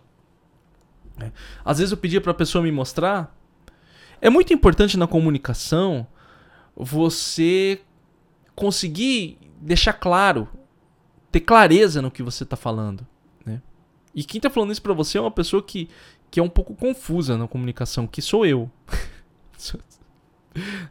É. 1.20 1.32
Às 1.64 1.78
vezes 1.78 1.92
eu 1.92 1.98
pedia 1.98 2.22
para 2.22 2.32
a 2.32 2.36
pessoa 2.36 2.64
me 2.64 2.72
mostrar. 2.72 3.36
É 4.22 4.30
muito 4.30 4.54
importante 4.54 4.98
na 4.98 5.08
comunicação 5.08 6.08
você 6.76 7.82
conseguir 8.56 9.38
deixar 9.60 9.94
claro, 9.94 10.48
ter 11.32 11.42
clareza 11.42 12.02
no 12.02 12.12
que 12.12 12.24
você 12.24 12.44
está 12.44 12.56
falando. 12.56 13.06
Né? 13.46 13.62
E 14.14 14.24
quem 14.24 14.40
está 14.40 14.50
falando 14.50 14.72
isso 14.72 14.82
para 14.82 14.94
você 14.94 15.18
é 15.18 15.22
uma 15.22 15.32
pessoa 15.32 15.62
que, 15.62 15.90
que 16.30 16.40
é 16.40 16.44
um 16.44 16.50
pouco 16.50 16.76
confusa 16.76 17.38
na 17.38 17.48
comunicação, 17.48 18.08
que 18.08 18.22
sou 18.22 18.46
eu. 18.46 18.70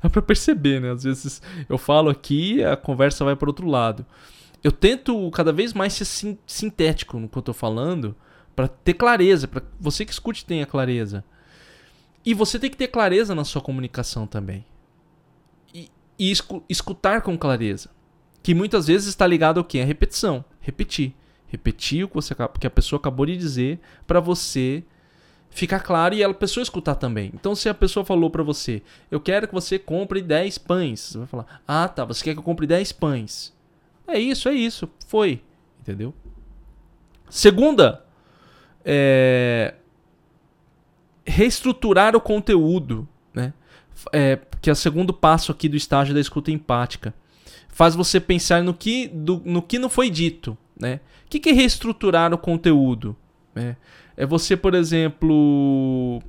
Dá 0.02 0.10
pra 0.10 0.20
perceber, 0.20 0.80
né? 0.80 0.90
Às 0.90 1.04
vezes 1.04 1.40
eu 1.68 1.78
falo 1.78 2.10
aqui 2.10 2.62
a 2.62 2.76
conversa 2.76 3.24
vai 3.24 3.34
para 3.34 3.48
outro 3.48 3.66
lado. 3.66 4.04
Eu 4.62 4.72
tento 4.72 5.30
cada 5.30 5.52
vez 5.52 5.72
mais 5.72 5.92
ser 5.92 6.38
sintético 6.46 7.18
no 7.18 7.28
que 7.28 7.36
eu 7.36 7.42
tô 7.42 7.52
falando 7.52 8.16
para 8.54 8.68
ter 8.68 8.94
clareza, 8.94 9.48
para 9.48 9.62
você 9.80 10.04
que 10.04 10.12
escute 10.12 10.44
tenha 10.44 10.66
clareza. 10.66 11.24
E 12.24 12.32
você 12.32 12.58
tem 12.58 12.70
que 12.70 12.76
ter 12.76 12.88
clareza 12.88 13.34
na 13.34 13.44
sua 13.44 13.60
comunicação 13.60 14.26
também. 14.26 14.64
E, 15.74 15.90
e 16.18 16.32
escutar 16.68 17.20
com 17.22 17.36
clareza. 17.36 17.90
Que 18.42 18.54
muitas 18.54 18.86
vezes 18.86 19.08
está 19.08 19.26
ligado 19.26 19.58
ao 19.58 19.64
que? 19.64 19.80
A 19.80 19.84
repetição. 19.84 20.44
Repetir. 20.60 21.14
Repetir 21.46 22.04
o 22.04 22.08
que, 22.08 22.14
você, 22.14 22.34
que 22.58 22.66
a 22.66 22.70
pessoa 22.70 22.98
acabou 22.98 23.26
de 23.26 23.36
dizer 23.36 23.78
para 24.06 24.20
você 24.20 24.82
ficar 25.50 25.80
claro 25.80 26.14
e 26.14 26.24
a 26.24 26.34
pessoa 26.34 26.62
escutar 26.62 26.96
também. 26.96 27.30
Então, 27.32 27.54
se 27.54 27.68
a 27.68 27.74
pessoa 27.74 28.04
falou 28.04 28.28
para 28.28 28.42
você, 28.42 28.82
eu 29.10 29.20
quero 29.20 29.46
que 29.46 29.54
você 29.54 29.78
compre 29.78 30.20
10 30.20 30.58
pães, 30.58 31.00
você 31.00 31.18
vai 31.18 31.26
falar, 31.28 31.62
ah 31.66 31.88
tá, 31.88 32.04
você 32.04 32.24
quer 32.24 32.32
que 32.32 32.40
eu 32.40 32.42
compre 32.42 32.66
10 32.66 32.90
pães. 32.92 33.54
É 34.06 34.18
isso, 34.18 34.48
é 34.48 34.52
isso, 34.52 34.90
foi. 35.06 35.42
Entendeu? 35.80 36.12
Segunda, 37.30 38.03
é... 38.84 39.74
reestruturar 41.26 42.14
o 42.14 42.20
conteúdo, 42.20 43.08
né? 43.32 43.52
É, 44.12 44.38
que 44.60 44.68
é 44.68 44.72
o 44.72 44.76
segundo 44.76 45.12
passo 45.12 45.52
aqui 45.52 45.68
do 45.68 45.76
estágio 45.76 46.14
da 46.14 46.20
escuta 46.20 46.50
empática. 46.50 47.14
Faz 47.68 47.94
você 47.94 48.20
pensar 48.20 48.62
no 48.62 48.74
que, 48.74 49.08
do, 49.08 49.42
no 49.44 49.62
que 49.62 49.78
não 49.78 49.88
foi 49.88 50.10
dito. 50.10 50.56
Né? 50.78 51.00
O 51.26 51.28
que, 51.28 51.40
que 51.40 51.50
é 51.50 51.52
reestruturar 51.52 52.32
o 52.32 52.38
conteúdo? 52.38 53.16
Né? 53.54 53.76
É 54.16 54.26
você, 54.26 54.56
por 54.56 54.74
exemplo, 54.74 56.22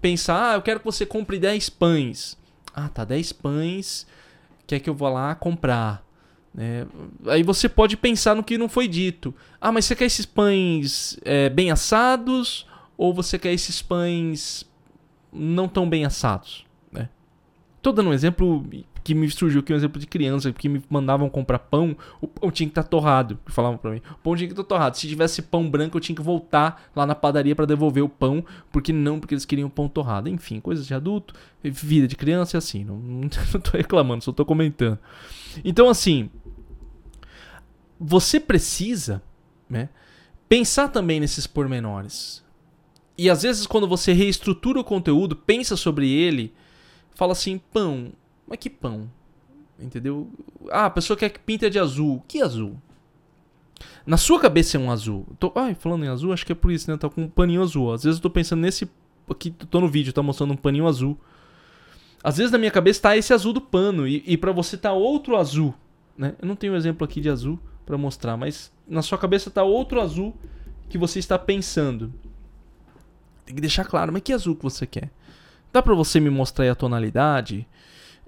pensar, 0.00 0.52
ah, 0.52 0.54
eu 0.54 0.62
quero 0.62 0.80
que 0.80 0.86
você 0.86 1.06
compre 1.06 1.38
10 1.38 1.70
pães. 1.70 2.38
Ah, 2.74 2.88
tá, 2.88 3.04
10 3.04 3.32
pães, 3.34 4.06
quer 4.66 4.80
que 4.80 4.88
eu 4.88 4.94
vá 4.94 5.10
lá 5.10 5.34
comprar. 5.34 6.04
É, 6.58 6.84
aí 7.26 7.42
você 7.42 7.68
pode 7.68 7.96
pensar 7.96 8.34
no 8.34 8.42
que 8.42 8.58
não 8.58 8.68
foi 8.68 8.88
dito. 8.88 9.34
Ah, 9.60 9.70
mas 9.70 9.84
você 9.84 9.94
quer 9.94 10.06
esses 10.06 10.26
pães 10.26 11.18
é, 11.24 11.48
bem 11.48 11.70
assados 11.70 12.66
ou 12.96 13.14
você 13.14 13.38
quer 13.38 13.52
esses 13.52 13.80
pães 13.80 14.68
não 15.32 15.68
tão 15.68 15.88
bem 15.88 16.04
assados? 16.04 16.64
Né? 16.92 17.08
Tô 17.80 17.92
dando 17.92 18.10
um 18.10 18.12
exemplo 18.12 18.64
que 19.02 19.14
me 19.14 19.28
surgiu 19.30 19.60
aqui 19.60 19.72
um 19.72 19.76
exemplo 19.76 20.00
de 20.00 20.06
criança 20.06 20.52
que 20.52 20.68
me 20.68 20.82
mandavam 20.88 21.28
comprar 21.28 21.58
pão, 21.58 21.96
o 22.20 22.28
pão 22.28 22.50
tinha 22.50 22.66
que 22.66 22.72
estar 22.72 22.82
tá 22.82 22.88
torrado, 22.88 23.38
que 23.44 23.52
falavam 23.52 23.78
para 23.78 23.92
mim. 23.92 24.02
O 24.12 24.18
pão 24.18 24.36
tinha 24.36 24.46
que 24.46 24.52
estar 24.52 24.62
tá 24.62 24.68
torrado. 24.68 24.96
Se 24.96 25.08
tivesse 25.08 25.42
pão 25.42 25.68
branco, 25.68 25.96
eu 25.96 26.00
tinha 26.00 26.14
que 26.14 26.22
voltar 26.22 26.90
lá 26.94 27.06
na 27.06 27.14
padaria 27.14 27.56
para 27.56 27.64
devolver 27.64 28.04
o 28.04 28.08
pão, 28.08 28.44
porque 28.70 28.92
não, 28.92 29.18
porque 29.18 29.34
eles 29.34 29.44
queriam 29.44 29.70
pão 29.70 29.88
torrado. 29.88 30.28
Enfim, 30.28 30.60
coisas 30.60 30.86
de 30.86 30.94
adulto, 30.94 31.34
vida 31.62 32.06
de 32.06 32.16
criança 32.16 32.56
é 32.56 32.58
assim, 32.58 32.84
não, 32.84 32.96
não, 33.00 33.28
tô 33.28 33.76
reclamando, 33.76 34.22
só 34.22 34.32
tô 34.32 34.44
comentando. 34.44 34.98
Então 35.64 35.88
assim, 35.88 36.30
você 38.00 38.40
precisa, 38.40 39.22
né, 39.68 39.90
pensar 40.48 40.88
também 40.88 41.20
nesses 41.20 41.46
pormenores. 41.46 42.42
E 43.18 43.28
às 43.28 43.42
vezes 43.42 43.66
quando 43.66 43.86
você 43.86 44.14
reestrutura 44.14 44.80
o 44.80 44.84
conteúdo, 44.84 45.36
pensa 45.36 45.76
sobre 45.76 46.10
ele, 46.10 46.54
fala 47.14 47.32
assim, 47.32 47.60
pão, 47.72 48.12
mas 48.46 48.58
que 48.58 48.70
pão? 48.70 49.10
Entendeu? 49.78 50.30
Ah, 50.70 50.86
a 50.86 50.90
pessoa 50.90 51.16
quer 51.16 51.28
que 51.28 51.38
pinta 51.38 51.68
de 51.68 51.78
azul. 51.78 52.22
Que 52.26 52.42
azul? 52.42 52.76
Na 54.04 54.16
sua 54.16 54.40
cabeça 54.40 54.76
é 54.76 54.80
um 54.80 54.90
azul. 54.90 55.26
Tô, 55.38 55.52
ai, 55.54 55.74
falando 55.74 56.04
em 56.04 56.08
azul, 56.08 56.32
acho 56.32 56.44
que 56.44 56.52
é 56.52 56.54
por 56.54 56.70
isso, 56.70 56.90
né? 56.90 56.98
Tá 56.98 57.08
com 57.08 57.22
um 57.22 57.28
paninho 57.28 57.62
azul. 57.62 57.92
Às 57.92 58.04
vezes 58.04 58.18
eu 58.18 58.22
tô 58.22 58.28
pensando 58.28 58.60
nesse. 58.60 58.90
Aqui, 59.28 59.50
tô 59.50 59.80
no 59.80 59.88
vídeo, 59.88 60.12
tá 60.12 60.22
mostrando 60.22 60.52
um 60.52 60.56
paninho 60.56 60.86
azul. 60.86 61.18
Às 62.22 62.36
vezes 62.36 62.52
na 62.52 62.58
minha 62.58 62.70
cabeça 62.70 63.00
tá 63.00 63.16
esse 63.16 63.32
azul 63.32 63.54
do 63.54 63.60
pano. 63.60 64.06
E, 64.06 64.22
e 64.26 64.36
para 64.36 64.52
você 64.52 64.76
tá 64.76 64.92
outro 64.92 65.36
azul. 65.36 65.74
Né? 66.18 66.34
Eu 66.42 66.46
não 66.46 66.56
tenho 66.56 66.74
um 66.74 66.76
exemplo 66.76 67.04
aqui 67.06 67.20
de 67.20 67.30
azul 67.30 67.58
para 67.90 67.98
mostrar, 67.98 68.36
mas 68.36 68.72
na 68.86 69.02
sua 69.02 69.18
cabeça 69.18 69.50
tá 69.50 69.64
outro 69.64 70.00
azul 70.00 70.32
que 70.88 70.96
você 70.96 71.18
está 71.18 71.36
pensando. 71.36 72.12
Tem 73.44 73.52
que 73.52 73.60
deixar 73.60 73.84
claro, 73.84 74.12
mas 74.12 74.22
que 74.22 74.32
azul 74.32 74.54
que 74.54 74.62
você 74.62 74.86
quer? 74.86 75.10
Dá 75.72 75.82
para 75.82 75.94
você 75.94 76.20
me 76.20 76.30
mostrar 76.30 76.64
aí 76.64 76.70
a 76.70 76.74
tonalidade? 76.76 77.66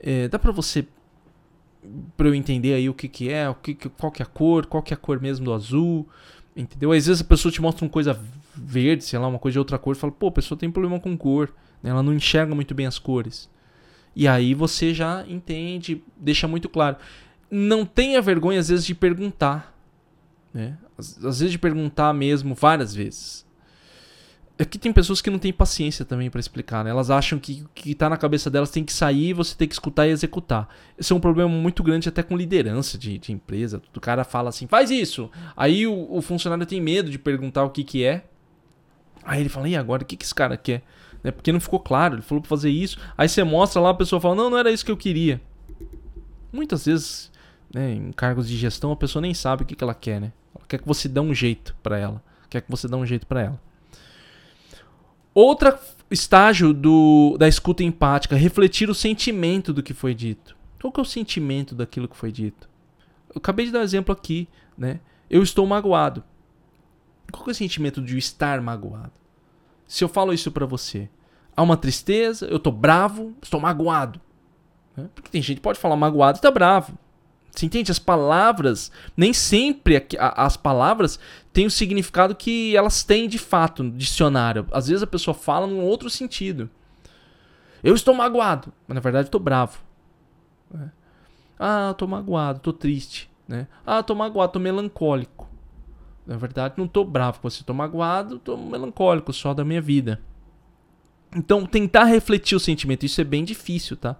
É, 0.00 0.26
dá 0.26 0.36
para 0.36 0.50
você 0.50 0.84
para 2.16 2.28
eu 2.28 2.34
entender 2.34 2.74
aí 2.74 2.88
o 2.88 2.94
que 2.94 3.08
que 3.08 3.30
é, 3.30 3.48
o 3.48 3.54
que, 3.54 3.74
qual 3.74 4.10
que 4.10 4.20
é 4.20 4.24
a 4.24 4.28
cor, 4.28 4.66
qual 4.66 4.82
que 4.82 4.92
é 4.92 4.96
a 4.96 4.98
cor 4.98 5.20
mesmo 5.20 5.44
do 5.44 5.52
azul. 5.52 6.08
Entendeu? 6.56 6.90
Às 6.90 7.06
vezes 7.06 7.22
a 7.22 7.24
pessoa 7.24 7.52
te 7.52 7.62
mostra 7.62 7.84
uma 7.84 7.90
coisa 7.90 8.18
verde, 8.54 9.04
sei 9.04 9.18
lá, 9.18 9.28
uma 9.28 9.38
coisa 9.38 9.54
de 9.54 9.58
outra 9.60 9.78
cor, 9.78 9.94
fala, 9.94 10.12
pô, 10.12 10.26
a 10.26 10.32
pessoa 10.32 10.58
tem 10.58 10.70
problema 10.70 10.98
com 10.98 11.16
cor, 11.16 11.54
né? 11.80 11.90
ela 11.90 12.02
não 12.02 12.12
enxerga 12.12 12.52
muito 12.52 12.74
bem 12.74 12.86
as 12.86 12.98
cores. 12.98 13.48
E 14.14 14.26
aí 14.28 14.54
você 14.54 14.92
já 14.92 15.24
entende, 15.26 16.02
deixa 16.16 16.48
muito 16.48 16.68
claro. 16.68 16.96
Não 17.54 17.84
tenha 17.84 18.22
vergonha, 18.22 18.58
às 18.58 18.68
vezes, 18.70 18.86
de 18.86 18.94
perguntar. 18.94 19.76
Né? 20.54 20.78
Às, 20.96 21.18
às 21.18 21.40
vezes 21.40 21.52
de 21.52 21.58
perguntar 21.58 22.14
mesmo, 22.14 22.54
várias 22.54 22.94
vezes. 22.94 23.44
É 24.58 24.64
que 24.64 24.78
tem 24.78 24.92
pessoas 24.92 25.20
que 25.20 25.28
não 25.28 25.38
têm 25.38 25.52
paciência 25.52 26.04
também 26.04 26.30
para 26.30 26.38
explicar, 26.38 26.84
né? 26.84 26.90
Elas 26.90 27.10
acham 27.10 27.36
que 27.36 27.64
o 27.64 27.70
que 27.74 27.94
tá 27.96 28.08
na 28.08 28.16
cabeça 28.16 28.48
delas 28.48 28.70
tem 28.70 28.84
que 28.84 28.92
sair 28.92 29.32
você 29.32 29.56
tem 29.56 29.66
que 29.66 29.74
escutar 29.74 30.06
e 30.06 30.10
executar. 30.10 30.68
Esse 30.96 31.12
é 31.12 31.16
um 31.16 31.20
problema 31.20 31.50
muito 31.50 31.82
grande 31.82 32.08
até 32.08 32.22
com 32.22 32.36
liderança 32.36 32.96
de, 32.96 33.18
de 33.18 33.32
empresa. 33.32 33.82
O 33.96 34.00
cara 34.00 34.22
fala 34.22 34.50
assim, 34.50 34.68
faz 34.68 34.90
isso. 34.90 35.28
Aí 35.56 35.84
o, 35.84 36.06
o, 36.08 36.22
funcionário 36.22 36.64
tem 36.64 36.80
medo 36.80 37.10
de 37.10 37.18
perguntar 37.18 37.64
o 37.64 37.70
que 37.70 37.82
que 37.82 38.04
é. 38.04 38.24
Aí 39.24 39.40
ele 39.40 39.48
fala, 39.48 39.68
e 39.68 39.74
agora, 39.74 40.04
o 40.04 40.06
que 40.06 40.16
que 40.16 40.24
esse 40.24 40.34
cara 40.34 40.56
quer? 40.56 40.84
Né? 41.24 41.32
Porque 41.32 41.50
não 41.50 41.60
ficou 41.60 41.80
claro, 41.80 42.16
ele 42.16 42.22
falou 42.22 42.40
pra 42.40 42.48
fazer 42.48 42.70
isso. 42.70 42.98
Aí 43.18 43.28
você 43.28 43.42
mostra 43.42 43.80
lá, 43.80 43.90
a 43.90 43.94
pessoa 43.94 44.20
fala, 44.20 44.36
não, 44.36 44.48
não 44.48 44.58
era 44.58 44.70
isso 44.70 44.84
que 44.84 44.92
eu 44.92 44.96
queria. 44.96 45.40
Muitas 46.52 46.84
vezes, 46.84 47.31
né, 47.72 47.94
em 47.94 48.12
cargos 48.12 48.48
de 48.48 48.56
gestão, 48.56 48.92
a 48.92 48.96
pessoa 48.96 49.22
nem 49.22 49.34
sabe 49.34 49.62
o 49.62 49.66
que, 49.66 49.74
que 49.74 49.82
ela 49.82 49.94
quer, 49.94 50.20
né? 50.20 50.32
Ela 50.54 50.64
quer 50.66 50.78
que 50.78 50.86
você 50.86 51.08
dê 51.08 51.20
um 51.20 51.34
jeito 51.34 51.74
para 51.82 51.98
ela. 51.98 52.22
Quer 52.50 52.60
que 52.60 52.70
você 52.70 52.86
dê 52.86 52.94
um 52.94 53.06
jeito 53.06 53.26
para 53.26 53.42
ela. 53.42 53.60
Outro 55.34 55.74
estágio 56.10 56.74
do, 56.74 57.36
da 57.38 57.48
escuta 57.48 57.82
empática, 57.82 58.36
refletir 58.36 58.90
o 58.90 58.94
sentimento 58.94 59.72
do 59.72 59.82
que 59.82 59.94
foi 59.94 60.14
dito. 60.14 60.54
Qual 60.80 60.92
que 60.92 61.00
é 61.00 61.02
o 61.02 61.06
sentimento 61.06 61.74
daquilo 61.74 62.08
que 62.08 62.16
foi 62.16 62.30
dito? 62.30 62.68
Eu 63.30 63.38
acabei 63.38 63.64
de 63.64 63.72
dar 63.72 63.78
um 63.78 63.84
exemplo 63.84 64.12
aqui, 64.12 64.46
né? 64.76 65.00
Eu 65.30 65.42
estou 65.42 65.66
magoado. 65.66 66.22
Qual 67.30 67.44
que 67.44 67.50
é 67.50 67.52
o 67.52 67.54
sentimento 67.54 68.02
de 68.02 68.18
estar 68.18 68.60
magoado? 68.60 69.12
Se 69.86 70.04
eu 70.04 70.08
falo 70.08 70.34
isso 70.34 70.50
para 70.50 70.66
você, 70.66 71.08
há 71.56 71.62
uma 71.62 71.76
tristeza, 71.76 72.46
eu 72.46 72.58
estou 72.58 72.72
bravo, 72.72 73.34
estou 73.40 73.58
magoado. 73.58 74.20
Né? 74.94 75.08
Porque 75.14 75.30
tem 75.30 75.40
gente 75.40 75.56
que 75.56 75.62
pode 75.62 75.78
falar 75.78 75.96
magoado 75.96 76.38
e 76.38 76.42
tá 76.42 76.50
bravo. 76.50 76.98
Você 77.54 77.66
entende? 77.66 77.92
As 77.92 77.98
palavras, 77.98 78.90
nem 79.14 79.32
sempre 79.32 80.06
as 80.18 80.56
palavras 80.56 81.20
têm 81.52 81.66
o 81.66 81.70
significado 81.70 82.34
que 82.34 82.74
elas 82.74 83.04
têm 83.04 83.28
de 83.28 83.38
fato 83.38 83.82
no 83.82 83.90
dicionário. 83.90 84.66
Às 84.72 84.88
vezes 84.88 85.02
a 85.02 85.06
pessoa 85.06 85.34
fala 85.34 85.66
num 85.66 85.82
outro 85.82 86.08
sentido. 86.08 86.70
Eu 87.84 87.94
estou 87.94 88.14
magoado, 88.14 88.72
mas 88.88 88.94
na 88.94 89.00
verdade 89.00 89.28
estou 89.28 89.40
bravo. 89.40 89.78
É. 90.74 90.88
Ah, 91.58 91.90
estou 91.92 92.08
magoado, 92.08 92.56
estou 92.56 92.72
triste. 92.72 93.30
Né? 93.46 93.66
Ah, 93.86 94.00
estou 94.00 94.16
magoado, 94.16 94.50
estou 94.50 94.62
melancólico. 94.62 95.48
Na 96.26 96.36
verdade, 96.36 96.74
não 96.78 96.86
estou 96.86 97.04
bravo 97.04 97.40
com 97.40 97.50
você, 97.50 97.60
estou 97.60 97.74
magoado, 97.76 98.36
estou 98.36 98.56
melancólico 98.56 99.32
só 99.32 99.52
da 99.52 99.64
minha 99.64 99.82
vida. 99.82 100.20
Então, 101.34 101.66
tentar 101.66 102.04
refletir 102.04 102.54
o 102.54 102.60
sentimento, 102.60 103.04
isso 103.04 103.20
é 103.20 103.24
bem 103.24 103.44
difícil, 103.44 103.96
tá? 103.96 104.16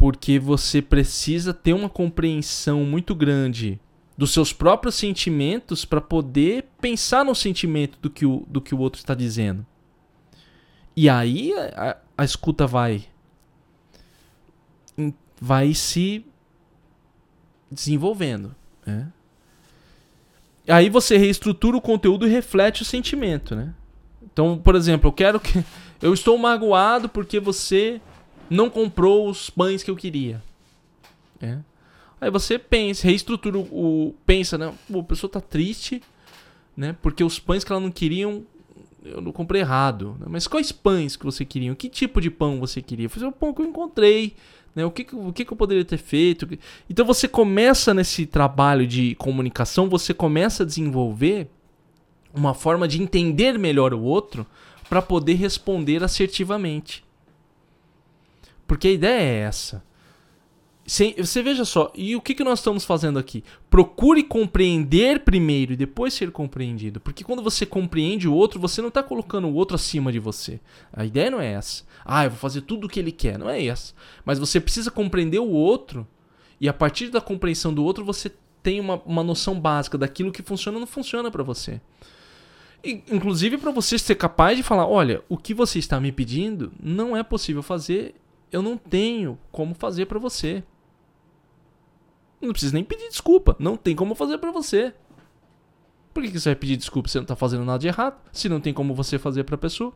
Porque 0.00 0.38
você 0.38 0.80
precisa 0.80 1.52
ter 1.52 1.74
uma 1.74 1.90
compreensão 1.90 2.84
muito 2.84 3.14
grande 3.14 3.78
dos 4.16 4.32
seus 4.32 4.50
próprios 4.50 4.94
sentimentos 4.94 5.84
para 5.84 6.00
poder 6.00 6.70
pensar 6.80 7.22
no 7.22 7.34
sentimento 7.34 7.98
do 8.00 8.08
que 8.08 8.24
o, 8.24 8.46
do 8.48 8.62
que 8.62 8.74
o 8.74 8.78
outro 8.78 8.98
está 8.98 9.14
dizendo. 9.14 9.66
E 10.96 11.06
aí 11.06 11.52
a, 11.76 11.98
a 12.16 12.24
escuta 12.24 12.66
vai 12.66 13.04
vai 15.38 15.74
se 15.74 16.24
desenvolvendo. 17.70 18.56
Né? 18.86 19.06
Aí 20.66 20.88
você 20.88 21.18
reestrutura 21.18 21.76
o 21.76 21.82
conteúdo 21.82 22.26
e 22.26 22.30
reflete 22.30 22.80
o 22.80 22.86
sentimento, 22.86 23.54
né? 23.54 23.74
Então, 24.22 24.56
por 24.56 24.74
exemplo, 24.74 25.08
eu 25.08 25.12
quero 25.12 25.38
que 25.38 25.62
eu 26.00 26.14
estou 26.14 26.38
magoado 26.38 27.06
porque 27.06 27.38
você 27.38 28.00
não 28.50 28.68
comprou 28.68 29.28
os 29.28 29.48
pães 29.48 29.82
que 29.82 29.90
eu 29.90 29.96
queria. 29.96 30.42
É. 31.40 31.58
Aí 32.20 32.30
você 32.30 32.58
pensa, 32.58 33.06
reestrutura 33.06 33.58
o. 33.58 34.14
Pensa, 34.26 34.58
né? 34.58 34.74
Pô, 34.90 35.00
a 35.00 35.04
pessoa 35.04 35.30
tá 35.30 35.40
triste, 35.40 36.02
né? 36.76 36.94
Porque 37.00 37.24
os 37.24 37.38
pães 37.38 37.64
que 37.64 37.72
ela 37.72 37.80
não 37.80 37.90
queria, 37.90 38.24
eu 39.04 39.20
não 39.20 39.32
comprei 39.32 39.62
errado. 39.62 40.16
Né? 40.20 40.26
Mas 40.28 40.46
quais 40.46 40.70
pães 40.70 41.16
que 41.16 41.24
você 41.24 41.44
queria? 41.44 41.74
Que 41.74 41.88
tipo 41.88 42.20
de 42.20 42.30
pão 42.30 42.60
você 42.60 42.82
queria? 42.82 43.08
Foi 43.08 43.26
o 43.26 43.32
pão 43.32 43.54
que 43.54 43.62
eu 43.62 43.66
encontrei. 43.66 44.34
Né? 44.74 44.84
O, 44.84 44.90
que, 44.90 45.06
o 45.14 45.32
que 45.32 45.50
eu 45.50 45.56
poderia 45.56 45.84
ter 45.84 45.96
feito? 45.96 46.46
Então 46.88 47.06
você 47.06 47.26
começa 47.26 47.94
nesse 47.94 48.26
trabalho 48.26 48.86
de 48.86 49.14
comunicação, 49.14 49.88
você 49.88 50.12
começa 50.12 50.62
a 50.62 50.66
desenvolver 50.66 51.48
uma 52.34 52.54
forma 52.54 52.86
de 52.86 53.02
entender 53.02 53.58
melhor 53.58 53.94
o 53.94 54.02
outro 54.02 54.46
para 54.88 55.00
poder 55.00 55.34
responder 55.34 56.04
assertivamente. 56.04 57.02
Porque 58.70 58.86
a 58.86 58.92
ideia 58.92 59.20
é 59.20 59.38
essa. 59.48 59.82
Você 60.86 61.42
veja 61.42 61.64
só, 61.64 61.90
e 61.92 62.14
o 62.14 62.20
que, 62.20 62.36
que 62.36 62.44
nós 62.44 62.60
estamos 62.60 62.84
fazendo 62.84 63.18
aqui? 63.18 63.42
Procure 63.68 64.22
compreender 64.22 65.24
primeiro 65.24 65.72
e 65.72 65.76
depois 65.76 66.14
ser 66.14 66.30
compreendido. 66.30 67.00
Porque 67.00 67.24
quando 67.24 67.42
você 67.42 67.66
compreende 67.66 68.28
o 68.28 68.32
outro, 68.32 68.60
você 68.60 68.80
não 68.80 68.86
está 68.86 69.02
colocando 69.02 69.48
o 69.48 69.54
outro 69.54 69.74
acima 69.74 70.12
de 70.12 70.20
você. 70.20 70.60
A 70.92 71.04
ideia 71.04 71.32
não 71.32 71.40
é 71.40 71.50
essa. 71.50 71.82
Ah, 72.04 72.22
eu 72.22 72.30
vou 72.30 72.38
fazer 72.38 72.60
tudo 72.60 72.86
o 72.86 72.88
que 72.88 73.00
ele 73.00 73.10
quer. 73.10 73.36
Não 73.40 73.50
é 73.50 73.60
essa. 73.66 73.92
Mas 74.24 74.38
você 74.38 74.60
precisa 74.60 74.88
compreender 74.88 75.40
o 75.40 75.50
outro 75.50 76.06
e 76.60 76.68
a 76.68 76.72
partir 76.72 77.08
da 77.08 77.20
compreensão 77.20 77.74
do 77.74 77.82
outro 77.82 78.04
você 78.04 78.30
tem 78.62 78.78
uma, 78.78 79.02
uma 79.04 79.24
noção 79.24 79.58
básica 79.58 79.98
daquilo 79.98 80.30
que 80.30 80.44
funciona 80.44 80.76
ou 80.76 80.80
não 80.80 80.86
funciona 80.86 81.28
para 81.28 81.42
você. 81.42 81.80
E, 82.84 83.02
inclusive 83.10 83.58
para 83.58 83.72
você 83.72 83.98
ser 83.98 84.14
capaz 84.14 84.56
de 84.56 84.62
falar: 84.62 84.86
olha, 84.86 85.24
o 85.28 85.36
que 85.36 85.52
você 85.52 85.80
está 85.80 86.00
me 86.00 86.12
pedindo 86.12 86.72
não 86.80 87.16
é 87.16 87.24
possível 87.24 87.64
fazer 87.64 88.14
eu 88.52 88.62
não 88.62 88.76
tenho 88.76 89.38
como 89.50 89.74
fazer 89.74 90.06
para 90.06 90.18
você. 90.18 90.62
Não 92.40 92.52
precisa 92.52 92.74
nem 92.74 92.84
pedir 92.84 93.08
desculpa. 93.08 93.54
Não 93.58 93.76
tem 93.76 93.94
como 93.94 94.14
fazer 94.14 94.38
para 94.38 94.50
você. 94.50 94.94
Por 96.12 96.22
que, 96.22 96.38
você 96.38 96.50
vai 96.50 96.56
pedir 96.56 96.76
desculpa 96.76 97.08
se 97.08 97.18
não 97.18 97.24
tá 97.24 97.36
fazendo 97.36 97.64
nada 97.64 97.78
de 97.78 97.86
errado? 97.86 98.18
Se 98.32 98.48
não 98.48 98.60
tem 98.60 98.74
como 98.74 98.94
você 98.94 99.18
fazer 99.18 99.44
pra 99.44 99.56
pessoa. 99.56 99.92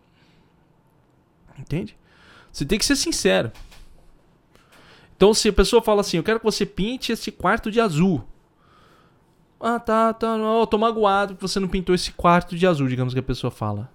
Entende? 1.59 1.97
Você 2.53 2.65
tem 2.65 2.79
que 2.79 2.85
ser 2.85 2.97
sincero. 2.97 3.51
Então, 5.17 5.33
se 5.33 5.49
a 5.49 5.53
pessoa 5.53 5.83
fala 5.83 6.01
assim, 6.01 6.17
eu 6.17 6.23
quero 6.23 6.39
que 6.39 6.45
você 6.45 6.67
pinte 6.67 7.13
esse 7.13 7.33
quarto 7.33 7.71
de 7.71 7.81
azul. 7.81 8.25
Ah, 9.59 9.81
tá, 9.81 10.13
tá, 10.13 10.37
eu 10.37 10.67
tô 10.67 10.77
magoado 10.77 11.35
que 11.35 11.43
você 11.43 11.59
não 11.59 11.69
pintou 11.69 11.95
esse 11.95 12.13
quarto 12.13 12.57
de 12.57 12.67
azul, 12.67 12.87
digamos 12.87 13.15
que 13.15 13.21
a 13.21 13.23
pessoa 13.23 13.51
fala. 13.51 13.91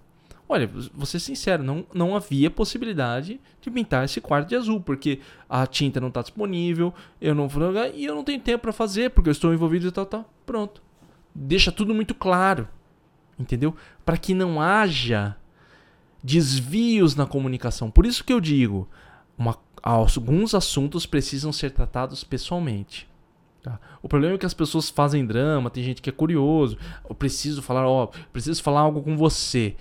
Olha, 0.52 0.66
vou 0.66 1.06
ser 1.06 1.20
sincero, 1.20 1.62
não, 1.62 1.86
não 1.94 2.16
havia 2.16 2.50
possibilidade 2.50 3.40
de 3.60 3.70
pintar 3.70 4.04
esse 4.04 4.20
quarto 4.20 4.48
de 4.48 4.56
azul, 4.56 4.80
porque 4.80 5.20
a 5.48 5.64
tinta 5.64 6.00
não 6.00 6.08
está 6.08 6.22
disponível, 6.22 6.92
eu 7.20 7.36
não 7.36 7.46
vou 7.46 7.62
e 7.94 8.04
eu 8.04 8.16
não 8.16 8.24
tenho 8.24 8.40
tempo 8.40 8.62
para 8.62 8.72
fazer, 8.72 9.10
porque 9.10 9.28
eu 9.28 9.32
estou 9.32 9.54
envolvido 9.54 9.86
e 9.86 9.92
tal, 9.92 10.04
tal. 10.04 10.28
Pronto. 10.44 10.82
Deixa 11.32 11.70
tudo 11.70 11.94
muito 11.94 12.16
claro, 12.16 12.66
entendeu? 13.38 13.76
Para 14.04 14.16
que 14.16 14.34
não 14.34 14.60
haja 14.60 15.36
desvios 16.20 17.14
na 17.14 17.26
comunicação. 17.26 17.88
Por 17.88 18.04
isso 18.04 18.24
que 18.24 18.32
eu 18.32 18.40
digo, 18.40 18.88
uma, 19.38 19.56
alguns 19.80 20.52
assuntos 20.52 21.06
precisam 21.06 21.52
ser 21.52 21.70
tratados 21.70 22.24
pessoalmente. 22.24 23.08
Tá? 23.62 23.78
O 24.02 24.08
problema 24.08 24.34
é 24.34 24.38
que 24.38 24.46
as 24.46 24.54
pessoas 24.54 24.90
fazem 24.90 25.24
drama, 25.24 25.70
tem 25.70 25.84
gente 25.84 26.02
que 26.02 26.10
é 26.10 26.12
curioso. 26.12 26.76
Eu 27.08 27.14
preciso 27.14 27.62
falar, 27.62 27.86
ó, 27.86 28.08
preciso 28.32 28.60
falar 28.60 28.80
algo 28.80 29.00
com 29.00 29.16
você 29.16 29.76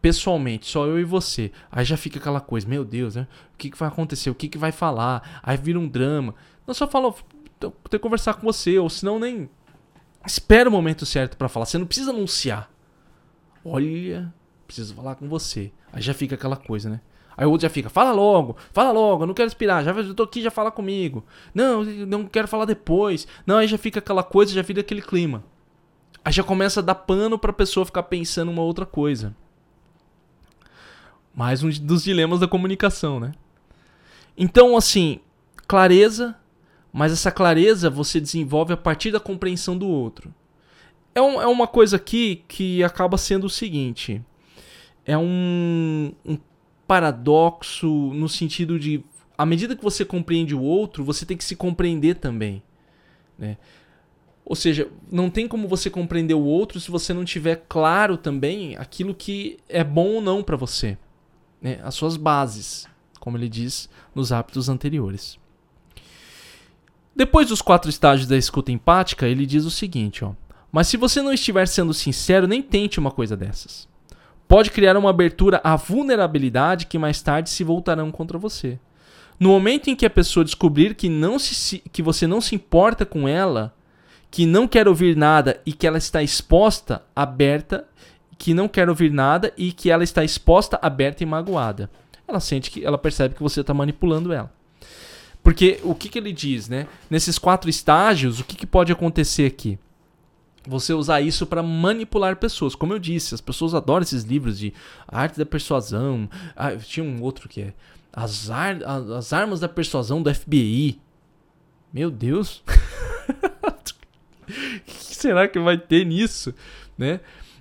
pessoalmente, 0.00 0.66
só 0.66 0.86
eu 0.86 0.98
e 0.98 1.04
você. 1.04 1.50
Aí 1.70 1.84
já 1.84 1.96
fica 1.96 2.18
aquela 2.18 2.40
coisa, 2.40 2.66
meu 2.68 2.84
Deus, 2.84 3.16
né? 3.16 3.26
O 3.54 3.56
que, 3.56 3.70
que 3.70 3.78
vai 3.78 3.88
acontecer? 3.88 4.30
O 4.30 4.34
que, 4.34 4.48
que 4.48 4.58
vai 4.58 4.72
falar? 4.72 5.40
Aí 5.42 5.56
vira 5.56 5.78
um 5.78 5.88
drama. 5.88 6.34
Não 6.66 6.74
só 6.74 6.86
fala, 6.86 7.14
ter 7.58 7.70
que 7.90 7.98
conversar 7.98 8.34
com 8.34 8.42
você, 8.42 8.78
ou 8.78 8.88
senão 8.88 9.18
nem. 9.18 9.48
Espera 10.26 10.68
o 10.68 10.72
momento 10.72 11.06
certo 11.06 11.36
para 11.36 11.48
falar. 11.48 11.66
Você 11.66 11.78
não 11.78 11.86
precisa 11.86 12.10
anunciar. 12.10 12.70
Olha, 13.64 14.32
preciso 14.66 14.94
falar 14.94 15.14
com 15.14 15.28
você. 15.28 15.72
Aí 15.92 16.02
já 16.02 16.14
fica 16.14 16.34
aquela 16.34 16.56
coisa, 16.56 16.90
né? 16.90 17.00
Aí 17.36 17.46
o 17.46 17.50
outro 17.50 17.62
já 17.62 17.70
fica, 17.70 17.88
fala 17.88 18.10
logo, 18.10 18.56
fala 18.72 18.90
logo, 18.90 19.22
eu 19.22 19.26
não 19.28 19.32
quero 19.32 19.46
esperar, 19.46 19.84
já 19.84 19.92
eu 19.92 20.12
tô 20.12 20.24
aqui, 20.24 20.42
já 20.42 20.50
fala 20.50 20.72
comigo. 20.72 21.24
Não, 21.54 21.84
não 21.84 22.24
quero 22.26 22.48
falar 22.48 22.64
depois. 22.64 23.28
Não, 23.46 23.58
aí 23.58 23.68
já 23.68 23.78
fica 23.78 24.00
aquela 24.00 24.24
coisa, 24.24 24.52
já 24.52 24.60
vira 24.60 24.80
aquele 24.80 25.00
clima. 25.00 25.44
Aí 26.24 26.32
já 26.32 26.42
começa 26.42 26.80
a 26.80 26.82
dar 26.82 26.96
pano 26.96 27.38
pra 27.38 27.52
pessoa 27.52 27.86
ficar 27.86 28.02
pensando 28.02 28.50
uma 28.50 28.62
outra 28.62 28.84
coisa. 28.84 29.36
Mais 31.38 31.62
um 31.62 31.70
dos 31.70 32.02
dilemas 32.02 32.40
da 32.40 32.48
comunicação, 32.48 33.20
né? 33.20 33.30
Então, 34.36 34.76
assim, 34.76 35.20
clareza, 35.68 36.34
mas 36.92 37.12
essa 37.12 37.30
clareza 37.30 37.88
você 37.88 38.20
desenvolve 38.20 38.72
a 38.72 38.76
partir 38.76 39.12
da 39.12 39.20
compreensão 39.20 39.78
do 39.78 39.86
outro. 39.86 40.34
É, 41.14 41.22
um, 41.22 41.40
é 41.40 41.46
uma 41.46 41.68
coisa 41.68 41.94
aqui 41.94 42.42
que 42.48 42.82
acaba 42.82 43.16
sendo 43.16 43.44
o 43.44 43.48
seguinte: 43.48 44.20
é 45.06 45.16
um, 45.16 46.10
um 46.26 46.36
paradoxo 46.88 47.86
no 47.86 48.28
sentido 48.28 48.76
de, 48.76 49.04
à 49.38 49.46
medida 49.46 49.76
que 49.76 49.84
você 49.84 50.04
compreende 50.04 50.56
o 50.56 50.60
outro, 50.60 51.04
você 51.04 51.24
tem 51.24 51.36
que 51.36 51.44
se 51.44 51.54
compreender 51.54 52.16
também. 52.16 52.60
Né? 53.38 53.56
Ou 54.44 54.56
seja, 54.56 54.88
não 55.08 55.30
tem 55.30 55.46
como 55.46 55.68
você 55.68 55.88
compreender 55.88 56.34
o 56.34 56.42
outro 56.42 56.80
se 56.80 56.90
você 56.90 57.14
não 57.14 57.24
tiver 57.24 57.62
claro 57.68 58.16
também 58.16 58.76
aquilo 58.76 59.14
que 59.14 59.58
é 59.68 59.84
bom 59.84 60.14
ou 60.14 60.20
não 60.20 60.42
para 60.42 60.56
você. 60.56 60.98
Né? 61.60 61.80
As 61.82 61.94
suas 61.94 62.16
bases, 62.16 62.86
como 63.20 63.36
ele 63.36 63.48
diz 63.48 63.88
nos 64.14 64.32
hábitos 64.32 64.68
anteriores. 64.68 65.38
Depois 67.14 67.48
dos 67.48 67.60
quatro 67.60 67.90
estágios 67.90 68.28
da 68.28 68.36
escuta 68.36 68.70
empática, 68.70 69.26
ele 69.26 69.44
diz 69.44 69.64
o 69.64 69.70
seguinte: 69.70 70.24
ó, 70.24 70.32
Mas 70.70 70.86
se 70.86 70.96
você 70.96 71.20
não 71.20 71.32
estiver 71.32 71.66
sendo 71.66 71.92
sincero, 71.92 72.46
nem 72.46 72.62
tente 72.62 73.00
uma 73.00 73.10
coisa 73.10 73.36
dessas. 73.36 73.88
Pode 74.46 74.70
criar 74.70 74.96
uma 74.96 75.10
abertura 75.10 75.60
à 75.62 75.76
vulnerabilidade 75.76 76.86
que 76.86 76.98
mais 76.98 77.20
tarde 77.20 77.50
se 77.50 77.62
voltarão 77.62 78.10
contra 78.10 78.38
você. 78.38 78.78
No 79.38 79.50
momento 79.50 79.88
em 79.88 79.94
que 79.94 80.06
a 80.06 80.10
pessoa 80.10 80.44
descobrir 80.44 80.94
que, 80.94 81.08
não 81.08 81.38
se, 81.38 81.78
que 81.92 82.02
você 82.02 82.26
não 82.26 82.40
se 82.40 82.54
importa 82.54 83.04
com 83.04 83.28
ela, 83.28 83.74
que 84.30 84.46
não 84.46 84.66
quer 84.66 84.88
ouvir 84.88 85.16
nada 85.16 85.60
e 85.66 85.72
que 85.72 85.86
ela 85.86 85.98
está 85.98 86.22
exposta, 86.22 87.02
aberta, 87.14 87.86
que 88.38 88.54
não 88.54 88.68
quer 88.68 88.88
ouvir 88.88 89.12
nada 89.12 89.52
e 89.56 89.72
que 89.72 89.90
ela 89.90 90.04
está 90.04 90.24
exposta, 90.24 90.78
aberta 90.80 91.22
e 91.22 91.26
magoada. 91.26 91.90
Ela 92.26 92.40
sente 92.40 92.70
que 92.70 92.84
ela 92.84 92.96
percebe 92.96 93.34
que 93.34 93.42
você 93.42 93.60
está 93.60 93.74
manipulando 93.74 94.32
ela. 94.32 94.52
Porque 95.42 95.80
o 95.82 95.94
que, 95.94 96.08
que 96.08 96.18
ele 96.18 96.32
diz, 96.32 96.68
né? 96.68 96.86
Nesses 97.10 97.38
quatro 97.38 97.68
estágios, 97.68 98.38
o 98.38 98.44
que, 98.44 98.54
que 98.54 98.66
pode 98.66 98.92
acontecer 98.92 99.46
aqui? 99.46 99.78
Você 100.66 100.92
usar 100.92 101.20
isso 101.20 101.46
para 101.46 101.62
manipular 101.62 102.36
pessoas. 102.36 102.74
Como 102.74 102.92
eu 102.92 102.98
disse, 102.98 103.34
as 103.34 103.40
pessoas 103.40 103.74
adoram 103.74 104.02
esses 104.02 104.24
livros 104.24 104.58
de 104.58 104.74
arte 105.06 105.38
da 105.38 105.46
persuasão. 105.46 106.28
Ah, 106.54 106.76
tinha 106.76 107.04
um 107.04 107.22
outro 107.22 107.48
que 107.48 107.62
é 107.62 107.72
as, 108.12 108.50
ar 108.50 108.76
as 109.16 109.32
armas 109.32 109.60
da 109.60 109.68
persuasão 109.68 110.22
do 110.22 110.32
FBI. 110.32 111.00
Meu 111.92 112.10
Deus. 112.10 112.62
O 114.48 114.80
que 114.80 115.14
será 115.14 115.46
que 115.46 115.58
vai 115.58 115.76
ter 115.76 116.06
nisso, 116.06 116.54
né? 116.96 117.20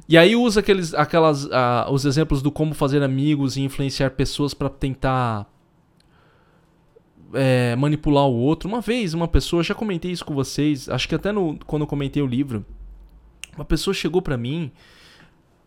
E 0.10 0.18
aí 0.18 0.36
usa 0.36 0.62
aqueles, 0.62 0.94
aquelas, 0.94 1.46
uh, 1.46 1.92
os 1.92 2.06
exemplos 2.06 2.42
do 2.42 2.52
como 2.52 2.74
fazer 2.74 3.04
amigos 3.04 3.58
e 3.58 3.62
influenciar 3.62 4.12
pessoas 4.12 4.54
para 4.54 4.70
tentar 4.70 5.52
é, 7.34 7.76
manipular 7.76 8.26
o 8.26 8.34
outro. 8.34 8.70
Uma 8.70 8.80
vez, 8.80 9.14
uma 9.14 9.28
pessoa, 9.28 9.64
já 9.64 9.76
comentei 9.76 10.12
isso 10.12 10.24
com 10.24 10.34
vocês, 10.34 10.88
acho 10.88 11.10
que 11.10 11.16
até 11.16 11.32
no, 11.32 11.60
quando 11.66 11.82
eu 11.82 11.88
comentei 11.88 12.22
o 12.22 12.28
livro, 12.28 12.66
uma 13.56 13.66
pessoa 13.66 13.94
chegou 13.94 14.22
para 14.22 14.38
mim, 14.38 14.72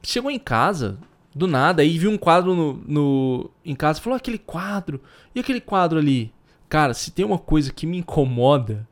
chegou 0.03 0.30
em 0.30 0.38
casa, 0.38 0.99
do 1.34 1.47
nada, 1.47 1.82
aí 1.82 1.99
viu 1.99 2.11
um 2.11 2.18
quadro 2.18 2.55
no, 2.55 2.82
no, 2.86 3.51
em 3.64 3.74
casa, 3.74 4.01
falou: 4.01 4.16
aquele 4.16 4.38
quadro, 4.38 5.01
e 5.34 5.41
aquele 5.41 5.61
quadro 5.61 5.99
ali? 5.99 6.32
Cara, 6.68 6.95
se 6.95 7.11
tem 7.11 7.24
uma 7.24 7.38
coisa 7.38 7.72
que 7.72 7.86
me 7.86 7.99
incomoda, 7.99 8.88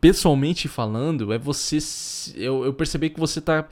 pessoalmente 0.00 0.68
falando, 0.68 1.32
é 1.32 1.38
você. 1.38 1.78
Eu, 2.34 2.64
eu 2.64 2.72
percebi 2.72 3.10
que 3.10 3.20
você 3.20 3.40
tá 3.40 3.66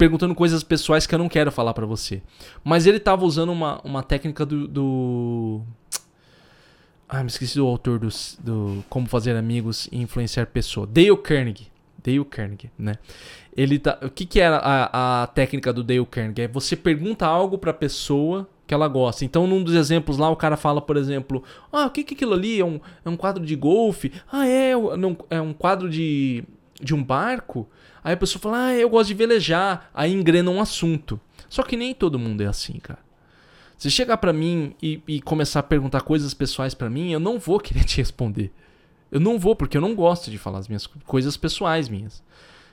perguntando 0.00 0.34
coisas 0.34 0.62
pessoais 0.62 1.06
que 1.06 1.14
eu 1.14 1.18
não 1.18 1.28
quero 1.28 1.52
falar 1.52 1.74
para 1.74 1.84
você. 1.84 2.22
Mas 2.64 2.86
ele 2.86 2.98
tava 2.98 3.26
usando 3.26 3.52
uma, 3.52 3.82
uma 3.84 4.02
técnica 4.02 4.46
do. 4.46 4.66
do... 4.66 5.60
Ah, 7.06 7.22
me 7.22 7.28
esqueci 7.28 7.56
do 7.56 7.66
autor 7.66 7.98
do, 7.98 8.08
do 8.38 8.82
Como 8.88 9.06
Fazer 9.06 9.36
Amigos 9.36 9.90
e 9.92 10.00
Influenciar 10.00 10.46
Pessoas. 10.46 10.88
Dale 10.90 11.14
Carnegie. 11.18 11.70
Dale 12.02 12.24
Carnegie, 12.24 12.70
né? 12.78 12.94
Ele 13.54 13.78
tá, 13.78 13.98
o 14.02 14.08
que, 14.08 14.24
que 14.24 14.40
era 14.40 14.56
a, 14.56 15.22
a 15.22 15.26
técnica 15.26 15.70
do 15.70 15.84
Dale 15.84 16.06
Carnegie? 16.06 16.42
É 16.42 16.48
você 16.48 16.74
pergunta 16.74 17.26
algo 17.26 17.58
pra 17.58 17.74
pessoa 17.74 18.48
que 18.66 18.72
ela 18.72 18.88
gosta. 18.88 19.22
Então, 19.22 19.46
num 19.46 19.62
dos 19.62 19.74
exemplos 19.74 20.16
lá, 20.16 20.30
o 20.30 20.36
cara 20.36 20.56
fala, 20.56 20.80
por 20.80 20.96
exemplo, 20.96 21.44
ah, 21.70 21.84
o 21.86 21.90
que 21.90 22.04
que 22.04 22.14
é 22.14 22.16
aquilo 22.16 22.32
ali? 22.32 22.58
É 22.58 22.64
um, 22.64 22.80
é 23.04 23.10
um 23.10 23.18
quadro 23.18 23.44
de 23.44 23.54
golfe? 23.54 24.12
Ah, 24.32 24.48
é, 24.48 24.70
é 25.28 25.40
um 25.42 25.52
quadro 25.52 25.90
de, 25.90 26.44
de 26.80 26.94
um 26.94 27.02
barco? 27.02 27.68
Aí 28.02 28.14
a 28.14 28.16
pessoa 28.16 28.40
fala, 28.40 28.66
ah, 28.66 28.74
eu 28.74 28.88
gosto 28.88 29.08
de 29.08 29.14
velejar. 29.14 29.90
Aí 29.94 30.12
engrena 30.12 30.50
um 30.50 30.60
assunto. 30.60 31.20
Só 31.48 31.62
que 31.62 31.76
nem 31.76 31.94
todo 31.94 32.18
mundo 32.18 32.42
é 32.42 32.46
assim, 32.46 32.78
cara. 32.78 33.00
Se 33.76 33.90
chegar 33.90 34.18
para 34.18 34.32
mim 34.32 34.74
e, 34.82 35.02
e, 35.08 35.20
começar 35.22 35.60
a 35.60 35.62
perguntar 35.62 36.02
coisas 36.02 36.34
pessoais 36.34 36.74
para 36.74 36.90
mim, 36.90 37.12
eu 37.12 37.20
não 37.20 37.38
vou 37.38 37.58
querer 37.58 37.82
te 37.84 37.96
responder. 37.96 38.52
Eu 39.10 39.18
não 39.18 39.38
vou, 39.38 39.56
porque 39.56 39.76
eu 39.76 39.80
não 39.80 39.94
gosto 39.94 40.30
de 40.30 40.38
falar 40.38 40.58
as 40.58 40.68
minhas 40.68 40.86
coisas 40.86 41.36
pessoais 41.36 41.88
minhas. 41.88 42.22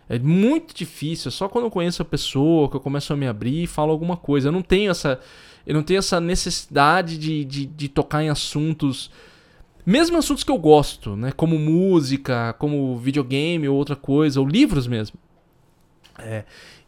É 0.10 0.20
muito 0.20 0.74
difícil, 0.74 1.30
é 1.30 1.32
só 1.32 1.50
quando 1.50 1.66
eu 1.66 1.72
conheço 1.72 2.02
a 2.02 2.06
pessoa 2.06 2.70
que 2.70 2.76
eu 2.76 2.80
começo 2.80 3.12
a 3.12 3.18
me 3.18 3.28
abrir 3.28 3.64
e 3.64 3.68
falo 3.68 3.92
alguma 3.92 4.16
coisa. 4.16 4.50
Eu 4.50 4.52
não 4.52 4.62
tenho 4.62 4.92
essa, 4.92 5.20
eu 5.66 5.74
não 5.74 5.84
tenho 5.84 5.98
essa 5.98 6.20
necessidade 6.20 7.18
de, 7.18 7.44
de, 7.44 7.66
de 7.66 7.90
tocar 7.90 8.24
em 8.24 8.30
assuntos, 8.30 9.10
mesmo 9.88 10.18
assuntos 10.18 10.44
que 10.44 10.52
eu 10.52 10.58
gosto, 10.58 11.16
né? 11.16 11.32
Como 11.32 11.58
música, 11.58 12.52
como 12.60 12.98
videogame 12.98 13.70
ou 13.70 13.78
outra 13.78 13.96
coisa, 13.96 14.42
ou 14.42 14.46
livros 14.46 14.86
mesmo. 14.86 15.18
É, 16.20 16.44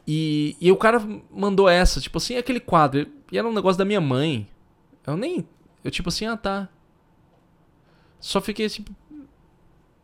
e, 0.05 0.57
e 0.59 0.69
o 0.69 0.75
cara 0.75 1.01
mandou 1.31 1.69
essa, 1.69 2.01
tipo 2.01 2.17
assim, 2.17 2.35
aquele 2.35 2.59
quadro. 2.59 3.07
E 3.31 3.37
era 3.37 3.47
um 3.47 3.53
negócio 3.53 3.79
da 3.79 3.85
minha 3.85 4.01
mãe. 4.01 4.45
Eu 5.07 5.15
nem. 5.15 5.47
Eu, 5.81 5.89
tipo 5.89 6.09
assim, 6.09 6.25
ah 6.25 6.35
tá. 6.35 6.67
Só 8.19 8.41
fiquei 8.41 8.65
assim, 8.65 8.83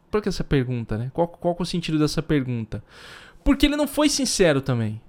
por 0.09 0.21
que 0.21 0.29
essa 0.29 0.43
pergunta, 0.43 0.97
né? 0.97 1.11
Qual, 1.13 1.27
qual 1.27 1.57
é 1.59 1.61
o 1.63 1.65
sentido 1.65 1.99
dessa 1.99 2.23
pergunta? 2.23 2.81
Porque 3.43 3.65
ele 3.65 3.75
não 3.75 3.87
foi 3.87 4.07
sincero 4.07 4.61
também. 4.61 5.01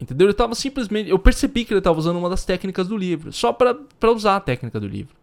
Entendeu? 0.00 0.26
Ele 0.26 0.34
tava 0.34 0.54
simplesmente. 0.54 1.10
Eu 1.10 1.18
percebi 1.18 1.66
que 1.66 1.74
ele 1.74 1.82
tava 1.82 1.98
usando 1.98 2.16
uma 2.16 2.30
das 2.30 2.44
técnicas 2.44 2.88
do 2.88 2.96
livro. 2.96 3.32
Só 3.32 3.52
para 3.52 3.76
usar 4.10 4.36
a 4.36 4.40
técnica 4.40 4.80
do 4.80 4.88
livro. 4.88 5.14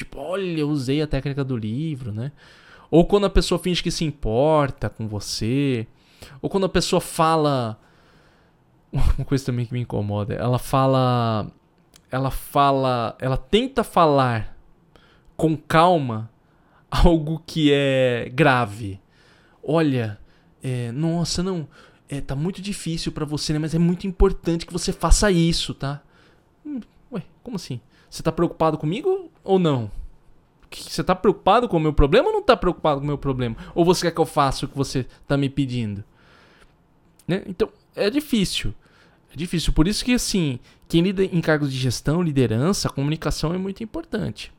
Tipo, 0.00 0.18
olha, 0.18 0.60
eu 0.60 0.70
usei 0.70 1.02
a 1.02 1.06
técnica 1.06 1.44
do 1.44 1.54
livro, 1.54 2.10
né? 2.10 2.32
Ou 2.90 3.04
quando 3.04 3.26
a 3.26 3.30
pessoa 3.30 3.58
finge 3.58 3.82
que 3.82 3.90
se 3.90 4.02
importa 4.02 4.88
com 4.88 5.06
você. 5.06 5.86
Ou 6.40 6.48
quando 6.48 6.64
a 6.64 6.70
pessoa 6.70 7.02
fala. 7.02 7.78
Uma 8.90 9.26
coisa 9.26 9.44
também 9.44 9.66
que 9.66 9.74
me 9.74 9.80
incomoda. 9.80 10.32
Ela 10.32 10.58
fala. 10.58 11.52
Ela 12.10 12.30
fala. 12.30 13.14
Ela 13.18 13.36
tenta 13.36 13.84
falar 13.84 14.56
com 15.36 15.54
calma 15.54 16.30
algo 16.90 17.42
que 17.46 17.70
é 17.70 18.30
grave. 18.32 18.98
Olha, 19.62 20.18
é, 20.62 20.90
nossa, 20.92 21.42
não, 21.42 21.68
é, 22.08 22.22
tá 22.22 22.34
muito 22.34 22.62
difícil 22.62 23.12
para 23.12 23.26
você, 23.26 23.52
né? 23.52 23.58
Mas 23.58 23.74
é 23.74 23.78
muito 23.78 24.06
importante 24.06 24.64
que 24.64 24.72
você 24.72 24.94
faça 24.94 25.30
isso, 25.30 25.74
tá? 25.74 26.00
Hum, 26.64 26.80
ué, 27.12 27.22
como 27.42 27.56
assim? 27.56 27.82
Você 28.08 28.22
tá 28.22 28.32
preocupado 28.32 28.78
comigo 28.78 29.29
ou 29.44 29.58
não? 29.58 29.90
Você 30.70 31.02
tá 31.02 31.14
preocupado 31.14 31.68
com 31.68 31.76
o 31.76 31.80
meu 31.80 31.92
problema 31.92 32.28
ou 32.28 32.34
não 32.34 32.42
tá 32.42 32.56
preocupado 32.56 33.00
com 33.00 33.04
o 33.04 33.06
meu 33.06 33.18
problema? 33.18 33.56
Ou 33.74 33.84
você 33.84 34.06
quer 34.06 34.14
que 34.14 34.20
eu 34.20 34.26
faça 34.26 34.66
o 34.66 34.68
que 34.68 34.76
você 34.76 35.06
tá 35.26 35.36
me 35.36 35.48
pedindo? 35.48 36.04
Né? 37.26 37.42
Então, 37.46 37.68
é 37.96 38.08
difícil. 38.08 38.72
É 39.32 39.36
difícil. 39.36 39.72
Por 39.72 39.88
isso 39.88 40.04
que, 40.04 40.14
assim, 40.14 40.60
quem 40.88 41.02
lida 41.02 41.24
em 41.24 41.40
cargos 41.40 41.72
de 41.72 41.78
gestão, 41.78 42.22
liderança, 42.22 42.88
comunicação 42.88 43.52
é 43.52 43.58
muito 43.58 43.82
importante 43.82 44.52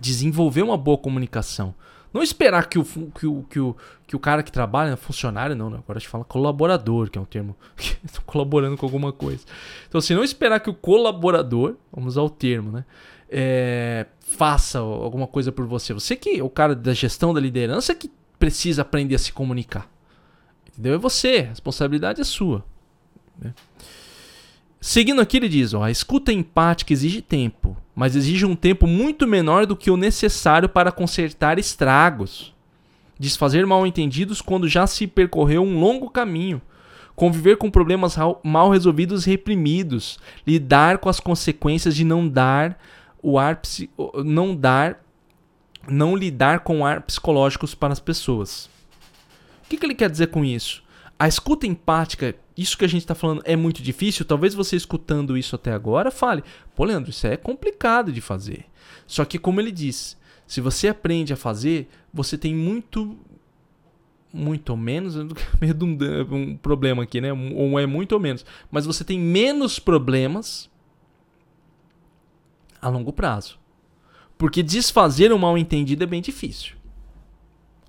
desenvolver 0.00 0.62
uma 0.62 0.76
boa 0.76 0.98
comunicação. 0.98 1.74
Não 2.12 2.22
esperar 2.22 2.68
que 2.68 2.78
o, 2.78 2.84
que 2.84 3.26
o, 3.26 3.42
que 3.50 3.58
o, 3.58 3.76
que 4.06 4.14
o 4.14 4.20
cara 4.20 4.42
que 4.42 4.52
trabalha, 4.52 4.96
funcionário, 4.96 5.56
não, 5.56 5.68
não 5.68 5.78
agora 5.78 5.98
a 5.98 6.00
gente 6.00 6.08
fala 6.08 6.24
colaborador, 6.24 7.10
que 7.10 7.18
é 7.18 7.20
um 7.20 7.24
termo 7.24 7.56
estou 8.04 8.22
colaborando 8.26 8.76
com 8.76 8.86
alguma 8.86 9.12
coisa. 9.12 9.44
Então, 9.88 9.98
assim, 9.98 10.14
não 10.14 10.22
esperar 10.22 10.60
que 10.60 10.70
o 10.70 10.74
colaborador, 10.74 11.74
vamos 11.92 12.14
usar 12.14 12.22
o 12.22 12.30
termo, 12.30 12.70
né? 12.70 12.84
É, 13.30 14.06
faça 14.20 14.78
alguma 14.78 15.26
coisa 15.26 15.50
por 15.50 15.66
você. 15.66 15.92
Você 15.92 16.16
que 16.16 16.38
é 16.38 16.42
o 16.42 16.50
cara 16.50 16.74
da 16.74 16.92
gestão 16.92 17.32
da 17.32 17.40
liderança 17.40 17.94
que 17.94 18.10
precisa 18.38 18.82
aprender 18.82 19.14
a 19.14 19.18
se 19.18 19.32
comunicar. 19.32 19.88
Entendeu? 20.68 20.94
É 20.94 20.98
você, 20.98 21.44
a 21.46 21.50
responsabilidade 21.50 22.20
é 22.20 22.24
sua. 22.24 22.64
Né? 23.40 23.54
Seguindo 24.80 25.20
aqui, 25.20 25.38
ele 25.38 25.48
diz: 25.48 25.72
ó, 25.72 25.82
a 25.82 25.90
escuta 25.90 26.32
empática 26.32 26.92
exige 26.92 27.22
tempo, 27.22 27.76
mas 27.94 28.14
exige 28.14 28.44
um 28.44 28.54
tempo 28.54 28.86
muito 28.86 29.26
menor 29.26 29.66
do 29.66 29.76
que 29.76 29.90
o 29.90 29.96
necessário 29.96 30.68
para 30.68 30.92
consertar 30.92 31.58
estragos, 31.58 32.52
desfazer 33.18 33.66
mal-entendidos 33.66 34.42
quando 34.42 34.68
já 34.68 34.86
se 34.86 35.06
percorreu 35.06 35.62
um 35.62 35.80
longo 35.80 36.10
caminho, 36.10 36.60
conviver 37.16 37.56
com 37.56 37.70
problemas 37.70 38.16
mal 38.42 38.68
resolvidos 38.68 39.26
e 39.26 39.30
reprimidos, 39.30 40.18
lidar 40.46 40.98
com 40.98 41.08
as 41.08 41.20
consequências 41.20 41.96
de 41.96 42.04
não 42.04 42.28
dar 42.28 42.78
o 43.24 43.38
ar 43.38 43.60
não 44.22 44.54
dar 44.54 45.02
não 45.88 46.16
lidar 46.16 46.60
com 46.60 46.84
ar 46.84 47.02
psicológicos 47.02 47.74
para 47.74 47.92
as 47.92 48.00
pessoas. 48.00 48.66
O 49.64 49.68
que, 49.68 49.76
que 49.76 49.84
ele 49.84 49.94
quer 49.94 50.10
dizer 50.10 50.28
com 50.28 50.44
isso? 50.44 50.82
A 51.18 51.28
escuta 51.28 51.66
empática, 51.66 52.34
isso 52.56 52.76
que 52.76 52.84
a 52.84 52.88
gente 52.88 53.02
está 53.02 53.14
falando 53.14 53.42
é 53.44 53.56
muito 53.56 53.82
difícil. 53.82 54.24
Talvez 54.24 54.54
você 54.54 54.76
escutando 54.76 55.36
isso 55.36 55.54
até 55.54 55.72
agora 55.72 56.10
fale: 56.10 56.42
pô, 56.74 56.84
Leandro, 56.84 57.10
isso 57.10 57.26
é 57.26 57.36
complicado 57.36 58.12
de 58.12 58.20
fazer. 58.20 58.66
Só 59.06 59.24
que, 59.24 59.38
como 59.38 59.60
ele 59.60 59.72
diz, 59.72 60.18
se 60.46 60.60
você 60.60 60.88
aprende 60.88 61.32
a 61.32 61.36
fazer, 61.36 61.88
você 62.12 62.36
tem 62.36 62.54
muito. 62.54 63.16
Muito 64.36 64.70
ou 64.70 64.76
menos, 64.76 65.14
redundante, 65.62 66.34
um 66.34 66.56
problema 66.56 67.04
aqui, 67.04 67.20
né? 67.20 67.32
Ou 67.32 67.78
é 67.78 67.86
muito 67.86 68.12
ou 68.12 68.20
menos. 68.20 68.44
Mas 68.68 68.84
você 68.84 69.04
tem 69.04 69.16
menos 69.16 69.78
problemas 69.78 70.68
a 72.84 72.88
longo 72.90 73.12
prazo. 73.12 73.58
Porque 74.36 74.62
desfazer 74.62 75.32
um 75.32 75.38
mal 75.38 75.56
entendido 75.56 76.04
é 76.04 76.06
bem 76.06 76.20
difícil. 76.20 76.76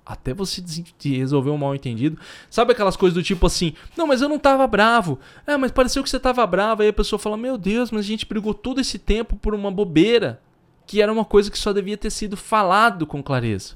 Até 0.04 0.32
você 0.32 0.62
resolver 1.02 1.50
um 1.50 1.58
mal 1.58 1.74
entendido. 1.74 2.18
Sabe 2.48 2.72
aquelas 2.72 2.96
coisas 2.96 3.14
do 3.14 3.22
tipo 3.22 3.44
assim, 3.46 3.74
não, 3.96 4.06
mas 4.06 4.22
eu 4.22 4.28
não 4.28 4.38
tava 4.38 4.66
bravo. 4.66 5.18
É, 5.46 5.56
mas 5.56 5.70
pareceu 5.70 6.02
que 6.02 6.08
você 6.08 6.18
tava 6.18 6.46
bravo. 6.46 6.82
Aí 6.82 6.88
a 6.88 6.92
pessoa 6.92 7.18
fala, 7.18 7.36
meu 7.36 7.58
Deus, 7.58 7.90
mas 7.90 8.06
a 8.06 8.08
gente 8.08 8.24
brigou 8.24 8.54
todo 8.54 8.80
esse 8.80 8.98
tempo 8.98 9.36
por 9.36 9.54
uma 9.54 9.70
bobeira. 9.70 10.40
Que 10.86 11.02
era 11.02 11.12
uma 11.12 11.24
coisa 11.24 11.50
que 11.50 11.58
só 11.58 11.72
devia 11.72 11.96
ter 11.96 12.10
sido 12.10 12.36
falado 12.36 13.06
com 13.06 13.22
clareza. 13.22 13.74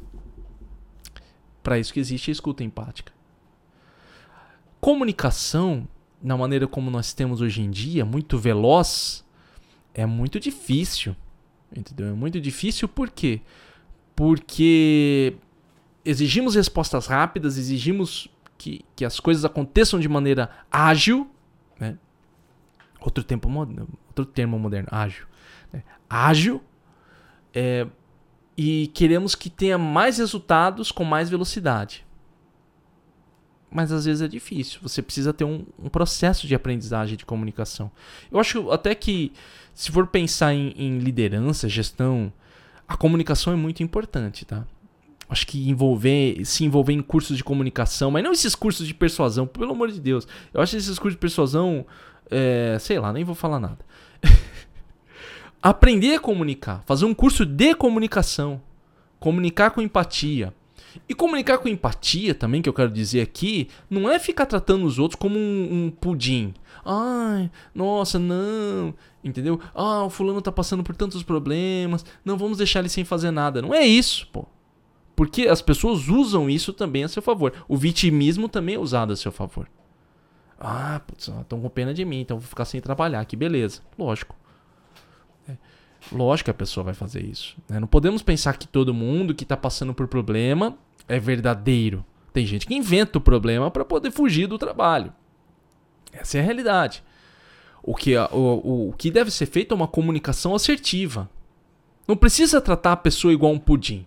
Para 1.62 1.78
isso 1.78 1.92
que 1.92 2.00
existe 2.00 2.30
a 2.30 2.32
escuta 2.32 2.64
empática. 2.64 3.12
Comunicação, 4.80 5.86
na 6.22 6.36
maneira 6.36 6.66
como 6.66 6.90
nós 6.90 7.12
temos 7.12 7.40
hoje 7.40 7.60
em 7.60 7.70
dia, 7.70 8.04
muito 8.04 8.38
veloz, 8.38 9.24
é 9.94 10.06
muito 10.06 10.38
difícil. 10.38 11.14
Entendeu? 11.74 12.08
É 12.08 12.12
muito 12.12 12.40
difícil 12.40 12.88
por 12.88 13.10
quê? 13.10 13.40
Porque 14.16 15.34
exigimos 16.04 16.54
respostas 16.54 17.06
rápidas, 17.06 17.56
exigimos 17.56 18.28
que, 18.58 18.84
que 18.96 19.04
as 19.04 19.20
coisas 19.20 19.44
aconteçam 19.44 20.00
de 20.00 20.08
maneira 20.08 20.50
ágil, 20.70 21.30
né? 21.78 21.96
outro, 23.00 23.22
tempo, 23.22 23.48
outro 24.08 24.26
termo 24.26 24.58
moderno, 24.58 24.88
ágil. 24.90 25.26
Né? 25.72 25.82
Ágil, 26.08 26.60
é, 27.54 27.86
e 28.56 28.88
queremos 28.88 29.34
que 29.34 29.48
tenha 29.48 29.78
mais 29.78 30.18
resultados 30.18 30.92
com 30.92 31.04
mais 31.04 31.30
velocidade. 31.30 32.04
Mas 33.70 33.92
às 33.92 34.04
vezes 34.04 34.22
é 34.22 34.28
difícil. 34.28 34.80
Você 34.82 35.00
precisa 35.00 35.32
ter 35.32 35.44
um, 35.44 35.64
um 35.78 35.88
processo 35.88 36.46
de 36.46 36.54
aprendizagem 36.54 37.16
de 37.16 37.24
comunicação. 37.24 37.90
Eu 38.30 38.40
acho 38.40 38.70
até 38.70 38.94
que, 38.94 39.32
se 39.74 39.92
for 39.92 40.06
pensar 40.06 40.52
em, 40.52 40.74
em 40.76 40.98
liderança, 40.98 41.68
gestão, 41.68 42.32
a 42.88 42.96
comunicação 42.96 43.52
é 43.52 43.56
muito 43.56 43.82
importante, 43.82 44.44
tá? 44.44 44.66
acho 45.30 45.46
que 45.46 45.70
envolver, 45.70 46.44
se 46.44 46.64
envolver 46.64 46.92
em 46.92 47.00
cursos 47.00 47.36
de 47.36 47.44
comunicação, 47.44 48.10
mas 48.10 48.24
não 48.24 48.32
esses 48.32 48.56
cursos 48.56 48.86
de 48.86 48.92
persuasão, 48.92 49.46
pelo 49.46 49.70
amor 49.70 49.90
de 49.90 50.00
Deus. 50.00 50.26
Eu 50.52 50.60
acho 50.60 50.76
esses 50.76 50.98
cursos 50.98 51.14
de 51.14 51.20
persuasão, 51.20 51.86
é, 52.28 52.76
sei 52.80 52.98
lá, 52.98 53.12
nem 53.12 53.22
vou 53.22 53.36
falar 53.36 53.60
nada. 53.60 53.78
Aprender 55.62 56.16
a 56.16 56.20
comunicar, 56.20 56.82
fazer 56.84 57.04
um 57.04 57.14
curso 57.14 57.46
de 57.46 57.74
comunicação, 57.74 58.60
comunicar 59.20 59.70
com 59.70 59.80
empatia. 59.80 60.52
E 61.08 61.14
comunicar 61.14 61.58
com 61.58 61.68
empatia 61.68 62.34
também, 62.34 62.62
que 62.62 62.68
eu 62.68 62.72
quero 62.72 62.90
dizer 62.90 63.20
aqui, 63.20 63.68
não 63.88 64.10
é 64.10 64.18
ficar 64.18 64.46
tratando 64.46 64.84
os 64.86 64.98
outros 64.98 65.18
como 65.18 65.38
um, 65.38 65.86
um 65.86 65.90
pudim. 65.90 66.54
Ai, 66.84 67.50
nossa, 67.74 68.18
não. 68.18 68.94
Entendeu? 69.22 69.60
Ah, 69.74 70.04
o 70.04 70.10
fulano 70.10 70.40
tá 70.40 70.50
passando 70.50 70.82
por 70.82 70.96
tantos 70.96 71.22
problemas. 71.22 72.04
Não 72.24 72.36
vamos 72.36 72.58
deixar 72.58 72.80
ele 72.80 72.88
sem 72.88 73.04
fazer 73.04 73.30
nada. 73.30 73.60
Não 73.60 73.74
é 73.74 73.86
isso, 73.86 74.26
pô. 74.32 74.46
Porque 75.14 75.48
as 75.48 75.60
pessoas 75.60 76.08
usam 76.08 76.48
isso 76.48 76.72
também 76.72 77.04
a 77.04 77.08
seu 77.08 77.20
favor. 77.20 77.52
O 77.68 77.76
vitimismo 77.76 78.48
também 78.48 78.76
é 78.76 78.78
usado 78.78 79.12
a 79.12 79.16
seu 79.16 79.30
favor. 79.30 79.68
Ah, 80.58 81.00
putz, 81.06 81.28
estão 81.28 81.60
com 81.60 81.68
pena 81.68 81.92
de 81.92 82.04
mim, 82.04 82.20
então 82.20 82.38
vou 82.38 82.48
ficar 82.48 82.64
sem 82.64 82.80
trabalhar. 82.80 83.24
Que 83.24 83.36
beleza. 83.36 83.82
Lógico. 83.98 84.34
Lógico 86.12 86.46
que 86.46 86.50
a 86.50 86.54
pessoa 86.54 86.84
vai 86.84 86.94
fazer 86.94 87.24
isso. 87.24 87.56
Né? 87.68 87.78
Não 87.78 87.86
podemos 87.86 88.22
pensar 88.22 88.56
que 88.56 88.66
todo 88.66 88.94
mundo 88.94 89.34
que 89.34 89.44
está 89.44 89.56
passando 89.56 89.94
por 89.94 90.08
problema 90.08 90.76
é 91.06 91.18
verdadeiro. 91.18 92.04
Tem 92.32 92.46
gente 92.46 92.66
que 92.66 92.74
inventa 92.74 93.18
o 93.18 93.20
problema 93.20 93.70
para 93.70 93.84
poder 93.84 94.10
fugir 94.10 94.46
do 94.46 94.58
trabalho. 94.58 95.12
Essa 96.12 96.38
é 96.38 96.40
a 96.40 96.44
realidade. 96.44 97.02
O 97.82 97.94
que, 97.94 98.16
o, 98.16 98.24
o, 98.32 98.88
o 98.90 98.92
que 98.92 99.10
deve 99.10 99.30
ser 99.30 99.46
feito 99.46 99.72
é 99.72 99.76
uma 99.76 99.88
comunicação 99.88 100.54
assertiva. 100.54 101.28
Não 102.06 102.16
precisa 102.16 102.60
tratar 102.60 102.92
a 102.92 102.96
pessoa 102.96 103.32
igual 103.32 103.52
um 103.52 103.58
pudim. 103.58 104.06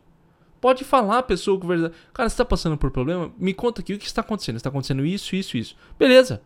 Pode 0.60 0.84
falar 0.84 1.20
a 1.20 1.24
pessoa 1.24 1.60
com 1.60 1.68
verdade. 1.68 1.94
Cara, 2.14 2.30
você 2.30 2.34
está 2.36 2.46
passando 2.46 2.78
por 2.78 2.91
problema? 2.91 3.32
Me 3.38 3.54
conta 3.54 3.82
aqui 3.82 3.94
o 3.94 4.00
que 4.00 4.06
está 4.06 4.22
acontecendo. 4.22 4.56
Está 4.56 4.70
acontecendo 4.70 5.06
isso, 5.06 5.36
isso, 5.36 5.58
isso. 5.58 5.76
Beleza. 6.00 6.41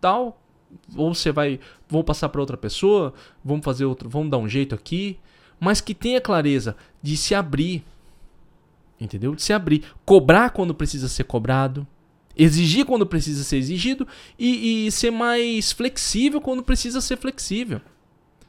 Tal. 0.00 0.40
Ou 0.94 1.14
você 1.14 1.32
vai. 1.32 1.60
Vamos 1.88 2.06
passar 2.06 2.28
para 2.28 2.40
outra 2.40 2.56
pessoa. 2.56 3.14
Vamos 3.44 3.64
fazer 3.64 3.84
outro. 3.84 4.08
Vamos 4.08 4.30
dar 4.30 4.38
um 4.38 4.48
jeito 4.48 4.74
aqui. 4.74 5.18
Mas 5.58 5.80
que 5.80 5.94
tenha 5.94 6.20
clareza 6.20 6.76
de 7.02 7.16
se 7.16 7.34
abrir. 7.34 7.84
Entendeu? 9.00 9.34
De 9.34 9.42
se 9.42 9.52
abrir. 9.52 9.84
Cobrar 10.04 10.50
quando 10.50 10.74
precisa 10.74 11.08
ser 11.08 11.24
cobrado. 11.24 11.86
Exigir 12.36 12.84
quando 12.84 13.06
precisa 13.06 13.42
ser 13.44 13.56
exigido. 13.56 14.06
E, 14.38 14.86
e 14.86 14.92
ser 14.92 15.10
mais 15.10 15.72
flexível 15.72 16.40
quando 16.40 16.62
precisa 16.62 17.00
ser 17.00 17.16
flexível. 17.16 17.80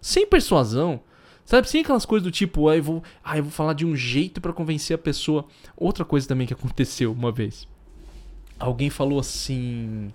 Sem 0.01 0.27
persuasão. 0.27 1.01
Sabe, 1.47 1.69
sem 1.69 1.79
aquelas 1.79 2.05
coisas 2.05 2.25
do 2.25 2.31
tipo, 2.31 2.67
ah, 2.67 2.75
eu 2.75 2.83
vou, 2.83 3.03
ah, 3.23 3.37
eu 3.37 3.43
vou 3.43 3.51
falar 3.53 3.71
de 3.71 3.85
um 3.85 3.95
jeito 3.95 4.41
para 4.41 4.51
convencer 4.51 4.95
a 4.95 4.97
pessoa. 4.97 5.45
Outra 5.77 6.03
coisa 6.03 6.27
também 6.27 6.45
que 6.45 6.53
aconteceu 6.53 7.09
uma 7.09 7.31
vez. 7.31 7.65
Alguém 8.59 8.89
falou 8.89 9.17
assim. 9.17 10.13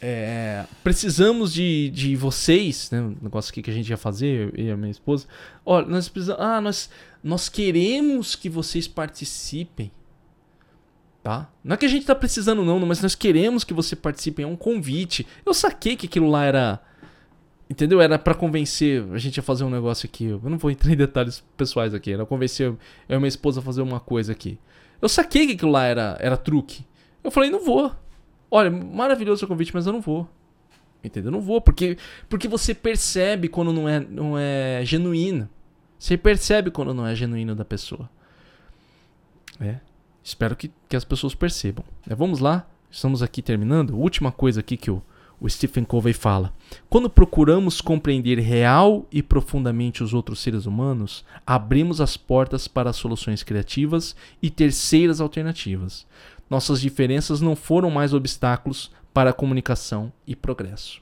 É, 0.00 0.64
precisamos 0.84 1.52
de, 1.52 1.90
de 1.90 2.16
vocês, 2.16 2.90
né? 2.90 3.00
Um 3.00 3.16
negócio 3.22 3.50
aqui 3.50 3.62
que 3.62 3.70
a 3.70 3.74
gente 3.74 3.88
ia 3.88 3.96
fazer, 3.96 4.52
eu 4.54 4.64
e 4.64 4.70
a 4.70 4.76
minha 4.76 4.90
esposa. 4.90 5.26
Olha, 5.64 5.86
nós 5.86 6.08
precisamos. 6.08 6.42
Ah, 6.42 6.60
nós, 6.60 6.90
nós 7.22 7.48
queremos 7.48 8.36
que 8.36 8.48
vocês 8.48 8.86
participem. 8.86 9.90
Tá? 11.22 11.50
Não 11.64 11.74
é 11.74 11.76
que 11.76 11.86
a 11.86 11.88
gente 11.88 12.06
tá 12.06 12.14
precisando, 12.14 12.64
não, 12.64 12.78
mas 12.86 13.02
nós 13.02 13.16
queremos 13.16 13.64
que 13.64 13.74
você 13.74 13.96
participe. 13.96 14.42
É 14.42 14.46
um 14.46 14.54
convite. 14.54 15.26
Eu 15.44 15.52
saquei 15.52 15.96
que 15.96 16.06
aquilo 16.06 16.30
lá 16.30 16.44
era 16.44 16.80
Entendeu? 17.68 18.00
Era 18.00 18.18
para 18.18 18.34
convencer 18.34 19.04
a 19.12 19.18
gente 19.18 19.40
a 19.40 19.42
fazer 19.42 19.64
um 19.64 19.70
negócio 19.70 20.06
aqui. 20.06 20.26
Eu 20.26 20.40
não 20.44 20.56
vou 20.56 20.70
entrar 20.70 20.92
em 20.92 20.96
detalhes 20.96 21.42
pessoais 21.56 21.92
aqui. 21.94 22.12
Era 22.12 22.24
convencer 22.24 22.68
eu 22.68 22.78
e 23.08 23.16
minha 23.16 23.28
esposa 23.28 23.60
a 23.60 23.62
fazer 23.62 23.82
uma 23.82 23.98
coisa 23.98 24.32
aqui. 24.32 24.58
Eu 25.02 25.08
saquei 25.08 25.46
que 25.46 25.52
aquilo 25.54 25.72
lá 25.72 25.84
era, 25.84 26.16
era 26.20 26.36
truque. 26.36 26.86
Eu 27.24 27.30
falei, 27.30 27.50
não 27.50 27.64
vou. 27.64 27.92
Olha, 28.50 28.70
maravilhoso 28.70 29.44
o 29.44 29.48
convite, 29.48 29.74
mas 29.74 29.86
eu 29.86 29.92
não 29.92 30.00
vou. 30.00 30.28
Entendeu? 31.02 31.28
Eu 31.28 31.32
não 31.32 31.40
vou, 31.40 31.60
porque, 31.60 31.96
porque 32.28 32.48
você 32.48 32.74
percebe 32.74 33.48
quando 33.48 33.72
não 33.72 33.88
é, 33.88 34.00
não 34.00 34.36
é 34.38 34.82
genuíno. 34.84 35.48
Você 35.98 36.16
percebe 36.16 36.70
quando 36.70 36.92
não 36.92 37.06
é 37.06 37.14
genuíno 37.14 37.54
da 37.54 37.64
pessoa. 37.64 38.08
É. 39.60 39.76
Espero 40.22 40.56
que, 40.56 40.70
que 40.88 40.96
as 40.96 41.04
pessoas 41.04 41.34
percebam. 41.34 41.84
É, 42.08 42.14
vamos 42.14 42.40
lá. 42.40 42.68
Estamos 42.90 43.22
aqui 43.22 43.42
terminando. 43.42 43.96
Última 43.96 44.32
coisa 44.32 44.60
aqui 44.60 44.76
que 44.76 44.90
eu 44.90 45.02
o 45.40 45.48
Stephen 45.48 45.84
Covey 45.84 46.12
fala: 46.12 46.52
quando 46.88 47.10
procuramos 47.10 47.80
compreender 47.80 48.38
real 48.38 49.06
e 49.12 49.22
profundamente 49.22 50.02
os 50.02 50.14
outros 50.14 50.40
seres 50.40 50.66
humanos, 50.66 51.24
abrimos 51.46 52.00
as 52.00 52.16
portas 52.16 52.66
para 52.66 52.92
soluções 52.92 53.42
criativas 53.42 54.16
e 54.42 54.50
terceiras 54.50 55.20
alternativas. 55.20 56.06
Nossas 56.48 56.80
diferenças 56.80 57.40
não 57.40 57.56
foram 57.56 57.90
mais 57.90 58.12
obstáculos 58.12 58.90
para 59.12 59.30
a 59.30 59.32
comunicação 59.32 60.12
e 60.26 60.36
progresso. 60.36 61.00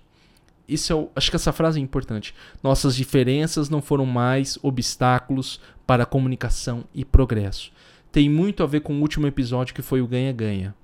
Isso 0.67 0.93
é, 0.93 1.09
acho 1.17 1.31
que 1.31 1.37
essa 1.37 1.53
frase 1.53 1.79
é 1.79 1.83
importante. 1.83 2.35
Nossas 2.63 2.97
diferenças 2.97 3.69
não 3.69 3.83
foram 3.83 4.07
mais 4.07 4.59
obstáculos 4.63 5.61
para 5.87 6.05
a 6.05 6.07
comunicação 6.07 6.85
e 6.95 7.05
progresso. 7.05 7.71
Tem 8.11 8.29
muito 8.31 8.63
a 8.63 8.67
ver 8.67 8.81
com 8.81 8.95
o 8.95 9.01
último 9.01 9.27
episódio 9.27 9.75
que 9.75 9.83
foi 9.83 10.01
o 10.01 10.07
ganha-ganha 10.07 10.75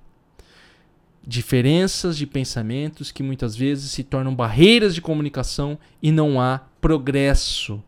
diferenças 1.25 2.17
de 2.17 2.25
pensamentos 2.25 3.11
que 3.11 3.21
muitas 3.21 3.55
vezes 3.55 3.91
se 3.91 4.03
tornam 4.03 4.33
barreiras 4.33 4.95
de 4.95 5.01
comunicação 5.01 5.77
e 6.01 6.11
não 6.11 6.41
há 6.41 6.61
progresso 6.79 7.81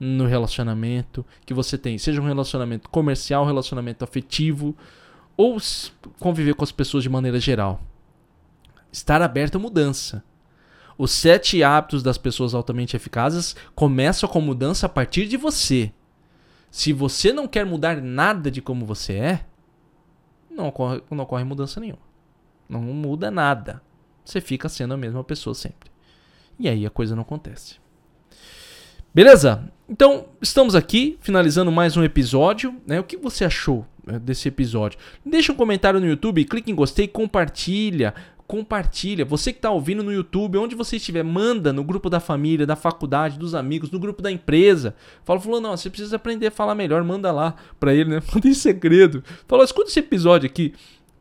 no 0.00 0.26
relacionamento 0.26 1.26
que 1.44 1.52
você 1.52 1.76
tem, 1.76 1.98
seja 1.98 2.20
um 2.20 2.26
relacionamento 2.26 2.88
comercial, 2.88 3.44
relacionamento 3.44 4.04
afetivo 4.04 4.76
ou 5.38 5.56
conviver 6.18 6.54
com 6.54 6.64
as 6.64 6.72
pessoas 6.72 7.04
de 7.04 7.08
maneira 7.08 7.38
geral. 7.38 7.80
Estar 8.90 9.22
aberto 9.22 9.54
à 9.54 9.58
mudança. 9.60 10.24
Os 10.98 11.12
sete 11.12 11.62
hábitos 11.62 12.02
das 12.02 12.18
pessoas 12.18 12.54
altamente 12.54 12.96
eficazes 12.96 13.54
começam 13.72 14.28
com 14.28 14.40
mudança 14.40 14.86
a 14.86 14.88
partir 14.88 15.28
de 15.28 15.36
você. 15.36 15.92
Se 16.72 16.92
você 16.92 17.32
não 17.32 17.46
quer 17.46 17.64
mudar 17.64 18.02
nada 18.02 18.50
de 18.50 18.60
como 18.60 18.84
você 18.84 19.12
é, 19.14 19.46
não 20.50 20.66
ocorre, 20.66 21.00
não 21.08 21.22
ocorre 21.22 21.44
mudança 21.44 21.78
nenhuma. 21.78 22.02
Não 22.68 22.82
muda 22.82 23.30
nada. 23.30 23.80
Você 24.24 24.40
fica 24.40 24.68
sendo 24.68 24.94
a 24.94 24.96
mesma 24.96 25.22
pessoa 25.22 25.54
sempre. 25.54 25.88
E 26.58 26.68
aí 26.68 26.84
a 26.84 26.90
coisa 26.90 27.14
não 27.14 27.22
acontece. 27.22 27.76
Beleza? 29.14 29.72
Então, 29.88 30.26
estamos 30.42 30.74
aqui 30.74 31.16
finalizando 31.20 31.70
mais 31.70 31.96
um 31.96 32.02
episódio. 32.02 32.74
Né? 32.84 32.98
O 32.98 33.04
que 33.04 33.16
você 33.16 33.44
achou 33.44 33.86
desse 34.18 34.48
episódio? 34.48 34.98
Deixa 35.24 35.52
um 35.52 35.56
comentário 35.56 36.00
no 36.00 36.06
YouTube, 36.06 36.44
clique 36.44 36.70
em 36.70 36.74
gostei, 36.74 37.06
compartilha. 37.08 38.14
Compartilha. 38.46 39.26
Você 39.26 39.52
que 39.52 39.58
está 39.58 39.70
ouvindo 39.70 40.02
no 40.02 40.10
YouTube, 40.10 40.56
onde 40.56 40.74
você 40.74 40.96
estiver, 40.96 41.22
manda 41.22 41.70
no 41.70 41.84
grupo 41.84 42.08
da 42.08 42.18
família, 42.18 42.66
da 42.66 42.74
faculdade, 42.74 43.38
dos 43.38 43.54
amigos, 43.54 43.90
no 43.90 43.98
grupo 43.98 44.22
da 44.22 44.32
empresa. 44.32 44.94
Fala, 45.22 45.38
falou, 45.38 45.60
não, 45.60 45.76
você 45.76 45.90
precisa 45.90 46.16
aprender 46.16 46.46
a 46.46 46.50
falar 46.50 46.74
melhor, 46.74 47.04
manda 47.04 47.30
lá 47.30 47.54
para 47.78 47.92
ele, 47.92 48.08
né? 48.08 48.22
Manda 48.32 48.48
em 48.48 48.54
segredo. 48.54 49.22
Fala, 49.46 49.64
escuta 49.64 49.90
esse 49.90 49.98
episódio 49.98 50.46
aqui 50.46 50.72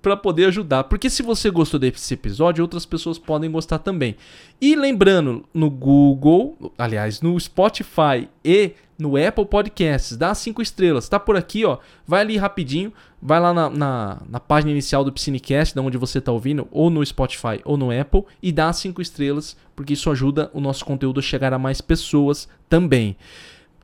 para 0.02 0.16
poder 0.16 0.46
ajudar. 0.46 0.86
Porque 0.86 1.10
se 1.10 1.22
você 1.22 1.50
gostou 1.50 1.78
desse 1.78 2.14
episódio, 2.14 2.64
outras 2.64 2.86
pessoas 2.86 3.20
podem 3.20 3.52
gostar 3.52 3.80
também. 3.80 4.16
E 4.62 4.74
lembrando, 4.74 5.44
no 5.54 5.70
Google, 5.70 6.72
aliás, 6.78 7.22
no 7.22 7.38
Spotify 7.38 8.30
e 8.44 8.72
no 8.98 9.16
Apple 9.16 9.46
Podcasts, 9.46 10.18
dá 10.18 10.34
cinco 10.34 10.62
estrelas. 10.62 11.08
Tá 11.08 11.20
por 11.20 11.36
aqui, 11.36 11.64
ó. 11.64 11.78
Vai 12.06 12.22
ali 12.22 12.38
rapidinho, 12.38 12.92
vai 13.22 13.40
lá 13.40 13.54
na, 13.54 13.70
na, 13.70 14.22
na 14.30 14.40
página 14.40 14.72
inicial 14.72 15.04
do 15.04 15.12
Piscinecast, 15.12 15.76
da 15.76 15.82
onde 15.82 15.98
você 15.98 16.18
está 16.18 16.32
ouvindo, 16.32 16.68
ou 16.72 16.90
no 16.90 17.06
Spotify 17.06 17.62
ou 17.64 17.78
no 17.78 17.92
Apple, 17.92 18.24
e 18.42 18.52
dá 18.52 18.72
cinco 18.74 19.02
estrelas, 19.02 19.56
porque 19.76 19.94
isso 19.94 20.10
ajuda 20.10 20.50
o 20.54 20.60
nosso 20.60 20.84
conteúdo 20.84 21.20
a 21.20 21.24
chegar 21.24 21.54
a 21.54 21.60
mais 21.60 21.82
pessoas 21.82 22.48
também. 22.68 23.16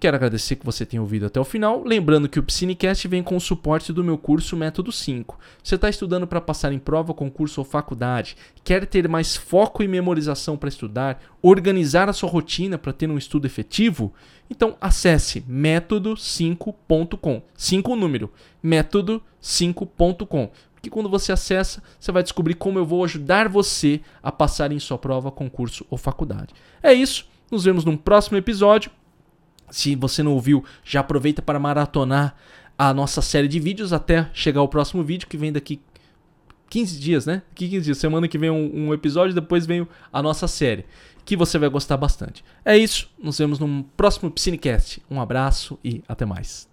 Quero 0.04 0.18
agradecer 0.18 0.58
que 0.58 0.66
você 0.66 0.86
tenha 0.86 1.02
ouvido 1.02 1.28
até 1.28 1.40
o 1.40 1.46
final. 1.46 1.82
Lembrando 1.82 2.28
que 2.28 2.38
o 2.38 2.44
Piscinecast 2.44 3.08
vem 3.08 3.24
com 3.24 3.38
o 3.38 3.40
suporte 3.40 3.94
do 3.94 4.04
meu 4.04 4.18
curso 4.18 4.58
Método 4.58 4.92
5. 4.92 5.40
Você 5.64 5.76
está 5.76 5.88
estudando 5.88 6.28
para 6.28 6.42
passar 6.42 6.74
em 6.74 6.78
prova, 6.78 7.14
concurso 7.14 7.62
ou 7.62 7.66
faculdade? 7.66 8.36
Quer 8.66 8.86
ter 8.86 9.08
mais 9.08 9.38
foco 9.38 9.82
e 9.82 9.88
memorização 9.88 10.58
para 10.58 10.68
estudar? 10.68 11.24
Organizar 11.42 12.10
a 12.10 12.14
sua 12.14 12.30
rotina 12.30 12.78
para 12.78 12.92
ter 12.92 13.10
um 13.10 13.18
estudo 13.18 13.46
efetivo? 13.46 14.14
Então 14.50 14.76
acesse 14.82 15.40
método5.com. 15.50 17.42
5 17.56 17.94
o 17.94 17.96
número. 17.96 18.30
método5.com. 18.62 20.52
Porque 20.74 20.90
quando 20.90 21.08
você 21.08 21.32
acessa, 21.32 21.82
você 21.98 22.12
vai 22.12 22.24
descobrir 22.24 22.56
como 22.56 22.78
eu 22.78 22.86
vou 22.86 23.06
ajudar 23.06 23.48
você 23.48 24.02
a 24.22 24.34
passar 24.34 24.74
em 24.74 24.80
sua 24.80 24.98
prova, 24.98 25.32
concurso 25.32 25.86
ou 25.90 25.98
faculdade. 25.98 26.54
É 26.84 26.92
isso. 26.92 27.26
Nos 27.50 27.64
vemos 27.64 27.86
num 27.86 27.96
próximo 27.96 28.38
episódio. 28.38 28.92
Se 29.74 29.96
você 29.96 30.22
não 30.22 30.34
ouviu, 30.34 30.64
já 30.84 31.00
aproveita 31.00 31.42
para 31.42 31.60
maratonar 31.60 32.36
a 32.78 32.94
nossa 32.94 33.24
série 33.24 33.48
de 33.48 33.60
vídeos 33.60 33.92
até 33.92 34.30
chegar 34.32 34.62
o 34.62 34.68
próximo 34.68 35.04
vídeo 35.04 35.28
que 35.28 35.36
vem 35.36 35.52
daqui 35.52 35.82
15 36.70 37.00
dias, 37.00 37.26
né? 37.26 37.42
15 37.56 37.82
dias. 37.82 37.98
Semana 37.98 38.28
que 38.28 38.38
vem 38.38 38.52
um, 38.52 38.88
um 38.88 38.94
episódio, 38.94 39.34
depois 39.34 39.66
vem 39.66 39.88
a 40.12 40.22
nossa 40.22 40.48
série, 40.48 40.86
que 41.26 41.36
você 41.36 41.58
vai 41.58 41.70
gostar 41.70 41.98
bastante. 41.98 42.46
É 42.64 42.78
isso, 42.78 43.10
nos 43.18 43.40
vemos 43.40 43.58
no 43.58 43.84
próximo 43.98 44.30
Piscinecast. 44.30 45.02
Um 45.10 45.20
abraço 45.20 45.80
e 45.84 46.04
até 46.08 46.24
mais. 46.24 46.73